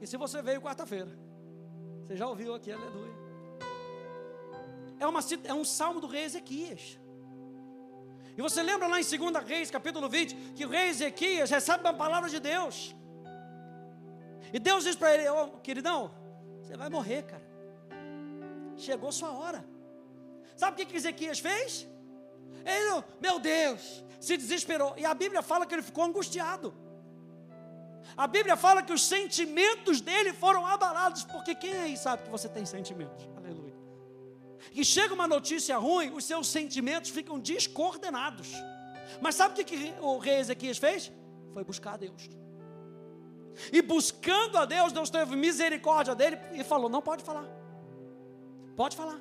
e 0.00 0.06
se 0.06 0.16
você 0.16 0.40
veio 0.42 0.60
quarta-feira, 0.60 1.10
você 2.06 2.16
já 2.16 2.26
ouviu 2.26 2.54
aqui, 2.54 2.72
aleluia. 2.72 3.14
É, 4.98 5.06
uma, 5.06 5.20
é 5.44 5.54
um 5.54 5.64
salmo 5.64 6.00
do 6.00 6.06
rei 6.06 6.24
Ezequias. 6.24 6.98
E 8.36 8.42
você 8.42 8.62
lembra 8.62 8.86
lá 8.86 9.00
em 9.00 9.04
2 9.04 9.44
Reis, 9.44 9.70
capítulo 9.70 10.08
20, 10.08 10.34
que 10.54 10.64
o 10.64 10.68
rei 10.68 10.88
Ezequias 10.88 11.50
recebe 11.50 11.84
uma 11.84 11.94
palavra 11.94 12.28
de 12.28 12.40
Deus. 12.40 12.94
E 14.52 14.58
Deus 14.58 14.84
diz 14.84 14.96
para 14.96 15.14
ele: 15.14 15.28
oh, 15.28 15.58
queridão, 15.58 16.10
você 16.62 16.76
vai 16.76 16.88
morrer, 16.88 17.22
cara. 17.22 17.46
chegou 18.76 19.12
sua 19.12 19.32
hora. 19.32 19.64
Sabe 20.56 20.82
o 20.82 20.86
que 20.86 20.96
Ezequias 20.96 21.38
fez? 21.38 21.86
Ele, 22.64 23.04
meu 23.20 23.38
Deus, 23.38 24.04
se 24.20 24.36
desesperou. 24.36 24.94
E 24.96 25.04
a 25.04 25.14
Bíblia 25.14 25.42
fala 25.42 25.66
que 25.66 25.74
ele 25.74 25.82
ficou 25.82 26.04
angustiado. 26.04 26.74
A 28.16 28.26
Bíblia 28.26 28.56
fala 28.56 28.82
que 28.82 28.92
os 28.92 29.02
sentimentos 29.02 30.00
dele 30.00 30.32
foram 30.32 30.66
abalados, 30.66 31.24
porque 31.24 31.54
quem 31.54 31.74
aí 31.74 31.96
sabe 31.96 32.24
que 32.24 32.30
você 32.30 32.48
tem 32.48 32.64
sentimentos? 32.64 33.28
Aleluia. 33.36 33.74
E 34.72 34.84
chega 34.84 35.14
uma 35.14 35.26
notícia 35.26 35.76
ruim, 35.78 36.12
os 36.12 36.24
seus 36.24 36.48
sentimentos 36.48 37.10
ficam 37.10 37.38
descoordenados. 37.38 38.52
Mas 39.20 39.34
sabe 39.34 39.60
o 39.60 39.64
que 39.64 39.94
o 40.00 40.18
rei 40.18 40.38
Ezequias 40.38 40.78
fez? 40.78 41.10
Foi 41.52 41.64
buscar 41.64 41.94
a 41.94 41.96
Deus. 41.96 42.30
E 43.72 43.82
buscando 43.82 44.56
a 44.58 44.64
Deus, 44.64 44.92
Deus 44.92 45.10
teve 45.10 45.34
misericórdia 45.36 46.14
dele 46.14 46.38
e 46.52 46.62
falou: 46.62 46.88
Não 46.88 47.02
pode 47.02 47.22
falar. 47.22 47.46
Pode 48.76 48.96
falar. 48.96 49.20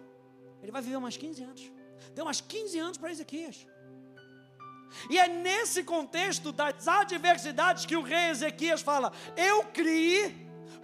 Ele 0.62 0.72
vai 0.72 0.82
viver 0.82 1.00
mais 1.00 1.18
15 1.18 1.44
anos. 1.44 1.72
Deu 2.14 2.26
mais 2.26 2.40
15 2.40 2.80
anos 2.80 2.98
para 2.98 3.12
Ezequias. 3.12 3.68
E 5.10 5.18
é 5.18 5.28
nesse 5.28 5.84
contexto 5.84 6.52
das 6.52 6.88
adversidades 6.88 7.86
que 7.86 7.96
o 7.96 8.02
rei 8.02 8.30
Ezequias 8.30 8.82
fala: 8.82 9.12
Eu 9.36 9.66
criei, 9.66 10.36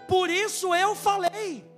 por 0.07 0.30
isso 0.30 0.74
eu 0.74 0.95
falei. 0.95 1.76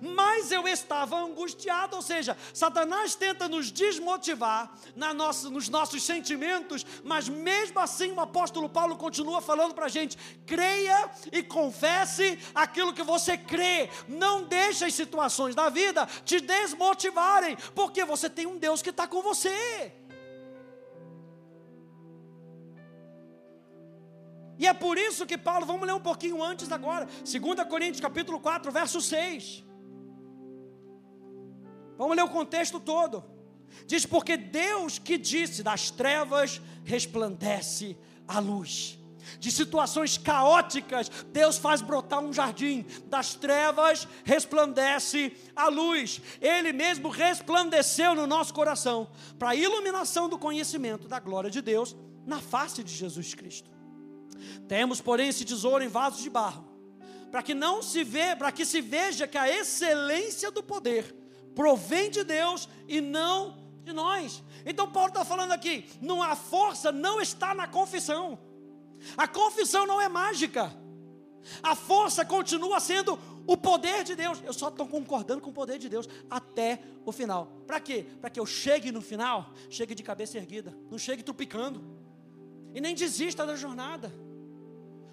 Mas 0.00 0.50
eu 0.50 0.66
estava 0.66 1.16
angustiado, 1.16 1.96
ou 1.96 2.02
seja, 2.02 2.36
Satanás 2.52 3.14
tenta 3.14 3.48
nos 3.48 3.70
desmotivar 3.70 4.72
na 4.94 5.14
nossa, 5.14 5.48
nos 5.50 5.68
nossos 5.68 6.02
sentimentos, 6.02 6.84
mas 7.04 7.28
mesmo 7.28 7.78
assim 7.78 8.12
o 8.12 8.20
apóstolo 8.20 8.68
Paulo 8.68 8.96
continua 8.96 9.40
falando 9.40 9.74
para 9.74 9.86
a 9.86 9.90
gente: 9.90 10.16
creia 10.46 11.10
e 11.32 11.42
confesse 11.42 12.38
aquilo 12.54 12.92
que 12.92 13.02
você 13.02 13.36
crê, 13.36 13.88
não 14.08 14.44
deixe 14.44 14.84
as 14.84 14.94
situações 14.94 15.54
da 15.54 15.68
vida 15.68 16.06
te 16.24 16.40
desmotivarem, 16.40 17.56
porque 17.74 18.04
você 18.04 18.28
tem 18.28 18.46
um 18.46 18.58
Deus 18.58 18.82
que 18.82 18.90
está 18.90 19.06
com 19.06 19.22
você. 19.22 19.92
E 24.58 24.66
é 24.66 24.72
por 24.72 24.96
isso 24.96 25.26
que 25.26 25.36
Paulo, 25.36 25.66
vamos 25.66 25.86
ler 25.86 25.94
um 25.94 26.00
pouquinho 26.00 26.42
antes 26.42 26.70
agora, 26.72 27.06
2 27.06 27.68
Coríntios 27.68 28.00
capítulo 28.00 28.40
4, 28.40 28.72
verso 28.72 29.00
6. 29.00 29.64
Vamos 31.98 32.16
ler 32.16 32.22
o 32.22 32.28
contexto 32.28 32.80
todo. 32.80 33.24
Diz: 33.86 34.06
Porque 34.06 34.36
Deus 34.36 34.98
que 34.98 35.18
disse, 35.18 35.62
das 35.62 35.90
trevas 35.90 36.60
resplandece 36.84 37.96
a 38.26 38.38
luz. 38.38 38.98
De 39.40 39.50
situações 39.50 40.16
caóticas, 40.16 41.08
Deus 41.32 41.58
faz 41.58 41.82
brotar 41.82 42.20
um 42.20 42.32
jardim, 42.32 42.86
das 43.06 43.34
trevas 43.34 44.06
resplandece 44.24 45.36
a 45.54 45.68
luz. 45.68 46.20
Ele 46.40 46.72
mesmo 46.72 47.08
resplandeceu 47.08 48.14
no 48.14 48.26
nosso 48.26 48.54
coração, 48.54 49.10
para 49.36 49.50
a 49.50 49.54
iluminação 49.56 50.28
do 50.28 50.38
conhecimento 50.38 51.08
da 51.08 51.18
glória 51.18 51.50
de 51.50 51.60
Deus 51.60 51.96
na 52.24 52.40
face 52.40 52.84
de 52.84 52.94
Jesus 52.94 53.34
Cristo. 53.34 53.75
Temos, 54.68 55.00
porém, 55.00 55.28
esse 55.28 55.44
tesouro 55.44 55.82
em 55.82 55.88
vasos 55.88 56.22
de 56.22 56.30
barro, 56.30 56.64
para 57.30 57.42
que 57.42 57.54
não 57.54 57.82
se 57.82 58.04
vê, 58.04 58.34
para 58.36 58.52
que 58.52 58.64
se 58.64 58.80
veja 58.80 59.26
que 59.26 59.38
a 59.38 59.48
excelência 59.48 60.50
do 60.50 60.62
poder 60.62 61.14
provém 61.54 62.10
de 62.10 62.22
Deus 62.22 62.68
e 62.86 63.00
não 63.00 63.66
de 63.82 63.92
nós. 63.92 64.42
Então 64.64 64.90
Paulo 64.90 65.08
está 65.08 65.24
falando 65.24 65.52
aqui, 65.52 65.86
não, 66.00 66.22
a 66.22 66.36
força 66.36 66.92
não 66.92 67.20
está 67.20 67.54
na 67.54 67.66
confissão. 67.66 68.38
A 69.16 69.28
confissão 69.28 69.86
não 69.86 70.00
é 70.00 70.08
mágica. 70.08 70.74
A 71.62 71.74
força 71.74 72.24
continua 72.24 72.80
sendo 72.80 73.18
o 73.46 73.56
poder 73.56 74.02
de 74.02 74.14
Deus. 74.14 74.42
Eu 74.44 74.52
só 74.52 74.68
estou 74.68 74.86
concordando 74.86 75.40
com 75.40 75.50
o 75.50 75.52
poder 75.52 75.78
de 75.78 75.88
Deus 75.88 76.08
até 76.28 76.80
o 77.04 77.12
final. 77.12 77.46
Para 77.66 77.80
quê? 77.80 78.06
Para 78.20 78.30
que 78.30 78.40
eu 78.40 78.46
chegue 78.46 78.90
no 78.90 79.00
final, 79.00 79.52
chegue 79.70 79.94
de 79.94 80.02
cabeça 80.02 80.36
erguida, 80.36 80.76
não 80.90 80.98
chegue 80.98 81.22
trupicando. 81.22 81.82
E 82.74 82.80
nem 82.80 82.94
desista 82.94 83.46
da 83.46 83.56
jornada. 83.56 84.12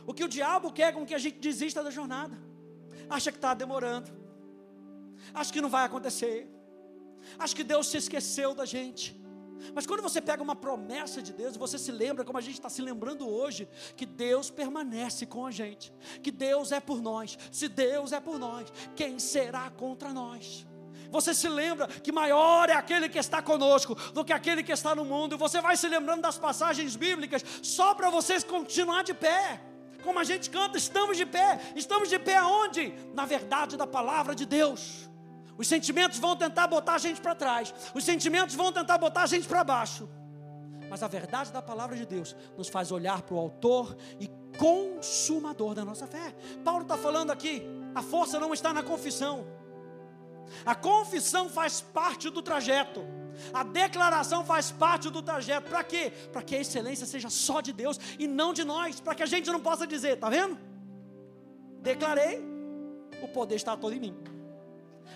O 0.05 0.13
que 0.13 0.23
o 0.23 0.27
diabo 0.27 0.71
quer 0.71 0.93
com 0.93 1.05
que 1.05 1.13
a 1.13 1.17
gente 1.17 1.39
desista 1.39 1.83
da 1.83 1.89
jornada. 1.89 2.37
Acha 3.09 3.31
que 3.31 3.37
está 3.37 3.53
demorando. 3.53 4.11
Acha 5.33 5.51
que 5.51 5.61
não 5.61 5.69
vai 5.69 5.85
acontecer. 5.85 6.47
Acha 7.39 7.55
que 7.55 7.63
Deus 7.63 7.87
se 7.87 7.97
esqueceu 7.97 8.53
da 8.53 8.65
gente. 8.65 9.21
Mas 9.73 9.85
quando 9.85 10.01
você 10.01 10.19
pega 10.19 10.43
uma 10.43 10.55
promessa 10.55 11.21
de 11.21 11.31
Deus, 11.31 11.55
você 11.55 11.77
se 11.77 11.91
lembra, 11.91 12.25
como 12.25 12.37
a 12.37 12.41
gente 12.41 12.55
está 12.55 12.69
se 12.69 12.81
lembrando 12.81 13.29
hoje, 13.29 13.67
que 13.95 14.05
Deus 14.05 14.49
permanece 14.49 15.25
com 15.25 15.45
a 15.45 15.51
gente, 15.51 15.93
que 16.21 16.31
Deus 16.31 16.71
é 16.71 16.81
por 16.81 17.01
nós. 17.01 17.37
Se 17.51 17.69
Deus 17.69 18.11
é 18.11 18.19
por 18.19 18.37
nós, 18.37 18.71
quem 18.95 19.19
será 19.19 19.69
contra 19.69 20.11
nós? 20.11 20.67
Você 21.09 21.33
se 21.33 21.47
lembra 21.47 21.87
que 21.87 22.11
maior 22.11 22.69
é 22.69 22.73
aquele 22.73 23.07
que 23.07 23.19
está 23.19 23.41
conosco 23.41 23.95
do 24.11 24.25
que 24.25 24.33
aquele 24.33 24.63
que 24.63 24.71
está 24.71 24.95
no 24.95 25.05
mundo. 25.05 25.37
Você 25.37 25.61
vai 25.61 25.77
se 25.77 25.87
lembrando 25.87 26.23
das 26.23 26.39
passagens 26.39 26.95
bíblicas 26.95 27.45
só 27.61 27.93
para 27.93 28.09
vocês 28.09 28.43
continuar 28.43 29.03
de 29.03 29.13
pé 29.13 29.61
como 30.03 30.19
a 30.19 30.23
gente 30.23 30.49
canta, 30.49 30.77
estamos 30.77 31.17
de 31.17 31.25
pé. 31.25 31.59
Estamos 31.75 32.09
de 32.09 32.19
pé 32.19 32.37
aonde? 32.37 32.93
Na 33.13 33.25
verdade 33.25 33.77
da 33.77 33.87
palavra 33.87 34.35
de 34.35 34.45
Deus. 34.45 35.09
Os 35.57 35.67
sentimentos 35.67 36.19
vão 36.19 36.35
tentar 36.35 36.67
botar 36.67 36.95
a 36.95 36.97
gente 36.97 37.21
para 37.21 37.35
trás, 37.35 37.73
os 37.93 38.03
sentimentos 38.03 38.55
vão 38.55 38.71
tentar 38.71 38.97
botar 38.97 39.23
a 39.23 39.27
gente 39.27 39.47
para 39.47 39.63
baixo. 39.63 40.09
Mas 40.89 41.03
a 41.03 41.07
verdade 41.07 41.51
da 41.51 41.61
palavra 41.61 41.95
de 41.95 42.05
Deus 42.05 42.35
nos 42.57 42.69
faz 42.69 42.91
olhar 42.91 43.21
para 43.21 43.35
o 43.35 43.39
Autor 43.39 43.95
e 44.19 44.27
Consumador 44.57 45.73
da 45.73 45.83
nossa 45.83 46.05
fé. 46.05 46.35
Paulo 46.63 46.83
está 46.83 46.97
falando 46.97 47.31
aqui: 47.31 47.63
a 47.93 48.01
força 48.01 48.39
não 48.39 48.53
está 48.53 48.73
na 48.73 48.83
confissão, 48.83 49.45
a 50.65 50.75
confissão 50.75 51.49
faz 51.49 51.81
parte 51.81 52.29
do 52.29 52.41
trajeto. 52.41 53.01
A 53.53 53.63
declaração 53.63 54.45
faz 54.45 54.71
parte 54.71 55.09
do 55.09 55.21
trajeto. 55.21 55.69
Para 55.69 55.83
quê? 55.83 56.11
Para 56.31 56.41
que 56.41 56.55
a 56.55 56.59
excelência 56.59 57.05
seja 57.05 57.29
só 57.29 57.61
de 57.61 57.73
Deus 57.73 57.99
e 58.19 58.27
não 58.27 58.53
de 58.53 58.63
nós. 58.63 58.99
Para 58.99 59.15
que 59.15 59.23
a 59.23 59.25
gente 59.25 59.49
não 59.51 59.59
possa 59.59 59.85
dizer, 59.87 60.17
tá 60.17 60.29
vendo? 60.29 60.57
Declarei, 61.81 62.41
o 63.21 63.27
poder 63.27 63.55
está 63.55 63.75
todo 63.75 63.93
em 63.93 63.99
mim. 63.99 64.15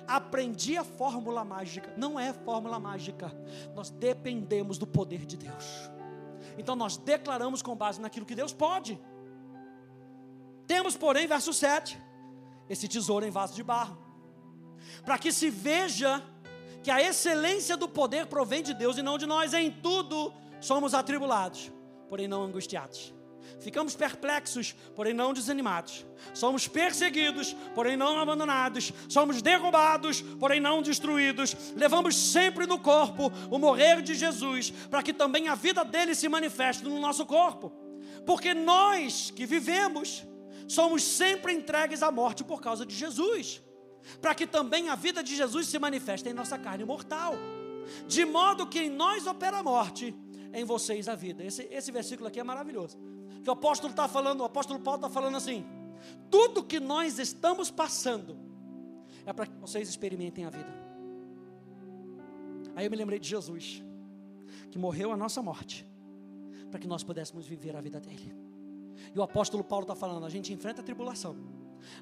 Aprendi 0.07 0.77
a 0.77 0.83
fórmula 0.83 1.43
mágica. 1.43 1.93
Não 1.97 2.19
é 2.19 2.33
fórmula 2.33 2.79
mágica. 2.79 3.31
Nós 3.73 3.89
dependemos 3.89 4.77
do 4.77 4.87
poder 4.87 5.25
de 5.25 5.37
Deus. 5.37 5.89
Então 6.57 6.75
nós 6.75 6.97
declaramos 6.97 7.61
com 7.61 7.75
base 7.75 8.01
naquilo 8.01 8.25
que 8.25 8.35
Deus 8.35 8.53
pode. 8.53 8.99
Temos, 10.65 10.97
porém, 10.97 11.27
verso 11.27 11.53
7, 11.53 11.97
esse 12.69 12.87
tesouro 12.87 13.25
em 13.25 13.31
vaso 13.31 13.55
de 13.55 13.63
barro, 13.63 13.97
para 15.05 15.17
que 15.17 15.31
se 15.31 15.49
veja 15.49 16.21
que 16.83 16.91
a 16.91 17.01
excelência 17.01 17.75
do 17.75 17.87
poder 17.87 18.27
provém 18.27 18.63
de 18.63 18.73
Deus 18.73 18.97
e 18.97 19.01
não 19.01 19.17
de 19.17 19.25
nós. 19.25 19.53
Em 19.53 19.71
tudo 19.71 20.33
somos 20.59 20.93
atribulados, 20.93 21.71
porém 22.09 22.27
não 22.27 22.43
angustiados. 22.43 23.13
Ficamos 23.59 23.95
perplexos, 23.95 24.75
porém 24.95 25.13
não 25.13 25.33
desanimados. 25.33 26.05
Somos 26.33 26.67
perseguidos, 26.67 27.55
porém 27.73 27.97
não 27.97 28.19
abandonados. 28.19 28.91
Somos 29.09 29.41
derrubados, 29.41 30.21
porém 30.21 30.59
não 30.59 30.81
destruídos. 30.81 31.55
Levamos 31.75 32.15
sempre 32.15 32.67
no 32.67 32.79
corpo 32.79 33.31
o 33.49 33.57
morrer 33.57 34.01
de 34.01 34.13
Jesus, 34.15 34.71
para 34.89 35.01
que 35.01 35.13
também 35.13 35.47
a 35.47 35.55
vida 35.55 35.83
dele 35.83 36.13
se 36.13 36.29
manifeste 36.29 36.83
no 36.83 36.99
nosso 36.99 37.25
corpo. 37.25 37.71
Porque 38.25 38.53
nós 38.53 39.31
que 39.31 39.45
vivemos, 39.45 40.23
somos 40.67 41.03
sempre 41.03 41.53
entregues 41.53 42.03
à 42.03 42.11
morte 42.11 42.43
por 42.43 42.61
causa 42.61 42.85
de 42.85 42.93
Jesus 42.93 43.61
para 44.21 44.33
que 44.33 44.47
também 44.47 44.89
a 44.89 44.95
vida 44.95 45.23
de 45.23 45.35
Jesus 45.35 45.67
se 45.67 45.79
manifeste 45.79 46.27
em 46.27 46.33
nossa 46.33 46.57
carne 46.57 46.83
mortal, 46.85 47.35
de 48.07 48.25
modo 48.25 48.67
que 48.67 48.79
em 48.79 48.89
nós 48.89 49.27
opera 49.27 49.59
a 49.59 49.63
morte, 49.63 50.15
em 50.53 50.63
vocês 50.63 51.07
a 51.07 51.15
vida. 51.15 51.43
Esse, 51.43 51.63
esse 51.71 51.91
versículo 51.91 52.27
aqui 52.27 52.39
é 52.39 52.43
maravilhoso. 52.43 52.97
Que 53.43 53.49
o 53.49 53.53
apóstolo 53.53 53.91
está 53.91 54.07
falando, 54.07 54.41
o 54.41 54.45
apóstolo 54.45 54.79
Paulo 54.79 54.97
está 54.97 55.09
falando 55.09 55.37
assim: 55.37 55.65
tudo 56.29 56.63
que 56.63 56.79
nós 56.79 57.19
estamos 57.19 57.69
passando 57.69 58.37
é 59.25 59.33
para 59.33 59.45
que 59.45 59.57
vocês 59.59 59.87
experimentem 59.87 60.45
a 60.45 60.49
vida. 60.49 60.73
Aí 62.75 62.85
eu 62.85 62.91
me 62.91 62.97
lembrei 62.97 63.19
de 63.19 63.27
Jesus, 63.27 63.83
que 64.69 64.77
morreu 64.77 65.11
a 65.11 65.17
nossa 65.17 65.41
morte, 65.41 65.85
para 66.69 66.79
que 66.79 66.87
nós 66.87 67.03
pudéssemos 67.03 67.47
viver 67.47 67.75
a 67.75 67.81
vida 67.81 67.99
dele. 67.99 68.35
E 69.13 69.19
o 69.19 69.23
apóstolo 69.23 69.63
Paulo 69.63 69.83
está 69.83 69.95
falando: 69.95 70.25
a 70.25 70.29
gente 70.29 70.53
enfrenta 70.53 70.81
a 70.81 70.83
tribulação 70.83 71.35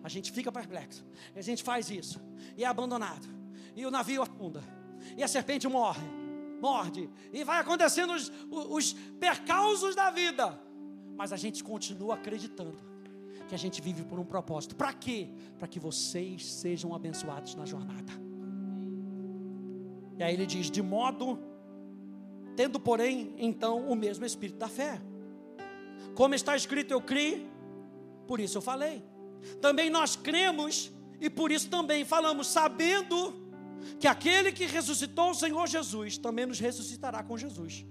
a 0.04 0.10
gente 0.10 0.32
fica 0.32 0.52
perplexo. 0.52 1.06
A 1.36 1.42
gente 1.42 1.64
faz 1.64 1.90
isso. 1.90 2.22
E 2.58 2.64
é 2.64 2.68
abandonado. 2.68 3.28
E 3.76 3.86
o 3.86 3.92
navio 3.92 4.22
afunda. 4.22 4.64
E 5.18 5.24
a 5.24 5.28
serpente 5.28 5.68
morre. 5.68 6.08
Morde. 6.62 7.10
E 7.32 7.44
vai 7.44 7.60
acontecendo 7.60 8.14
os, 8.14 8.32
os 8.50 8.94
percalços 9.20 9.96
da 9.96 10.10
vida. 10.10 10.60
Mas 11.16 11.32
a 11.32 11.38
gente 11.38 11.64
continua 11.64 12.16
acreditando 12.16 12.78
que 13.48 13.56
a 13.56 13.58
gente 13.58 13.82
vive 13.82 14.04
por 14.04 14.20
um 14.20 14.26
propósito. 14.26 14.76
Para 14.76 14.94
quê? 14.94 15.30
Para 15.58 15.68
que 15.68 15.80
vocês 15.80 16.46
sejam 16.46 16.94
abençoados 16.94 17.56
na 17.56 17.66
jornada. 17.66 18.12
E 20.18 20.24
aí 20.24 20.34
ele 20.34 20.46
diz: 20.46 20.72
de 20.72 20.82
modo, 20.82 21.40
tendo 22.56 22.80
porém 22.80 23.34
então 23.38 23.88
o 23.88 23.96
mesmo 23.96 24.26
espírito 24.26 24.58
da 24.58 24.68
fé. 24.68 25.02
Como 26.16 26.34
está 26.34 26.56
escrito, 26.56 26.92
eu 26.92 27.02
criei, 27.02 27.46
por 28.28 28.40
isso 28.40 28.58
eu 28.58 28.62
falei. 28.62 29.04
Também 29.62 29.90
nós 29.90 30.16
cremos 30.16 30.92
e 31.20 31.30
por 31.30 31.52
isso 31.52 31.70
também 31.70 32.04
falamos, 32.04 32.48
sabendo 32.48 33.46
que 34.00 34.08
aquele 34.08 34.52
que 34.52 34.66
ressuscitou 34.66 35.32
o 35.32 35.36
Senhor 35.36 35.68
Jesus 35.68 36.18
também 36.18 36.46
nos 36.46 36.60
ressuscitará 36.60 37.24
com 37.24 37.38
Jesus 37.38 37.86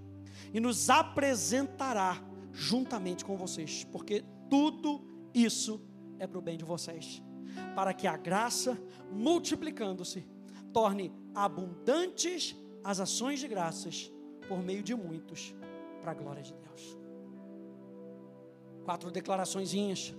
e 0.53 0.61
nos 0.61 0.91
apresentará 0.91 2.23
juntamente 2.53 3.25
com 3.25 3.37
vocês, 3.37 3.85
porque 3.85 4.25
tudo 4.49 5.03
isso 5.33 5.81
é 6.19 6.27
para 6.27 6.39
o 6.39 6.43
bem 6.43 6.57
de 6.57 6.65
vocês, 6.65 7.23
para 7.75 7.93
que 7.93 8.07
a 8.07 8.17
graça, 8.17 8.81
multiplicando-se, 9.11 10.25
torne 10.73 11.13
abundantes 11.35 12.57
as 12.83 13.01
ações 13.01 13.41
de 13.41 13.49
graças 13.49 14.13
por 14.49 14.63
meio 14.63 14.83
de 14.83 14.95
muitos, 14.95 15.55
para 16.01 16.13
a 16.13 16.15
glória 16.15 16.43
de 16.43 16.53
Deus. 16.53 16.99
Quatro 18.85 19.11
declaraçõezinhas. 19.11 20.15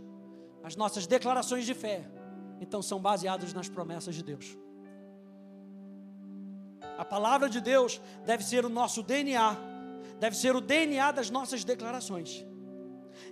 As 0.65 0.75
nossas 0.75 1.05
declarações 1.05 1.63
de 1.63 1.75
fé, 1.75 2.03
então, 2.59 2.81
são 2.81 2.99
baseadas 2.99 3.53
nas 3.53 3.69
promessas 3.69 4.15
de 4.15 4.23
Deus. 4.23 4.57
A 6.97 7.05
palavra 7.05 7.47
de 7.47 7.61
Deus 7.61 8.01
deve 8.25 8.43
ser 8.43 8.65
o 8.65 8.69
nosso 8.69 9.03
DNA, 9.03 9.55
deve 10.19 10.35
ser 10.35 10.55
o 10.55 10.61
DNA 10.61 11.11
das 11.11 11.29
nossas 11.29 11.63
declarações. 11.63 12.43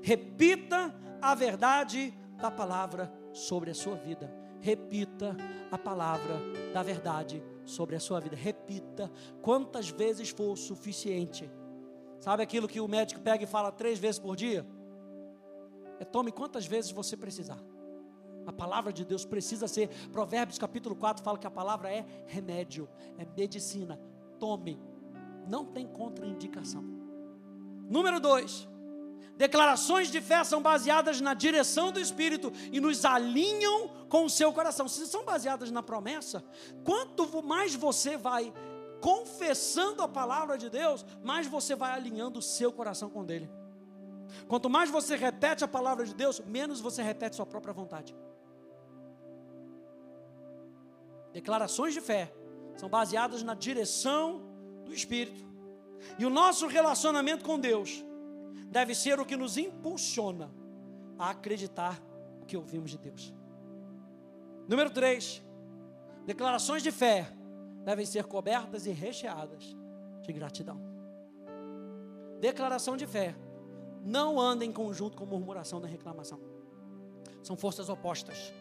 Repita 0.03 0.93
a 1.19 1.33
verdade 1.33 2.13
da 2.37 2.51
palavra 2.51 3.11
sobre 3.31 3.71
a 3.71 3.73
sua 3.73 3.95
vida. 3.95 4.31
Repita 4.61 5.35
a 5.71 5.77
palavra 5.77 6.39
da 6.71 6.83
verdade 6.83 7.43
sobre 7.65 7.95
a 7.95 7.99
sua 7.99 8.19
vida. 8.19 8.35
Repita 8.35 9.11
quantas 9.41 9.89
vezes 9.89 10.29
for 10.29 10.55
suficiente. 10.55 11.49
Sabe 12.19 12.43
aquilo 12.43 12.67
que 12.67 12.79
o 12.79 12.87
médico 12.87 13.21
pega 13.21 13.43
e 13.43 13.47
fala 13.47 13.71
três 13.71 13.97
vezes 13.97 14.19
por 14.19 14.35
dia? 14.35 14.63
É 15.99 16.05
tome 16.05 16.31
quantas 16.31 16.65
vezes 16.65 16.91
você 16.91 17.15
precisar. 17.15 17.59
A 18.45 18.51
palavra 18.51 18.91
de 18.91 19.05
Deus 19.05 19.25
precisa 19.25 19.67
ser. 19.67 19.89
Provérbios 20.11 20.57
capítulo 20.57 20.95
4 20.95 21.23
fala 21.23 21.37
que 21.37 21.47
a 21.47 21.51
palavra 21.51 21.91
é 21.91 22.05
remédio, 22.27 22.89
é 23.17 23.25
medicina. 23.25 23.99
Tome. 24.39 24.81
Não 25.47 25.65
tem 25.65 25.87
contraindicação. 25.87 26.83
Número 27.89 28.19
2. 28.19 28.67
Declarações 29.35 30.09
de 30.09 30.21
fé 30.21 30.43
são 30.43 30.61
baseadas 30.61 31.19
na 31.19 31.33
direção 31.33 31.91
do 31.91 31.99
Espírito 31.99 32.51
e 32.71 32.79
nos 32.79 33.03
alinham 33.03 33.89
com 34.07 34.25
o 34.25 34.29
seu 34.29 34.53
coração. 34.53 34.87
Se 34.87 35.07
são 35.07 35.25
baseadas 35.25 35.71
na 35.71 35.81
promessa, 35.81 36.43
quanto 36.83 37.41
mais 37.43 37.73
você 37.73 38.15
vai 38.15 38.53
confessando 39.01 40.01
a 40.01 40.07
palavra 40.07 40.57
de 40.57 40.69
Deus, 40.69 41.05
mais 41.21 41.47
você 41.47 41.75
vai 41.75 41.91
alinhando 41.91 42.39
o 42.39 42.43
seu 42.43 42.71
coração 42.71 43.09
com 43.09 43.25
dele. 43.25 43.49
Quanto 44.47 44.69
mais 44.69 44.89
você 44.89 45.15
repete 45.15 45.63
a 45.63 45.67
palavra 45.67 46.05
de 46.05 46.13
Deus, 46.13 46.39
menos 46.41 46.81
você 46.81 47.01
repete 47.01 47.35
sua 47.35 47.45
própria 47.45 47.73
vontade. 47.73 48.15
Declarações 51.31 51.93
de 51.93 52.01
fé 52.01 52.33
são 52.75 52.89
baseadas 52.89 53.43
na 53.43 53.53
direção 53.53 54.41
do 54.85 54.93
Espírito. 54.93 55.43
E 56.19 56.25
o 56.25 56.29
nosso 56.29 56.67
relacionamento 56.67 57.43
com 57.43 57.59
Deus 57.59 58.03
deve 58.67 58.93
ser 58.93 59.19
o 59.19 59.25
que 59.25 59.35
nos 59.35 59.57
impulsiona 59.57 60.51
a 61.17 61.29
acreditar 61.29 62.01
o 62.41 62.45
que 62.45 62.57
ouvimos 62.57 62.91
de 62.91 62.97
Deus. 62.97 63.33
Número 64.67 64.89
3. 64.89 65.41
Declarações 66.25 66.83
de 66.83 66.91
fé 66.91 67.31
devem 67.83 68.05
ser 68.05 68.25
cobertas 68.25 68.85
e 68.85 68.91
recheadas 68.91 69.75
de 70.21 70.33
gratidão. 70.33 70.79
Declaração 72.39 72.95
de 72.95 73.05
fé 73.05 73.35
não 74.03 74.39
anda 74.39 74.65
em 74.65 74.71
conjunto 74.71 75.17
com 75.17 75.25
murmuração 75.25 75.79
nem 75.79 75.89
reclamação. 75.89 76.39
São 77.41 77.55
forças 77.55 77.89
opostas. 77.89 78.53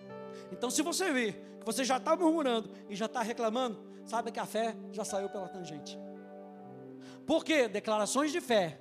Então, 0.51 0.70
se 0.70 0.82
você 0.82 1.12
vir 1.12 1.34
que 1.59 1.66
você 1.66 1.84
já 1.84 1.97
está 1.97 2.16
murmurando 2.16 2.70
e 2.88 2.95
já 2.95 3.07
está 3.07 3.22
reclamando, 3.22 3.78
sabe 4.05 4.30
que 4.30 4.40
a 4.40 4.47
fé 4.47 4.76
já 4.93 5.05
saiu 5.05 5.28
pela 5.28 5.49
tangente. 5.49 5.99
Porque 7.26 7.68
declarações 7.68 8.32
de 8.32 8.40
fé 8.40 8.80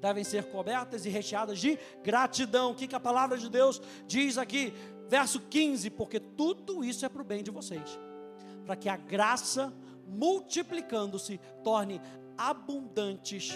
devem 0.00 0.24
ser 0.24 0.50
cobertas 0.50 1.06
e 1.06 1.08
recheadas 1.08 1.58
de 1.58 1.78
gratidão. 2.02 2.72
O 2.72 2.74
que, 2.74 2.88
que 2.88 2.94
a 2.94 3.00
palavra 3.00 3.38
de 3.38 3.48
Deus 3.48 3.80
diz 4.06 4.36
aqui? 4.36 4.74
Verso 5.08 5.40
15: 5.40 5.90
Porque 5.90 6.18
tudo 6.18 6.84
isso 6.84 7.04
é 7.06 7.08
para 7.08 7.22
o 7.22 7.24
bem 7.24 7.42
de 7.42 7.50
vocês, 7.50 7.98
para 8.64 8.76
que 8.76 8.88
a 8.88 8.96
graça, 8.96 9.72
multiplicando-se, 10.06 11.38
torne 11.62 12.00
abundantes 12.36 13.52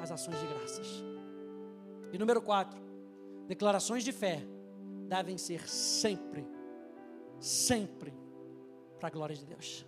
as 0.00 0.10
ações 0.10 0.38
de 0.38 0.46
graças. 0.46 1.13
E 2.14 2.18
número 2.18 2.40
4, 2.40 2.80
declarações 3.48 4.04
de 4.04 4.12
fé 4.12 4.40
devem 5.08 5.36
ser 5.36 5.68
sempre, 5.68 6.46
sempre 7.40 8.14
para 9.00 9.08
a 9.08 9.10
glória 9.10 9.34
de 9.34 9.44
Deus. 9.44 9.84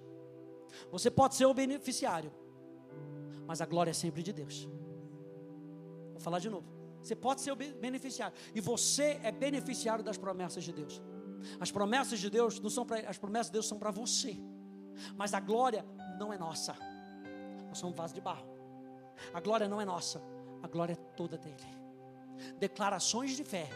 Você 0.90 1.08
pode 1.08 1.36
ser 1.36 1.46
o 1.46 1.54
beneficiário, 1.54 2.32
mas 3.46 3.60
a 3.60 3.64
glória 3.64 3.92
é 3.92 3.94
sempre 3.94 4.24
de 4.24 4.32
Deus. 4.32 4.68
Vou 6.10 6.18
falar 6.18 6.40
de 6.40 6.50
novo. 6.50 6.66
Você 7.00 7.14
pode 7.14 7.42
ser 7.42 7.52
o 7.52 7.56
beneficiário. 7.56 8.36
E 8.52 8.60
você 8.60 9.20
é 9.22 9.30
beneficiário 9.30 10.02
das 10.02 10.18
promessas 10.18 10.64
de 10.64 10.72
Deus. 10.72 11.00
As 11.60 11.70
promessas 11.70 12.18
de 12.18 12.28
Deus 12.28 12.58
não 12.58 12.70
são 12.70 12.84
para 12.84 13.08
as 13.08 13.18
promessas 13.18 13.46
de 13.46 13.52
Deus 13.52 13.68
são 13.68 13.78
para 13.78 13.92
você. 13.92 14.36
Mas 15.14 15.32
a 15.32 15.38
glória 15.38 15.86
não 16.18 16.32
é 16.32 16.38
nossa. 16.38 16.74
Nós 17.68 17.78
somos 17.78 17.94
um 17.94 17.96
vaso 17.96 18.12
de 18.12 18.20
barro. 18.20 18.48
A 19.32 19.38
glória 19.38 19.68
não 19.68 19.80
é 19.80 19.84
nossa. 19.84 20.20
A 20.60 20.66
glória 20.66 20.94
é 20.94 20.96
toda 21.16 21.38
dele. 21.38 21.85
Declarações 22.58 23.36
de 23.36 23.44
fé 23.44 23.68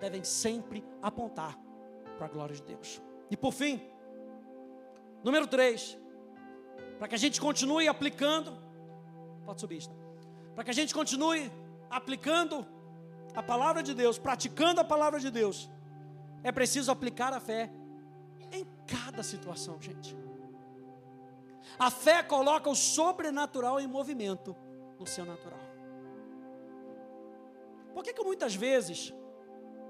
devem 0.00 0.24
sempre 0.24 0.84
apontar 1.02 1.58
para 2.16 2.26
a 2.26 2.28
glória 2.28 2.54
de 2.54 2.62
Deus. 2.62 3.00
E 3.30 3.36
por 3.36 3.52
fim, 3.52 3.80
número 5.22 5.46
3, 5.46 5.98
para 6.98 7.08
que 7.08 7.14
a 7.14 7.18
gente 7.18 7.40
continue 7.40 7.88
aplicando, 7.88 8.56
pode 9.44 9.60
subir, 9.60 9.82
para 10.54 10.64
que 10.64 10.70
a 10.70 10.74
gente 10.74 10.94
continue 10.94 11.50
aplicando 11.90 12.66
a 13.34 13.42
palavra 13.42 13.82
de 13.82 13.94
Deus, 13.94 14.18
praticando 14.18 14.80
a 14.80 14.84
palavra 14.84 15.20
de 15.20 15.30
Deus, 15.30 15.70
é 16.42 16.50
preciso 16.50 16.90
aplicar 16.90 17.32
a 17.32 17.40
fé 17.40 17.70
em 18.52 18.66
cada 18.86 19.22
situação, 19.22 19.80
gente. 19.80 20.16
A 21.78 21.90
fé 21.90 22.22
coloca 22.22 22.70
o 22.70 22.74
sobrenatural 22.74 23.80
em 23.80 23.86
movimento 23.86 24.56
no 24.98 25.06
seu 25.06 25.24
natural. 25.24 25.65
Por 27.96 28.04
que, 28.04 28.12
que 28.12 28.22
muitas 28.22 28.54
vezes 28.54 29.14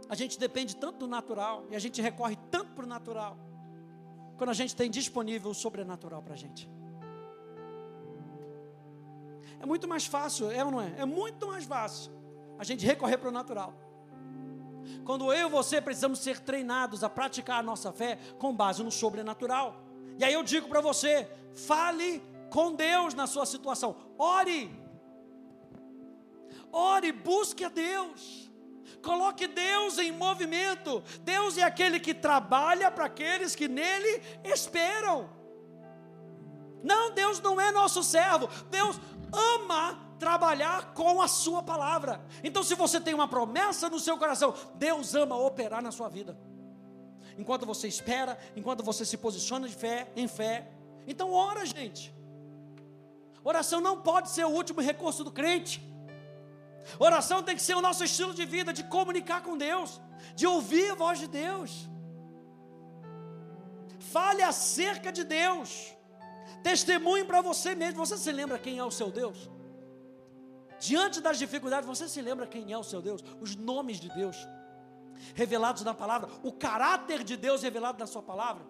a 0.08 0.14
gente 0.14 0.38
depende 0.38 0.76
tanto 0.76 0.98
do 0.98 1.08
natural 1.08 1.64
e 1.68 1.74
a 1.74 1.78
gente 1.80 2.00
recorre 2.00 2.36
tanto 2.52 2.70
para 2.70 2.84
o 2.84 2.86
natural, 2.86 3.36
quando 4.36 4.50
a 4.50 4.52
gente 4.52 4.76
tem 4.76 4.88
disponível 4.88 5.50
o 5.50 5.54
sobrenatural 5.54 6.22
para 6.22 6.34
a 6.34 6.36
gente? 6.36 6.70
É 9.58 9.66
muito 9.66 9.88
mais 9.88 10.06
fácil, 10.06 10.52
é 10.52 10.64
ou 10.64 10.70
não 10.70 10.80
é? 10.80 10.94
É 10.98 11.04
muito 11.04 11.48
mais 11.48 11.64
fácil 11.64 12.12
a 12.56 12.62
gente 12.62 12.86
recorrer 12.86 13.18
para 13.18 13.28
o 13.28 13.32
natural. 13.32 13.74
Quando 15.04 15.32
eu 15.32 15.48
e 15.48 15.50
você 15.50 15.80
precisamos 15.80 16.20
ser 16.20 16.38
treinados 16.38 17.02
a 17.02 17.10
praticar 17.10 17.58
a 17.58 17.62
nossa 17.62 17.90
fé 17.90 18.20
com 18.38 18.54
base 18.54 18.84
no 18.84 18.92
sobrenatural. 18.92 19.82
E 20.16 20.22
aí 20.22 20.32
eu 20.32 20.44
digo 20.44 20.68
para 20.68 20.80
você: 20.80 21.28
fale 21.52 22.22
com 22.50 22.72
Deus 22.72 23.14
na 23.14 23.26
sua 23.26 23.44
situação, 23.44 23.96
ore, 24.16 24.70
ore, 26.76 27.10
busque 27.10 27.64
a 27.64 27.68
Deus, 27.68 28.50
coloque 29.02 29.46
Deus 29.46 29.98
em 29.98 30.12
movimento. 30.12 31.02
Deus 31.22 31.56
é 31.56 31.62
aquele 31.62 31.98
que 31.98 32.12
trabalha 32.12 32.90
para 32.90 33.06
aqueles 33.06 33.54
que 33.54 33.66
nele 33.66 34.22
esperam. 34.44 35.30
Não, 36.82 37.12
Deus 37.12 37.40
não 37.40 37.60
é 37.60 37.72
nosso 37.72 38.04
servo, 38.04 38.48
Deus 38.70 39.00
ama 39.32 40.06
trabalhar 40.18 40.92
com 40.92 41.20
a 41.20 41.28
sua 41.28 41.62
palavra. 41.62 42.24
Então, 42.44 42.62
se 42.62 42.74
você 42.74 43.00
tem 43.00 43.14
uma 43.14 43.28
promessa 43.28 43.88
no 43.88 43.98
seu 43.98 44.16
coração, 44.18 44.54
Deus 44.74 45.14
ama 45.14 45.36
operar 45.36 45.82
na 45.82 45.90
sua 45.90 46.08
vida. 46.08 46.38
Enquanto 47.38 47.66
você 47.66 47.88
espera, 47.88 48.38
enquanto 48.54 48.82
você 48.82 49.04
se 49.04 49.16
posiciona 49.16 49.68
de 49.68 49.74
fé 49.74 50.10
em 50.14 50.28
fé. 50.28 50.70
Então, 51.06 51.32
ora, 51.32 51.66
gente. 51.66 52.14
Oração 53.44 53.80
não 53.80 54.00
pode 54.00 54.30
ser 54.30 54.44
o 54.44 54.50
último 54.50 54.80
recurso 54.80 55.22
do 55.22 55.30
crente. 55.30 55.82
Oração 56.98 57.42
tem 57.42 57.56
que 57.56 57.62
ser 57.62 57.76
o 57.76 57.80
nosso 57.80 58.04
estilo 58.04 58.32
de 58.34 58.44
vida, 58.44 58.72
de 58.72 58.84
comunicar 58.84 59.42
com 59.42 59.56
Deus, 59.56 60.00
de 60.34 60.46
ouvir 60.46 60.90
a 60.90 60.94
voz 60.94 61.18
de 61.18 61.26
Deus. 61.26 61.88
Fale 63.98 64.42
acerca 64.42 65.12
de 65.12 65.24
Deus. 65.24 65.94
Testemunhe 66.62 67.24
para 67.24 67.40
você 67.40 67.74
mesmo. 67.74 68.04
Você 68.04 68.16
se 68.16 68.32
lembra 68.32 68.58
quem 68.58 68.78
é 68.78 68.84
o 68.84 68.90
seu 68.90 69.10
Deus? 69.10 69.50
Diante 70.78 71.20
das 71.20 71.38
dificuldades, 71.38 71.86
você 71.86 72.08
se 72.08 72.20
lembra 72.20 72.46
quem 72.46 72.72
é 72.72 72.78
o 72.78 72.84
seu 72.84 73.00
Deus? 73.00 73.24
Os 73.40 73.56
nomes 73.56 73.98
de 73.98 74.08
Deus 74.10 74.36
revelados 75.34 75.82
na 75.82 75.94
palavra, 75.94 76.28
o 76.42 76.52
caráter 76.52 77.24
de 77.24 77.36
Deus 77.36 77.62
revelado 77.62 77.98
na 77.98 78.06
sua 78.06 78.22
palavra. 78.22 78.62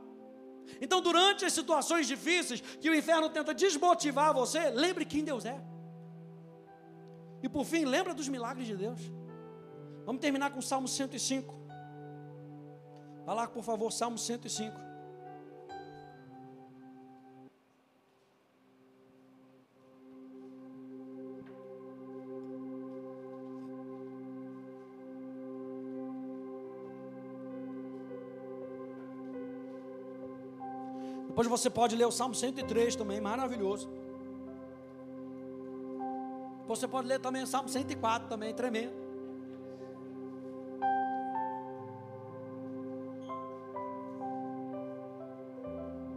Então, 0.81 1.01
durante 1.01 1.45
as 1.45 1.53
situações 1.53 2.07
difíceis 2.07 2.61
que 2.61 2.91
o 2.91 2.95
inferno 2.95 3.29
tenta 3.29 3.55
desmotivar 3.55 4.33
você, 4.33 4.71
lembre 4.71 5.05
quem 5.05 5.25
Deus 5.25 5.45
é. 5.45 5.61
E 7.43 7.49
por 7.49 7.65
fim, 7.65 7.85
lembra 7.85 8.15
dos 8.15 8.29
milagres 8.29 8.67
de 8.67 8.77
Deus. 8.77 9.01
Vamos 10.05 10.21
terminar 10.21 10.51
com 10.51 10.59
o 10.59 10.63
Salmo 10.63 10.89
105. 10.89 11.55
Vá 13.25 13.35
lá, 13.35 13.47
por 13.49 13.63
favor, 13.63 13.93
Salmo 13.93 14.17
105. 14.17 14.87
Depois 31.37 31.49
você 31.49 31.69
pode 31.69 31.95
ler 31.95 32.07
o 32.07 32.11
Salmo 32.11 32.35
103 32.35 32.97
também, 32.97 33.21
maravilhoso. 33.21 33.91
Você 36.77 36.87
pode 36.87 37.09
ler 37.09 37.19
também 37.19 37.43
o 37.43 37.47
Salmo 37.47 37.71
104 37.71 38.29
também, 38.29 38.53
tremendo. 38.53 38.93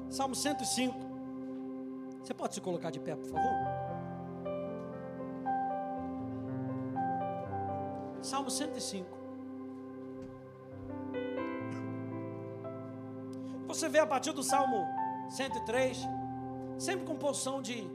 Salmo 0.09 0.35
105. 0.35 0.97
Você 2.21 2.33
pode 2.33 2.55
se 2.55 2.59
colocar 2.59 2.91
de 2.91 2.99
pé, 2.99 3.15
por 3.15 3.25
favor? 3.27 3.51
Salmo 8.21 8.49
105. 8.49 9.17
Você 13.67 13.87
vê 13.87 13.99
a 13.99 14.05
partir 14.05 14.33
do 14.33 14.43
Salmo 14.43 14.85
103, 15.29 15.97
sempre 16.77 17.05
com 17.05 17.15
posição 17.15 17.61
de 17.61 17.89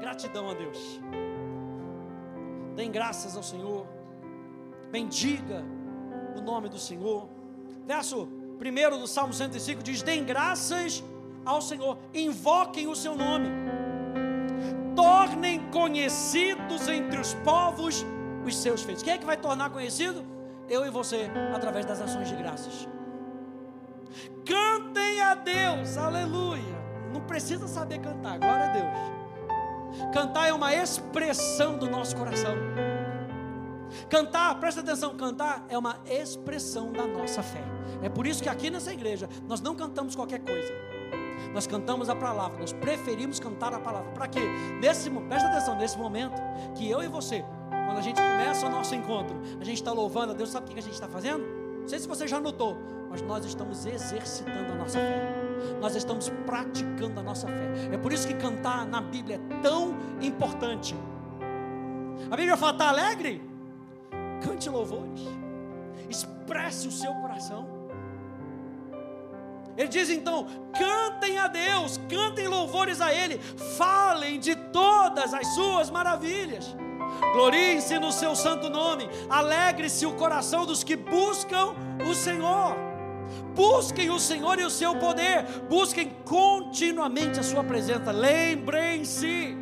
gratidão 0.00 0.48
a 0.48 0.54
Deus. 0.54 0.98
Dêem 2.76 2.90
graças 2.90 3.36
ao 3.36 3.42
Senhor, 3.42 3.86
bendiga 4.90 5.64
o 6.36 6.40
nome 6.40 6.68
do 6.68 6.78
Senhor. 6.78 7.28
Verso 7.86 8.28
1 8.60 8.98
do 8.98 9.06
Salmo 9.06 9.32
105 9.32 9.82
diz: 9.82 10.02
Dêem 10.02 10.24
graças 10.24 11.02
ao 11.44 11.60
Senhor, 11.60 11.98
invoquem 12.14 12.86
o 12.86 12.94
seu 12.94 13.16
nome, 13.16 13.48
tornem 14.94 15.70
conhecidos 15.70 16.88
entre 16.88 17.18
os 17.18 17.34
povos 17.34 18.04
os 18.44 18.56
seus 18.56 18.82
feitos. 18.82 19.02
Quem 19.02 19.14
é 19.14 19.18
que 19.18 19.26
vai 19.26 19.36
tornar 19.36 19.70
conhecido? 19.70 20.24
Eu 20.68 20.86
e 20.86 20.90
você, 20.90 21.30
através 21.54 21.84
das 21.84 22.00
ações 22.00 22.28
de 22.28 22.36
graças. 22.36 22.88
Cantem 24.44 25.20
a 25.20 25.34
Deus, 25.34 25.96
aleluia. 25.96 26.80
Não 27.12 27.20
precisa 27.22 27.66
saber 27.66 27.98
cantar, 28.00 28.38
glória 28.38 28.64
a 28.64 28.72
Deus. 28.72 29.19
Cantar 30.12 30.48
é 30.48 30.52
uma 30.52 30.74
expressão 30.74 31.78
do 31.78 31.88
nosso 31.88 32.16
coração. 32.16 32.54
Cantar, 34.08 34.58
presta 34.60 34.80
atenção, 34.80 35.16
cantar 35.16 35.64
é 35.68 35.76
uma 35.76 35.98
expressão 36.06 36.92
da 36.92 37.06
nossa 37.06 37.42
fé. 37.42 37.62
É 38.02 38.08
por 38.08 38.26
isso 38.26 38.42
que 38.42 38.48
aqui 38.48 38.70
nessa 38.70 38.92
igreja 38.92 39.28
nós 39.48 39.60
não 39.60 39.74
cantamos 39.74 40.14
qualquer 40.14 40.40
coisa. 40.40 40.72
Nós 41.52 41.66
cantamos 41.66 42.08
a 42.08 42.14
palavra, 42.14 42.58
nós 42.58 42.72
preferimos 42.72 43.40
cantar 43.40 43.74
a 43.74 43.80
palavra. 43.80 44.12
Para 44.12 44.28
quê? 44.28 44.40
Nesse, 44.80 45.10
presta 45.10 45.48
atenção, 45.48 45.76
nesse 45.76 45.98
momento 45.98 46.40
que 46.76 46.88
eu 46.88 47.02
e 47.02 47.08
você, 47.08 47.44
quando 47.86 47.98
a 47.98 48.02
gente 48.02 48.16
começa 48.16 48.66
o 48.66 48.70
nosso 48.70 48.94
encontro, 48.94 49.40
a 49.60 49.64
gente 49.64 49.76
está 49.76 49.92
louvando 49.92 50.32
a 50.32 50.34
Deus, 50.34 50.50
sabe 50.50 50.70
o 50.70 50.72
que 50.72 50.78
a 50.78 50.82
gente 50.82 50.94
está 50.94 51.08
fazendo? 51.08 51.44
Não 51.80 51.88
sei 51.88 51.98
se 51.98 52.06
você 52.06 52.28
já 52.28 52.38
notou, 52.38 52.76
mas 53.10 53.22
nós 53.22 53.44
estamos 53.44 53.84
exercitando 53.84 54.72
a 54.72 54.76
nossa 54.76 54.98
fé. 54.98 55.39
Nós 55.80 55.94
estamos 55.96 56.28
praticando 56.46 57.20
a 57.20 57.22
nossa 57.22 57.46
fé. 57.46 57.70
É 57.92 57.98
por 57.98 58.12
isso 58.12 58.26
que 58.26 58.34
cantar 58.34 58.86
na 58.86 59.00
Bíblia 59.00 59.36
é 59.36 59.62
tão 59.62 59.96
importante. 60.20 60.94
A 62.30 62.36
Bíblia 62.36 62.56
fala: 62.56 62.72
está 62.72 62.88
alegre? 62.88 63.42
Cante 64.42 64.68
louvores, 64.68 65.20
expresse 66.08 66.88
o 66.88 66.90
seu 66.90 67.12
coração. 67.14 67.68
Ele 69.76 69.88
diz 69.88 70.10
então: 70.10 70.46
cantem 70.72 71.38
a 71.38 71.46
Deus, 71.46 71.98
cantem 72.08 72.48
louvores 72.48 73.00
a 73.00 73.12
Ele, 73.12 73.38
falem 73.78 74.38
de 74.38 74.54
todas 74.54 75.32
as 75.32 75.46
suas 75.54 75.90
maravilhas. 75.90 76.74
Gloriem-se 77.32 77.98
no 77.98 78.12
seu 78.12 78.34
santo 78.34 78.68
nome, 78.70 79.08
alegre-se 79.28 80.06
o 80.06 80.14
coração 80.14 80.64
dos 80.64 80.84
que 80.84 80.96
buscam 80.96 81.74
o 82.08 82.14
Senhor. 82.14 82.89
Busquem 83.54 84.10
o 84.10 84.18
Senhor 84.18 84.58
e 84.58 84.64
o 84.64 84.70
seu 84.70 84.96
poder, 84.96 85.44
busquem 85.68 86.10
continuamente 86.24 87.40
a 87.40 87.42
sua 87.42 87.64
presença. 87.64 88.10
Lembrem-se, 88.12 89.56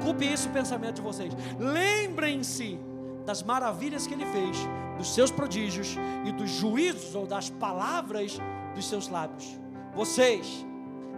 ocupe 0.00 0.32
isso 0.32 0.48
o 0.48 0.52
pensamento 0.52 0.96
de 0.96 1.02
vocês. 1.02 1.32
Lembrem-se 1.58 2.78
das 3.26 3.42
maravilhas 3.42 4.06
que 4.06 4.14
ele 4.14 4.26
fez, 4.26 4.56
dos 4.96 5.14
seus 5.14 5.30
prodígios 5.30 5.96
e 6.24 6.32
dos 6.32 6.50
juízos 6.50 7.14
ou 7.14 7.26
das 7.26 7.50
palavras 7.50 8.38
dos 8.74 8.88
seus 8.88 9.08
lábios. 9.08 9.58
Vocês, 9.94 10.66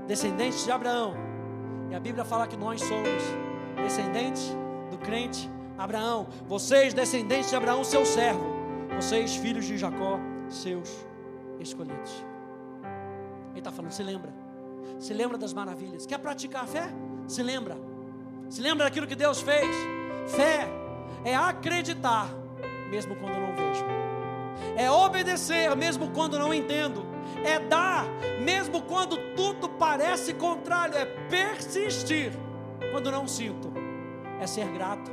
descendentes 0.06 0.64
de 0.64 0.70
Abraão, 0.70 1.14
e 1.90 1.94
a 1.94 2.00
Bíblia 2.00 2.24
fala 2.24 2.46
que 2.46 2.56
nós 2.56 2.80
somos 2.80 3.22
descendentes 3.76 4.56
do 4.90 4.98
crente 4.98 5.48
Abraão. 5.78 6.26
Vocês, 6.46 6.94
descendentes 6.94 7.50
de 7.50 7.56
Abraão, 7.56 7.84
seu 7.84 8.04
servo. 8.04 8.44
Vocês, 8.96 9.36
filhos 9.36 9.64
de 9.64 9.76
Jacó, 9.76 10.18
seus 10.48 11.06
escolhidos. 11.68 12.24
Ele 13.50 13.58
está 13.58 13.70
falando, 13.70 13.92
se 13.92 14.02
lembra. 14.02 14.32
Se 14.98 15.12
lembra 15.12 15.38
das 15.38 15.52
maravilhas. 15.52 16.06
Quer 16.06 16.18
praticar 16.18 16.64
a 16.64 16.66
fé? 16.66 16.88
Se 17.26 17.42
lembra. 17.42 17.76
Se 18.48 18.60
lembra 18.60 18.84
daquilo 18.84 19.06
que 19.06 19.16
Deus 19.16 19.40
fez. 19.40 19.74
Fé 20.28 20.68
é 21.24 21.34
acreditar, 21.34 22.28
mesmo 22.90 23.16
quando 23.16 23.34
não 23.34 23.54
vejo. 23.54 23.84
É 24.76 24.90
obedecer, 24.90 25.74
mesmo 25.76 26.10
quando 26.10 26.38
não 26.38 26.52
entendo 26.52 27.14
é 27.44 27.58
dar, 27.58 28.06
mesmo 28.40 28.82
quando 28.82 29.16
tudo 29.34 29.68
parece 29.68 30.34
contrário, 30.34 30.96
é 30.96 31.04
persistir 31.04 32.32
quando 32.90 33.10
não 33.10 33.26
sinto, 33.26 33.72
é 34.40 34.46
ser 34.46 34.66
grato 34.68 35.10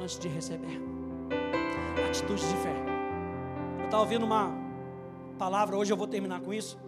antes 0.00 0.18
de 0.18 0.28
receber. 0.28 0.80
Atitude 2.08 2.40
de 2.40 2.56
fé. 2.56 2.74
Eu 3.78 3.84
estava 3.84 4.02
ouvindo 4.02 4.24
uma 4.24 4.50
palavra, 5.32 5.76
hoje 5.76 5.92
eu 5.92 5.96
vou 5.96 6.06
terminar 6.06 6.40
com 6.40 6.52
isso. 6.52 6.78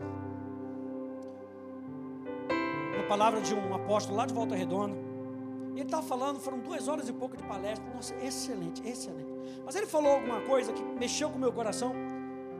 Uma 2.95 3.05
palavra 3.09 3.41
de 3.41 3.55
um 3.55 3.75
apóstolo 3.75 4.17
lá 4.17 4.27
de 4.27 4.35
Volta 4.35 4.55
Redonda. 4.55 4.97
Ele 5.73 5.83
estava 5.83 6.03
falando, 6.03 6.39
foram 6.39 6.61
duas 6.61 6.87
horas 6.87 7.09
e 7.09 7.13
pouco 7.13 7.37
de 7.37 7.43
palestra. 7.43 7.85
Nossa, 7.93 8.15
excelente, 8.17 8.87
excelente. 8.87 9.29
Mas 9.65 9.75
ele 9.75 9.87
falou 9.87 10.13
alguma 10.13 10.41
coisa 10.43 10.73
que 10.73 10.83
mexeu 10.83 11.29
com 11.31 11.37
o 11.37 11.41
meu 11.41 11.53
coração 11.53 11.93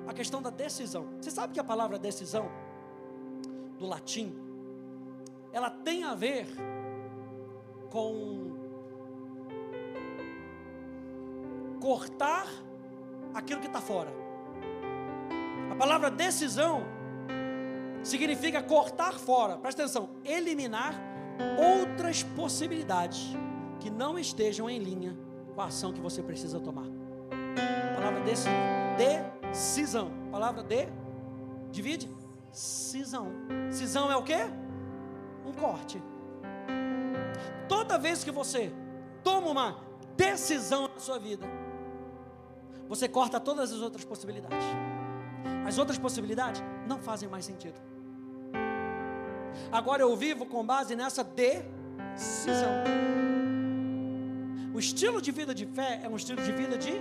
a 0.07 0.13
questão 0.13 0.43
da 0.43 0.51
decisão. 0.51 1.07
Você 1.21 1.31
sabe 1.31 1.53
que 1.53 1.61
a 1.61 1.65
palavra 1.65 1.99
decisão, 1.99 2.51
do 3.79 3.87
latim, 3.87 4.35
ela 5.53 5.71
tem 5.71 6.05
a 6.05 6.15
ver 6.15 6.47
com 7.91 8.53
cortar 11.81 12.47
aquilo 13.35 13.61
que 13.61 13.67
está 13.67 13.81
fora. 13.81 14.24
A 15.71 15.75
palavra 15.77 16.11
decisão 16.11 16.87
significa 18.03 18.63
cortar 18.63 19.15
fora, 19.15 19.57
presta 19.57 19.83
atenção, 19.83 20.11
eliminar 20.25 20.95
outras 21.59 22.23
possibilidades 22.23 23.35
que 23.81 23.91
não 23.91 24.19
estejam 24.19 24.69
em 24.69 24.79
linha 24.79 25.17
com 25.55 25.61
a 25.61 25.67
ação 25.67 25.93
que 25.93 26.01
você 26.01 26.23
precisa 26.23 26.61
tomar. 26.61 26.87
A 27.93 27.95
palavra 27.95 28.21
decisão, 28.21 28.53
Cisão. 29.53 30.11
Palavra 30.33 30.65
de 30.65 30.89
divide? 31.71 32.11
Cisão. 32.51 33.29
Cisão 33.71 34.11
é 34.11 34.17
o 34.17 34.23
que? 34.23 34.37
Um 35.47 35.53
corte. 35.53 36.03
Toda 37.69 37.99
vez 37.99 38.25
que 38.25 38.31
você 38.31 38.73
toma 39.23 39.49
uma 39.49 39.77
decisão 40.17 40.89
na 40.89 40.99
sua 40.99 41.19
vida, 41.19 41.47
você 42.89 43.09
corta 43.09 43.39
todas 43.39 43.73
as 43.73 43.81
outras 43.81 44.05
possibilidades. 44.05 44.67
As 45.67 45.79
outras 45.79 45.99
possibilidades 45.99 46.63
não 46.87 46.99
fazem 46.99 47.29
mais 47.29 47.45
sentido. 47.45 47.81
Agora 49.71 50.03
eu 50.03 50.17
vivo 50.17 50.47
com 50.47 50.65
base 50.65 50.95
nessa 50.95 51.25
decisão. 51.25 52.85
O 54.75 54.79
estilo 54.79 55.23
de 55.23 55.31
vida 55.31 55.55
de 55.55 55.67
fé 55.67 56.01
é 56.03 56.09
um 56.09 56.17
estilo 56.17 56.43
de 56.43 56.53
vida 56.53 56.77
de 56.77 57.01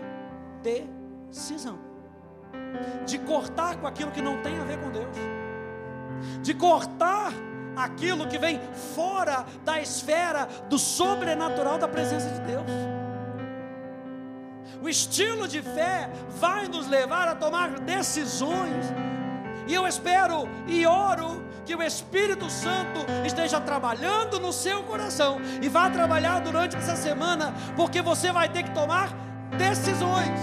decisão 0.62 1.94
de 3.06 3.18
cortar 3.20 3.78
com 3.78 3.88
aquilo 3.88 4.12
que 4.12 4.22
não 4.22 4.42
tem 4.42 4.58
a 4.60 4.64
ver 4.64 4.80
com 4.80 4.90
Deus, 4.90 5.16
de 6.42 6.54
cortar 6.54 7.32
aquilo 7.76 8.28
que 8.28 8.38
vem 8.38 8.60
fora 8.96 9.46
da 9.64 9.82
esfera 9.82 10.48
do 10.70 10.78
sobrenatural 10.78 11.78
da 11.78 11.88
presença 11.88 12.30
de 12.30 12.40
Deus. 12.42 13.03
O 14.84 14.90
estilo 14.90 15.48
de 15.48 15.62
fé 15.62 16.10
vai 16.42 16.68
nos 16.68 16.90
levar 16.90 17.30
a 17.30 17.36
tomar 17.36 17.80
decisões, 17.80 18.86
e 19.66 19.74
eu 19.74 19.88
espero 19.88 20.46
e 20.68 20.86
oro 20.86 21.42
que 21.66 21.74
o 21.74 21.82
Espírito 21.82 22.50
Santo 22.50 23.00
esteja 23.26 23.62
trabalhando 23.62 24.42
no 24.42 24.52
seu 24.52 24.84
coração 24.84 25.40
e 25.62 25.70
vá 25.70 25.90
trabalhar 25.90 26.42
durante 26.42 26.76
essa 26.76 26.98
semana, 26.98 27.54
porque 27.78 28.02
você 28.02 28.30
vai 28.34 28.50
ter 28.50 28.64
que 28.64 28.72
tomar 28.72 29.08
decisões. 29.58 30.38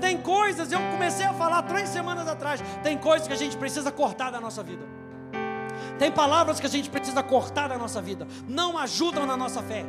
Tem 0.00 0.16
coisas, 0.16 0.72
eu 0.72 0.80
comecei 0.90 1.26
a 1.26 1.34
falar 1.34 1.64
três 1.64 1.90
semanas 1.90 2.26
atrás, 2.26 2.64
tem 2.82 2.96
coisas 2.96 3.28
que 3.28 3.34
a 3.34 3.36
gente 3.36 3.58
precisa 3.58 3.92
cortar 3.92 4.30
da 4.30 4.40
nossa 4.40 4.62
vida. 4.62 4.86
Tem 5.98 6.10
palavras 6.10 6.58
que 6.58 6.64
a 6.64 6.70
gente 6.70 6.88
precisa 6.88 7.22
cortar 7.22 7.68
da 7.68 7.76
nossa 7.76 8.00
vida, 8.00 8.26
não 8.48 8.78
ajudam 8.78 9.26
na 9.26 9.36
nossa 9.36 9.62
fé. 9.62 9.84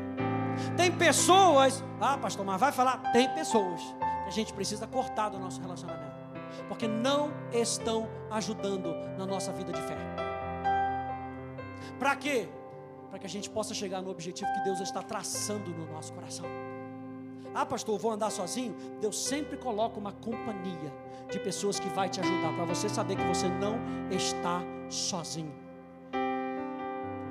Tem 0.76 0.92
pessoas, 0.92 1.84
ah, 2.00 2.18
pastor, 2.18 2.46
mas 2.46 2.60
vai 2.60 2.72
falar, 2.72 2.98
tem 3.12 3.30
pessoas 3.34 3.82
que 4.24 4.30
a 4.30 4.32
gente 4.32 4.54
precisa 4.54 4.88
cortar 4.88 5.30
do 5.30 5.40
nosso 5.40 5.62
relacionamento, 5.62 6.16
porque 6.68 6.88
não 6.88 7.32
estão 7.52 8.08
ajudando 8.32 8.94
na 9.18 9.26
nossa 9.26 9.52
vida 9.52 9.72
de 9.72 9.82
fé. 9.82 9.98
Para 12.00 12.16
quê? 12.16 12.50
Para 13.10 13.20
que 13.20 13.26
a 13.26 13.30
gente 13.30 13.50
possa 13.50 13.74
chegar 13.74 14.02
no 14.02 14.10
objetivo 14.10 14.52
que 14.54 14.64
Deus 14.64 14.80
está 14.80 15.02
traçando 15.02 15.70
no 15.72 15.92
nosso 15.92 16.12
coração. 16.14 16.46
Ah, 17.54 17.66
pastor, 17.66 18.00
vou 18.00 18.12
andar 18.12 18.32
sozinho? 18.32 18.76
Deus 19.00 19.24
sempre 19.24 19.58
coloca 19.58 20.00
uma 20.00 20.12
companhia 20.12 20.92
de 21.30 21.40
pessoas 21.40 21.80
que 21.80 21.88
vai 21.90 22.10
te 22.10 22.20
ajudar 22.20 22.52
para 22.54 22.66
você 22.66 22.90
saber 22.90 23.16
que 23.16 23.24
você 23.24 23.48
não 23.48 23.78
está 24.10 24.62
sozinho. 24.90 25.54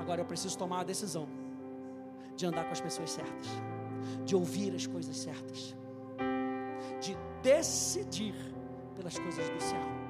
Agora 0.01 0.21
eu 0.21 0.25
preciso 0.25 0.57
tomar 0.57 0.81
a 0.81 0.85
decisão 0.85 1.42
de 2.37 2.47
andar 2.47 2.65
com 2.65 2.73
as 2.73 2.81
pessoas 2.81 3.11
certas, 3.11 3.49
de 4.25 4.35
ouvir 4.35 4.75
as 4.75 4.87
coisas 4.87 5.17
certas, 5.17 5.77
de 7.01 7.17
decidir 7.43 8.35
pelas 8.95 9.19
coisas 9.19 9.49
do 9.49 9.61
céu. 9.61 10.02